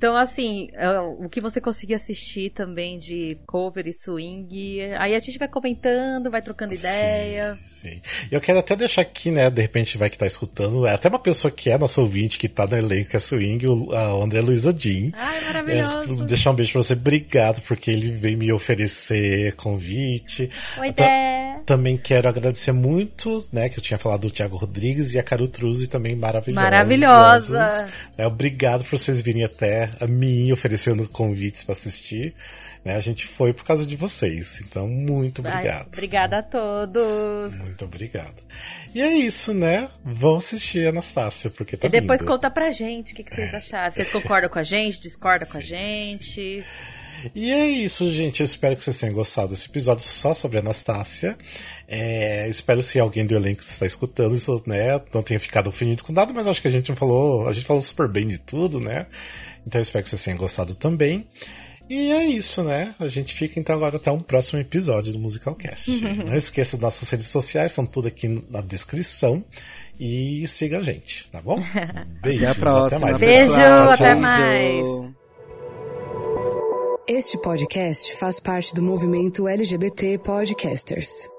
Então, 0.03 0.17
assim, 0.17 0.67
é, 0.73 0.99
o 0.99 1.29
que 1.29 1.39
você 1.39 1.61
conseguir 1.61 1.93
assistir 1.93 2.49
também 2.49 2.97
de 2.97 3.37
cover 3.47 3.87
e 3.87 3.93
swing, 3.93 4.81
aí 4.99 5.15
a 5.15 5.19
gente 5.19 5.39
vai 5.39 5.47
comentando, 5.47 6.29
vai 6.29 6.41
trocando 6.41 6.73
ideia. 6.73 7.57
Sim. 7.61 8.01
Eu 8.29 8.41
quero 8.41 8.59
até 8.59 8.75
deixar 8.75 9.01
aqui, 9.01 9.31
né, 9.31 9.49
de 9.49 9.61
repente 9.61 9.97
vai 9.97 10.09
que 10.09 10.17
tá 10.17 10.27
escutando, 10.27 10.85
é 10.85 10.91
até 10.91 11.07
uma 11.07 11.19
pessoa 11.19 11.49
que 11.49 11.69
é 11.69 11.77
nosso 11.77 12.01
ouvinte, 12.01 12.37
que 12.37 12.49
tá 12.49 12.67
no 12.67 12.75
elenco, 12.75 13.11
que 13.11 13.15
é 13.15 13.19
swing, 13.21 13.65
o 13.65 14.21
André 14.21 14.41
Luiz 14.41 14.65
Odin. 14.65 15.13
Ai, 15.15 15.39
maravilhoso. 15.39 16.23
É, 16.23 16.25
deixar 16.25 16.51
um 16.51 16.55
beijo 16.55 16.73
pra 16.73 16.83
você, 16.83 16.91
obrigado, 16.91 17.61
porque 17.61 17.89
ele 17.89 18.11
veio 18.11 18.37
me 18.37 18.51
oferecer 18.51 19.53
convite. 19.53 20.49
Oi, 20.79 20.91
Dé. 20.91 21.61
Também 21.65 21.95
quero 21.95 22.27
agradecer 22.27 22.73
muito, 22.73 23.47
né, 23.49 23.69
que 23.69 23.79
eu 23.79 23.83
tinha 23.83 23.97
falado 23.97 24.23
do 24.23 24.31
Thiago 24.31 24.57
Rodrigues 24.57 25.13
e 25.13 25.19
a 25.19 25.23
Caru 25.23 25.47
Truzzi 25.47 25.87
também 25.87 26.13
maravilhosa. 26.13 26.61
Maravilhosa. 26.61 27.87
É, 28.17 28.27
obrigado 28.27 28.83
por 28.83 28.99
vocês 28.99 29.21
virem 29.21 29.45
até 29.45 29.89
a 29.99 30.07
mim 30.07 30.51
oferecendo 30.51 31.07
convites 31.07 31.63
para 31.63 31.73
assistir. 31.73 32.33
Né? 32.83 32.95
A 32.95 32.99
gente 32.99 33.25
foi 33.25 33.53
por 33.53 33.65
causa 33.65 33.85
de 33.85 33.95
vocês. 33.95 34.61
Então, 34.61 34.87
muito 34.87 35.39
obrigado. 35.39 35.85
Ai, 35.85 35.93
obrigada 35.93 36.39
a 36.39 36.43
todos. 36.43 37.55
Muito 37.59 37.85
obrigado. 37.85 38.43
E 38.93 39.01
é 39.01 39.13
isso, 39.13 39.53
né? 39.53 39.89
Vão 40.03 40.37
assistir 40.37 40.87
Anastácia, 40.87 41.49
porque 41.49 41.77
tá 41.77 41.87
E 41.87 41.89
depois 41.89 42.19
lindo. 42.19 42.31
conta 42.31 42.49
pra 42.51 42.71
gente 42.71 43.13
o 43.13 43.15
que, 43.15 43.23
que 43.23 43.33
vocês 43.33 43.53
é. 43.53 43.57
acharam. 43.57 43.91
Vocês 43.91 44.11
concordam 44.11 44.49
com 44.49 44.59
a 44.59 44.63
gente? 44.63 45.01
Discordam 45.01 45.47
com 45.47 45.57
a 45.57 45.61
gente? 45.61 46.63
E 47.33 47.51
é 47.51 47.69
isso, 47.69 48.11
gente. 48.11 48.41
Eu 48.41 48.45
espero 48.45 48.75
que 48.75 48.83
vocês 48.83 48.97
tenham 48.97 49.13
gostado 49.15 49.49
desse 49.49 49.67
episódio 49.69 50.03
só 50.03 50.33
sobre 50.33 50.59
Anastácia. 50.59 51.37
É, 51.87 52.49
espero 52.49 52.81
se 52.81 52.99
alguém 52.99 53.25
do 53.25 53.35
elenco 53.35 53.61
está 53.61 53.85
escutando 53.85 54.35
isso, 54.35 54.61
né? 54.65 54.99
Não 55.13 55.23
tenha 55.23 55.39
ficado 55.39 55.67
ofendido 55.67 56.03
com 56.03 56.11
nada, 56.11 56.33
mas 56.33 56.47
acho 56.47 56.61
que 56.61 56.67
a 56.67 56.71
gente 56.71 56.93
falou. 56.95 57.47
A 57.47 57.53
gente 57.53 57.65
falou 57.65 57.81
super 57.81 58.07
bem 58.07 58.27
de 58.27 58.37
tudo, 58.37 58.79
né? 58.79 59.05
Então 59.65 59.79
eu 59.79 59.83
espero 59.83 60.03
que 60.03 60.09
vocês 60.09 60.23
tenham 60.23 60.37
gostado 60.37 60.75
também. 60.75 61.27
E 61.89 62.11
é 62.11 62.25
isso, 62.25 62.63
né? 62.63 62.95
A 62.99 63.07
gente 63.07 63.33
fica 63.33 63.59
então 63.59 63.75
agora 63.75 63.97
até 63.97 64.11
um 64.11 64.19
próximo 64.19 64.59
episódio 64.59 65.11
do 65.11 65.19
Musicalcast. 65.19 65.91
Não 66.25 66.35
esqueça 66.35 66.77
das 66.77 66.81
nossas 66.81 67.09
redes 67.09 67.27
sociais, 67.27 67.71
estão 67.71 67.85
tudo 67.85 68.07
aqui 68.07 68.43
na 68.49 68.61
descrição. 68.61 69.43
E 69.99 70.45
siga 70.47 70.79
a 70.79 70.81
gente, 70.81 71.29
tá 71.29 71.41
bom? 71.41 71.61
Beijos, 72.21 72.47
até, 72.47 72.69
até 72.69 72.99
mais. 72.99 73.17
Beijo, 73.17 73.53
tchau, 73.53 73.91
até 73.91 74.15
mais. 74.15 74.85
Este 77.07 77.37
podcast 77.37 78.15
faz 78.15 78.39
parte 78.39 78.73
do 78.73 78.81
movimento 78.81 79.47
LGBT 79.47 80.17
Podcasters. 80.19 81.32